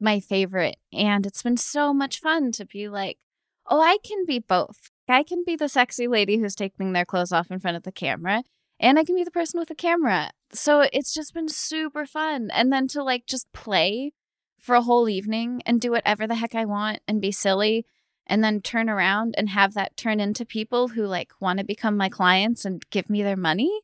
my 0.00 0.20
favorite. 0.20 0.76
And 0.92 1.26
it's 1.26 1.42
been 1.42 1.56
so 1.56 1.92
much 1.92 2.20
fun 2.20 2.52
to 2.52 2.64
be 2.64 2.88
like, 2.88 3.18
oh, 3.66 3.80
I 3.80 3.98
can 4.04 4.24
be 4.26 4.38
both. 4.38 4.90
I 5.08 5.22
can 5.22 5.42
be 5.44 5.56
the 5.56 5.68
sexy 5.68 6.06
lady 6.06 6.38
who's 6.38 6.54
taking 6.54 6.92
their 6.92 7.04
clothes 7.04 7.32
off 7.32 7.50
in 7.50 7.60
front 7.60 7.76
of 7.76 7.82
the 7.84 7.92
camera, 7.92 8.42
and 8.78 8.98
I 8.98 9.04
can 9.04 9.14
be 9.14 9.24
the 9.24 9.30
person 9.30 9.58
with 9.58 9.68
the 9.68 9.74
camera. 9.74 10.30
So 10.52 10.86
it's 10.92 11.14
just 11.14 11.34
been 11.34 11.48
super 11.48 12.04
fun. 12.06 12.50
And 12.52 12.72
then 12.72 12.88
to 12.88 13.02
like 13.02 13.26
just 13.26 13.50
play 13.52 14.12
for 14.58 14.74
a 14.74 14.82
whole 14.82 15.08
evening 15.08 15.62
and 15.64 15.80
do 15.80 15.90
whatever 15.90 16.26
the 16.26 16.34
heck 16.34 16.54
I 16.54 16.64
want 16.64 17.00
and 17.08 17.20
be 17.20 17.32
silly 17.32 17.86
and 18.28 18.44
then 18.44 18.60
turn 18.60 18.90
around 18.90 19.34
and 19.38 19.48
have 19.48 19.74
that 19.74 19.96
turn 19.96 20.20
into 20.20 20.44
people 20.44 20.88
who 20.88 21.06
like 21.06 21.32
want 21.40 21.58
to 21.58 21.64
become 21.64 21.96
my 21.96 22.08
clients 22.08 22.64
and 22.64 22.88
give 22.90 23.08
me 23.08 23.22
their 23.22 23.36
money. 23.36 23.80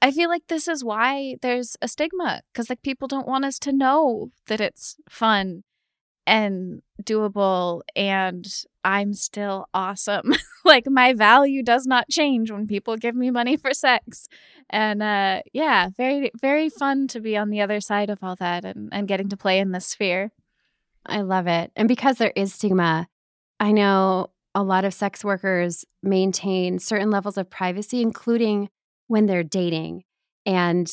I 0.00 0.10
feel 0.10 0.28
like 0.28 0.46
this 0.48 0.68
is 0.68 0.84
why 0.84 1.36
there's 1.42 1.76
a 1.82 1.88
stigma 1.88 2.42
because 2.52 2.70
like 2.70 2.82
people 2.82 3.08
don't 3.08 3.26
want 3.26 3.44
us 3.44 3.58
to 3.60 3.72
know 3.72 4.30
that 4.46 4.60
it's 4.60 4.96
fun 5.08 5.64
and 6.26 6.82
doable 7.02 7.82
and 7.94 8.46
I'm 8.84 9.14
still 9.14 9.66
awesome. 9.74 10.34
like 10.64 10.84
my 10.88 11.12
value 11.12 11.62
does 11.62 11.86
not 11.86 12.08
change 12.08 12.50
when 12.50 12.66
people 12.66 12.96
give 12.96 13.14
me 13.14 13.30
money 13.30 13.56
for 13.56 13.72
sex. 13.72 14.28
And 14.70 15.02
uh 15.02 15.40
yeah, 15.52 15.88
very 15.96 16.30
very 16.40 16.68
fun 16.68 17.08
to 17.08 17.20
be 17.20 17.36
on 17.36 17.50
the 17.50 17.60
other 17.60 17.80
side 17.80 18.10
of 18.10 18.18
all 18.22 18.36
that 18.36 18.64
and 18.64 18.90
and 18.92 19.08
getting 19.08 19.28
to 19.30 19.36
play 19.36 19.58
in 19.58 19.72
this 19.72 19.86
sphere. 19.86 20.30
I 21.04 21.22
love 21.22 21.46
it. 21.46 21.72
And 21.76 21.88
because 21.88 22.18
there 22.18 22.32
is 22.34 22.54
stigma, 22.54 23.08
I 23.60 23.72
know 23.72 24.28
a 24.54 24.62
lot 24.62 24.84
of 24.84 24.94
sex 24.94 25.24
workers 25.24 25.84
maintain 26.02 26.78
certain 26.78 27.10
levels 27.10 27.36
of 27.38 27.50
privacy, 27.50 28.00
including 28.02 28.68
when 29.08 29.26
they're 29.26 29.42
dating. 29.42 30.02
And 30.44 30.90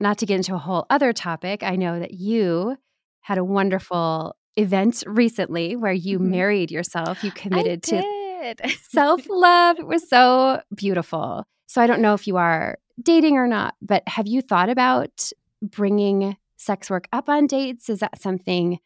not 0.00 0.18
to 0.18 0.26
get 0.26 0.36
into 0.36 0.54
a 0.54 0.58
whole 0.58 0.86
other 0.90 1.12
topic, 1.12 1.62
I 1.62 1.76
know 1.76 1.98
that 1.98 2.12
you 2.14 2.76
had 3.22 3.38
a 3.38 3.44
wonderful 3.44 4.36
event 4.56 5.02
recently 5.06 5.76
where 5.76 5.92
you 5.92 6.18
Mhm. 6.18 6.22
married 6.30 6.70
yourself. 6.70 7.22
You 7.24 7.32
committed 7.32 7.82
to 7.84 8.02
to 8.56 8.68
self 8.90 9.28
love. 9.28 9.78
It 9.78 9.86
was 9.86 10.08
so 10.08 10.60
beautiful. 10.74 11.44
So 11.66 11.80
I 11.80 11.86
don't 11.86 12.02
know 12.02 12.14
if 12.14 12.26
you 12.26 12.36
are 12.36 12.78
dating 13.00 13.36
or 13.36 13.46
not, 13.46 13.74
but 13.80 14.02
have 14.08 14.26
you 14.26 14.42
thought 14.42 14.68
about 14.68 15.30
bringing 15.62 16.36
sex 16.56 16.90
work 16.90 17.06
up 17.12 17.28
on 17.28 17.46
dates? 17.46 17.88
Is 17.88 18.00
that 18.00 18.20
something 18.20 18.78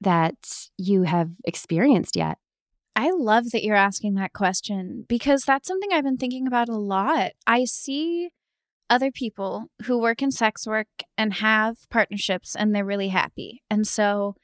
that 0.00 0.68
you 0.76 1.04
have 1.04 1.30
experienced 1.44 2.16
yet? 2.16 2.38
I 2.96 3.10
love 3.14 3.50
that 3.50 3.62
you're 3.62 3.76
asking 3.76 4.14
that 4.14 4.32
question 4.32 5.04
because 5.06 5.42
that's 5.42 5.68
something 5.68 5.90
I've 5.92 6.04
been 6.04 6.16
thinking 6.16 6.46
about 6.46 6.70
a 6.70 6.78
lot. 6.78 7.32
I 7.46 7.66
see 7.66 8.30
other 8.88 9.10
people 9.10 9.66
who 9.84 10.00
work 10.00 10.22
in 10.22 10.30
sex 10.30 10.66
work 10.66 10.86
and 11.18 11.34
have 11.34 11.76
partnerships 11.90 12.56
and 12.56 12.74
they're 12.74 12.86
really 12.86 13.08
happy. 13.08 13.62
And 13.68 13.86
so 13.86 14.34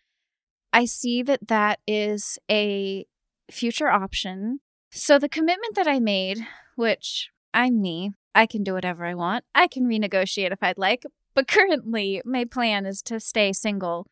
I 0.71 0.85
see 0.85 1.23
that 1.23 1.49
that 1.49 1.81
is 1.87 2.39
a 2.51 3.07
future 3.51 3.89
option. 3.89 4.61
So 4.91 5.19
the 5.19 5.31
commitment 5.31 5.75
that 5.77 5.89
I 5.89 5.99
made, 5.99 6.47
which 6.77 7.31
I'm 7.55 7.81
me, 7.81 8.13
I 8.35 8.45
can 8.45 8.63
do 8.63 8.75
whatever 8.75 9.07
I 9.07 9.15
want. 9.15 9.45
I 9.55 9.67
can 9.67 9.85
renegotiate 9.85 10.53
if 10.53 10.63
I'd 10.63 10.77
like, 10.77 11.05
but 11.35 11.49
currently 11.49 12.21
my 12.27 12.45
plan 12.45 12.85
is 12.85 13.01
to 13.03 13.19
stay 13.19 13.55
single 13.55 14.07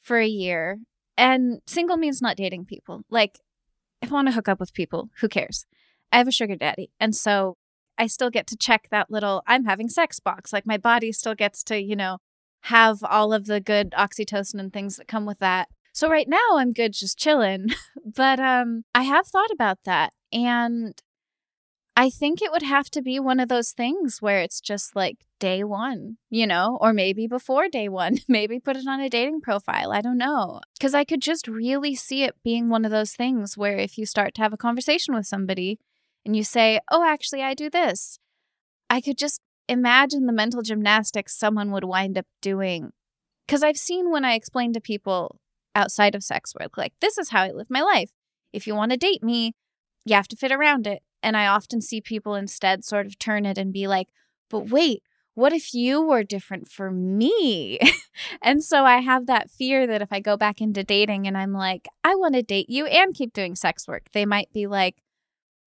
for 0.00 0.18
a 0.18 0.26
year. 0.26 0.78
And 1.16 1.60
single 1.66 1.96
means 1.96 2.22
not 2.22 2.36
dating 2.36 2.66
people. 2.66 3.02
Like 3.10 3.40
I 4.02 4.06
want 4.06 4.28
to 4.28 4.32
hook 4.32 4.48
up 4.48 4.60
with 4.60 4.72
people, 4.72 5.10
who 5.20 5.28
cares? 5.28 5.66
I 6.12 6.18
have 6.18 6.28
a 6.28 6.32
sugar 6.32 6.56
daddy. 6.56 6.90
And 6.98 7.14
so 7.14 7.56
I 7.98 8.06
still 8.06 8.30
get 8.30 8.46
to 8.48 8.56
check 8.56 8.88
that 8.90 9.10
little 9.10 9.42
I'm 9.46 9.64
having 9.64 9.88
sex 9.88 10.20
box. 10.20 10.52
Like 10.52 10.66
my 10.66 10.78
body 10.78 11.12
still 11.12 11.34
gets 11.34 11.62
to, 11.64 11.80
you 11.80 11.94
know, 11.94 12.18
have 12.62 12.98
all 13.04 13.32
of 13.32 13.46
the 13.46 13.60
good 13.60 13.92
oxytocin 13.92 14.58
and 14.58 14.72
things 14.72 14.96
that 14.96 15.08
come 15.08 15.26
with 15.26 15.38
that. 15.38 15.68
So 15.92 16.08
right 16.08 16.28
now 16.28 16.56
I'm 16.56 16.72
good 16.72 16.92
just 16.92 17.18
chilling. 17.18 17.68
but 18.04 18.40
um 18.40 18.84
I 18.94 19.02
have 19.02 19.26
thought 19.26 19.50
about 19.52 19.78
that 19.84 20.12
and 20.32 21.00
I 22.00 22.08
think 22.08 22.40
it 22.40 22.50
would 22.50 22.62
have 22.62 22.88
to 22.92 23.02
be 23.02 23.20
one 23.20 23.40
of 23.40 23.50
those 23.50 23.72
things 23.72 24.22
where 24.22 24.40
it's 24.40 24.62
just 24.62 24.96
like 24.96 25.18
day 25.38 25.62
1, 25.62 26.16
you 26.30 26.46
know, 26.46 26.78
or 26.80 26.94
maybe 26.94 27.26
before 27.26 27.68
day 27.68 27.90
1, 27.90 28.20
maybe 28.28 28.58
put 28.58 28.76
it 28.76 28.86
on 28.88 29.00
a 29.00 29.10
dating 29.10 29.42
profile. 29.42 29.92
I 29.92 30.00
don't 30.00 30.16
know. 30.16 30.62
Cuz 30.80 30.94
I 30.94 31.04
could 31.04 31.20
just 31.20 31.46
really 31.46 31.94
see 31.94 32.22
it 32.22 32.42
being 32.42 32.70
one 32.70 32.86
of 32.86 32.90
those 32.90 33.12
things 33.12 33.58
where 33.58 33.76
if 33.76 33.98
you 33.98 34.06
start 34.06 34.32
to 34.36 34.40
have 34.40 34.54
a 34.54 34.56
conversation 34.56 35.14
with 35.14 35.26
somebody 35.26 35.78
and 36.24 36.34
you 36.34 36.42
say, 36.42 36.80
"Oh, 36.90 37.04
actually 37.04 37.42
I 37.42 37.52
do 37.52 37.68
this." 37.68 38.18
I 38.88 39.02
could 39.02 39.18
just 39.18 39.42
imagine 39.68 40.24
the 40.24 40.40
mental 40.40 40.62
gymnastics 40.62 41.36
someone 41.36 41.70
would 41.70 41.84
wind 41.84 42.16
up 42.16 42.28
doing. 42.40 42.94
Cuz 43.46 43.62
I've 43.62 43.76
seen 43.88 44.10
when 44.10 44.24
I 44.24 44.32
explain 44.36 44.72
to 44.72 44.80
people 44.80 45.38
outside 45.74 46.14
of 46.14 46.24
sex 46.24 46.54
work 46.58 46.78
like, 46.78 46.94
"This 47.00 47.18
is 47.18 47.28
how 47.28 47.42
I 47.42 47.50
live 47.50 47.68
my 47.68 47.82
life. 47.82 48.10
If 48.54 48.66
you 48.66 48.74
want 48.74 48.92
to 48.92 49.06
date 49.06 49.22
me, 49.22 49.52
you 50.06 50.14
have 50.14 50.28
to 50.28 50.36
fit 50.44 50.50
around 50.50 50.86
it." 50.86 51.02
And 51.22 51.36
I 51.36 51.46
often 51.46 51.80
see 51.80 52.00
people 52.00 52.34
instead 52.34 52.84
sort 52.84 53.06
of 53.06 53.18
turn 53.18 53.46
it 53.46 53.58
and 53.58 53.72
be 53.72 53.86
like, 53.86 54.08
"But 54.48 54.70
wait, 54.70 55.02
what 55.34 55.52
if 55.52 55.74
you 55.74 56.02
were 56.02 56.22
different 56.24 56.68
for 56.68 56.90
me?" 56.90 57.78
and 58.42 58.62
so 58.64 58.84
I 58.84 58.98
have 58.98 59.26
that 59.26 59.50
fear 59.50 59.86
that 59.86 60.02
if 60.02 60.12
I 60.12 60.20
go 60.20 60.36
back 60.36 60.60
into 60.60 60.84
dating 60.84 61.26
and 61.26 61.36
I'm 61.36 61.52
like, 61.52 61.88
"I 62.04 62.14
want 62.14 62.34
to 62.34 62.42
date 62.42 62.70
you 62.70 62.86
and 62.86 63.14
keep 63.14 63.32
doing 63.32 63.54
sex 63.54 63.86
work." 63.88 64.06
They 64.12 64.26
might 64.26 64.52
be 64.52 64.66
like, 64.66 65.02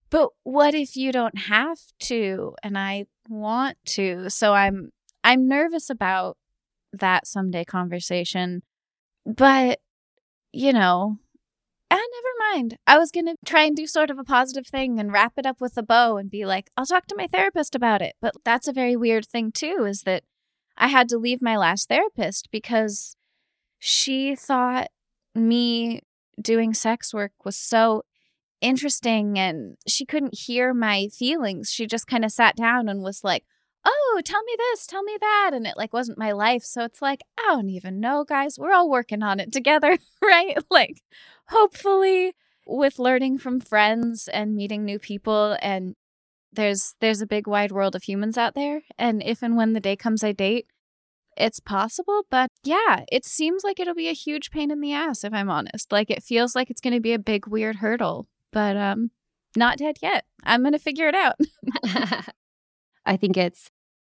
"But 0.09 0.29
what 0.43 0.73
if 0.75 0.95
you 0.95 1.11
don't 1.11 1.37
have 1.37 1.79
to 2.01 2.55
and 2.63 2.77
I 2.77 3.05
want 3.29 3.77
to?" 3.97 4.29
So 4.29 4.53
I'm 4.53 4.91
I'm 5.23 5.47
nervous 5.47 5.89
about 5.89 6.37
that 6.93 7.27
someday 7.27 7.65
conversation. 7.65 8.63
But 9.25 9.79
you 10.53 10.73
know, 10.73 11.17
ah, 11.93 11.97
never 11.97 12.55
mind. 12.57 12.77
I 12.87 12.97
was 12.97 13.11
going 13.11 13.27
to 13.27 13.35
try 13.45 13.63
and 13.63 13.75
do 13.75 13.87
sort 13.87 14.09
of 14.09 14.17
a 14.17 14.23
positive 14.23 14.67
thing 14.67 14.99
and 14.99 15.11
wrap 15.11 15.33
it 15.37 15.45
up 15.45 15.61
with 15.61 15.77
a 15.77 15.83
bow 15.83 16.17
and 16.17 16.29
be 16.29 16.45
like, 16.45 16.69
I'll 16.75 16.85
talk 16.85 17.05
to 17.07 17.15
my 17.15 17.27
therapist 17.27 17.75
about 17.75 18.01
it. 18.01 18.15
But 18.21 18.33
that's 18.43 18.67
a 18.67 18.73
very 18.73 18.95
weird 18.95 19.25
thing, 19.25 19.51
too, 19.51 19.85
is 19.87 20.01
that 20.03 20.23
I 20.77 20.87
had 20.87 21.07
to 21.09 21.17
leave 21.17 21.41
my 21.41 21.55
last 21.55 21.89
therapist 21.89 22.49
because 22.51 23.15
she 23.79 24.35
thought 24.35 24.87
me 25.35 26.01
doing 26.41 26.73
sex 26.73 27.13
work 27.13 27.33
was 27.45 27.55
so 27.55 28.03
interesting 28.61 29.37
and 29.37 29.77
she 29.87 30.05
couldn't 30.05 30.37
hear 30.37 30.73
my 30.73 31.09
feelings. 31.09 31.69
She 31.69 31.85
just 31.85 32.07
kind 32.07 32.25
of 32.25 32.31
sat 32.31 32.55
down 32.55 32.89
and 32.89 33.03
was 33.03 33.23
like, 33.23 33.43
oh, 33.85 34.21
tell 34.23 34.41
me 34.43 34.55
this, 34.57 34.87
tell 34.87 35.03
me 35.03 35.17
that. 35.19 35.51
And 35.53 35.67
it 35.67 35.75
like 35.77 35.93
wasn't 35.93 36.17
my 36.17 36.31
life. 36.31 36.63
So 36.63 36.83
it's 36.83 37.01
like, 37.01 37.21
I 37.37 37.53
don't 37.53 37.69
even 37.69 37.99
know, 37.99 38.23
guys. 38.23 38.57
We're 38.57 38.73
all 38.73 38.89
working 38.89 39.23
on 39.23 39.39
it 39.39 39.51
together, 39.51 39.97
right? 40.23 40.57
Like, 40.71 41.01
hopefully, 41.49 42.33
with 42.65 42.99
learning 42.99 43.37
from 43.37 43.59
friends 43.59 44.27
and 44.27 44.55
meeting 44.55 44.85
new 44.85 44.99
people 44.99 45.57
and 45.61 45.95
there's 46.53 46.95
there's 47.01 47.19
a 47.19 47.27
big 47.27 47.47
wide 47.47 47.71
world 47.71 47.95
of 47.95 48.03
humans 48.03 48.37
out 48.37 48.53
there 48.53 48.83
and 48.97 49.21
if 49.23 49.41
and 49.41 49.57
when 49.57 49.73
the 49.73 49.81
day 49.81 49.95
comes 49.95 50.23
I 50.23 50.31
date 50.31 50.67
it's 51.35 51.59
possible 51.59 52.25
but 52.29 52.51
yeah 52.63 53.03
it 53.11 53.25
seems 53.25 53.63
like 53.63 53.79
it'll 53.79 53.95
be 53.95 54.07
a 54.07 54.13
huge 54.13 54.49
pain 54.49 54.71
in 54.71 54.79
the 54.79 54.93
ass 54.93 55.25
if 55.25 55.33
I'm 55.33 55.49
honest 55.49 55.91
like 55.91 56.09
it 56.09 56.23
feels 56.23 56.55
like 56.55 56.69
it's 56.69 56.79
going 56.79 56.93
to 56.93 57.01
be 57.01 57.11
a 57.11 57.19
big 57.19 57.47
weird 57.47 57.77
hurdle 57.77 58.27
but 58.53 58.77
um 58.77 59.11
not 59.57 59.77
dead 59.77 59.97
yet 60.01 60.23
I'm 60.43 60.61
going 60.61 60.73
to 60.73 60.79
figure 60.79 61.09
it 61.09 61.15
out 61.15 61.35
I 63.05 63.17
think 63.17 63.35
it's 63.35 63.69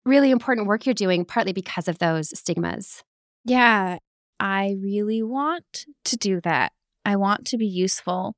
really 0.05 0.32
important 0.32 0.67
work 0.67 0.86
you're 0.86 0.93
doing, 0.93 1.26
partly 1.26 1.53
because 1.53 1.88
of 1.88 1.99
those 1.99 2.38
stigmas. 2.38 3.03
Yeah, 3.45 3.97
I 4.39 4.76
really 4.82 5.24
want 5.24 5.86
to 6.05 6.17
do 6.17 6.41
that. 6.41 6.71
I 7.06 7.16
want 7.16 7.45
to 7.47 7.58
be 7.58 7.68
useful 7.68 8.36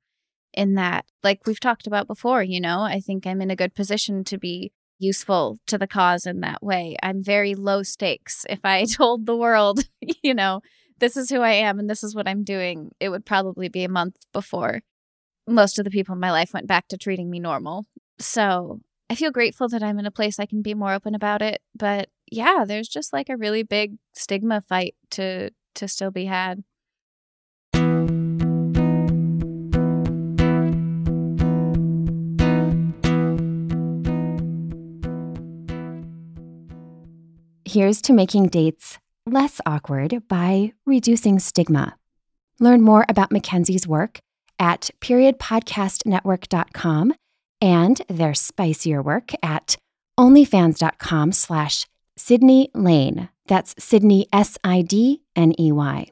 in 0.53 0.76
that. 0.76 1.05
Like 1.24 1.45
we've 1.45 1.59
talked 1.59 1.88
about 1.88 2.07
before, 2.07 2.43
you 2.43 2.59
know, 2.59 2.82
I 2.82 2.99
think 2.99 3.26
I'm 3.26 3.41
in 3.41 3.51
a 3.51 3.55
good 3.55 3.76
position 3.76 4.24
to 4.26 4.38
be 4.38 4.72
useful 4.97 5.57
to 5.68 5.78
the 5.78 5.88
cause 5.88 6.26
in 6.26 6.39
that 6.39 6.63
way. 6.63 6.95
I'm 7.03 7.24
very 7.24 7.53
low 7.53 7.84
stakes. 7.84 8.45
If 8.49 8.59
I 8.63 8.86
told 8.91 9.26
the 9.26 9.36
world, 9.36 9.82
you 10.24 10.34
know, 10.34 10.61
this 10.99 11.18
is 11.18 11.30
who 11.30 11.41
I 11.41 11.51
am 11.51 11.80
and 11.80 11.89
this 11.89 12.03
is 12.03 12.16
what 12.16 12.28
I'm 12.28 12.43
doing, 12.43 12.91
it 12.99 13.09
would 13.09 13.26
probably 13.26 13.68
be 13.68 13.84
a 13.84 13.89
month 13.89 14.16
before 14.32 14.82
most 15.47 15.78
of 15.78 15.86
the 15.86 15.91
people 15.91 16.13
in 16.13 16.20
my 16.20 16.32
life 16.32 16.53
went 16.53 16.68
back 16.68 16.88
to 16.88 16.97
treating 16.97 17.30
me 17.30 17.39
normal. 17.39 17.86
So 18.20 18.82
I 19.09 19.16
feel 19.16 19.32
grateful 19.32 19.68
that 19.70 19.84
I'm 19.84 19.99
in 19.99 20.05
a 20.05 20.11
place 20.11 20.39
I 20.39 20.45
can 20.45 20.61
be 20.61 20.74
more 20.74 20.93
open 20.93 21.16
about 21.16 21.41
it. 21.41 21.61
But 21.76 22.09
yeah, 22.32 22.66
there's 22.68 22.88
just 22.88 23.13
like 23.13 23.30
a 23.30 23.38
really 23.38 23.63
big 23.63 23.97
stigma 24.13 24.61
fight 24.61 24.95
to 25.11 25.51
to 25.76 25.88
still 25.88 26.11
be 26.11 26.26
had. 26.26 26.63
Here's 37.76 37.99
to 38.03 38.13
making 38.13 38.47
dates 38.47 38.97
less 39.26 39.59
awkward 39.65 40.26
by 40.30 40.71
reducing 40.86 41.39
stigma. 41.39 41.97
Learn 42.57 42.82
more 42.82 43.05
about 43.09 43.34
Mackenzie's 43.34 43.86
work 43.86 44.19
at 44.57 44.91
periodpodcastnetwork.com 45.01 47.13
and 47.59 48.01
their 48.07 48.34
spicier 48.34 49.01
work 49.01 49.32
at 49.43 49.76
onlyfans.com 50.17 51.34
slash 51.34 51.86
Sydney 52.15 52.71
Lane. 52.73 53.28
That's 53.45 53.76
Sydney 53.78 54.28
S 54.32 54.57
I 54.63 54.82
D 54.82 55.23
N 55.36 55.53
E 55.59 55.73
Y. 55.73 56.07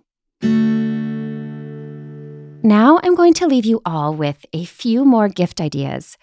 Now 2.61 2.99
I'm 3.03 3.15
going 3.15 3.35
to 3.35 3.47
leave 3.47 3.63
you 3.63 3.81
all 3.85 4.13
with 4.13 4.45
a 4.51 4.65
few 4.65 5.05
more 5.05 5.29
gift 5.29 5.61
ideas. 5.61 6.17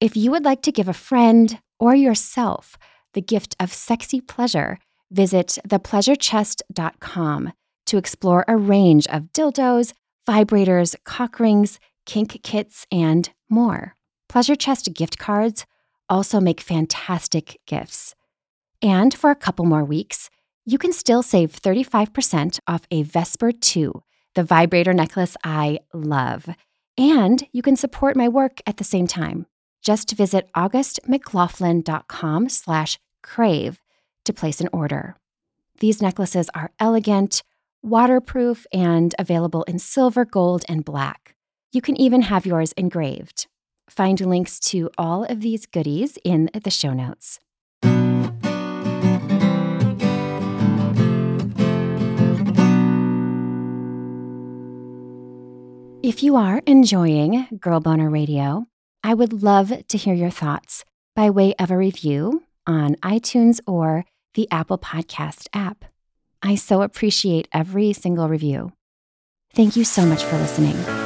If 0.00 0.16
you 0.16 0.32
would 0.32 0.44
like 0.44 0.62
to 0.62 0.72
give 0.72 0.88
a 0.88 0.92
friend 0.92 1.60
or 1.78 1.94
yourself 1.94 2.76
the 3.14 3.22
gift 3.22 3.56
of 3.60 3.72
sexy 3.72 4.20
pleasure, 4.20 4.78
visit 5.10 5.58
thepleasurechest.com 5.66 7.52
to 7.86 7.98
explore 7.98 8.44
a 8.48 8.56
range 8.56 9.06
of 9.08 9.32
dildos, 9.32 9.92
vibrators, 10.28 10.94
cock 11.04 11.40
rings, 11.40 11.78
kink 12.06 12.42
kits, 12.42 12.86
and 12.90 13.30
more. 13.48 13.96
Pleasure 14.28 14.56
Chest 14.56 14.92
gift 14.94 15.18
cards 15.18 15.66
also 16.08 16.40
make 16.40 16.60
fantastic 16.60 17.60
gifts. 17.66 18.14
And 18.80 19.14
for 19.14 19.30
a 19.30 19.36
couple 19.36 19.64
more 19.64 19.84
weeks, 19.84 20.30
you 20.64 20.78
can 20.78 20.92
still 20.92 21.22
save 21.22 21.52
35% 21.52 22.60
off 22.66 22.82
a 22.90 23.02
Vesper 23.02 23.52
2, 23.52 24.02
the 24.34 24.44
vibrator 24.44 24.92
necklace 24.92 25.36
I 25.44 25.80
love. 25.92 26.48
And 26.96 27.42
you 27.52 27.62
can 27.62 27.76
support 27.76 28.16
my 28.16 28.28
work 28.28 28.60
at 28.66 28.76
the 28.76 28.84
same 28.84 29.06
time. 29.06 29.46
Just 29.82 30.12
visit 30.12 30.48
augustmclaughlin.com 30.56 32.48
slash 32.48 32.98
Crave 33.22 33.80
to 34.24 34.32
place 34.32 34.60
an 34.60 34.68
order. 34.72 35.16
These 35.80 36.02
necklaces 36.02 36.48
are 36.54 36.70
elegant, 36.78 37.42
waterproof, 37.82 38.66
and 38.72 39.14
available 39.18 39.62
in 39.64 39.78
silver, 39.78 40.24
gold, 40.24 40.64
and 40.68 40.84
black. 40.84 41.34
You 41.72 41.80
can 41.80 42.00
even 42.00 42.22
have 42.22 42.46
yours 42.46 42.72
engraved. 42.72 43.46
Find 43.88 44.20
links 44.20 44.60
to 44.60 44.90
all 44.96 45.24
of 45.24 45.40
these 45.40 45.66
goodies 45.66 46.18
in 46.24 46.50
the 46.52 46.70
show 46.70 46.92
notes. 46.92 47.40
If 56.02 56.22
you 56.22 56.36
are 56.36 56.60
enjoying 56.66 57.46
Girl 57.60 57.80
Boner 57.80 58.10
Radio, 58.10 58.66
I 59.02 59.14
would 59.14 59.42
love 59.42 59.72
to 59.88 59.98
hear 59.98 60.14
your 60.14 60.30
thoughts 60.30 60.84
by 61.16 61.30
way 61.30 61.54
of 61.58 61.70
a 61.70 61.76
review 61.76 62.42
on 62.66 62.96
iTunes 62.96 63.60
or 63.66 64.04
the 64.34 64.48
Apple 64.50 64.78
Podcast 64.78 65.48
app. 65.52 65.84
I 66.42 66.54
so 66.54 66.82
appreciate 66.82 67.48
every 67.52 67.92
single 67.92 68.28
review. 68.28 68.72
Thank 69.54 69.76
you 69.76 69.84
so 69.84 70.04
much 70.04 70.24
for 70.24 70.36
listening. 70.38 71.01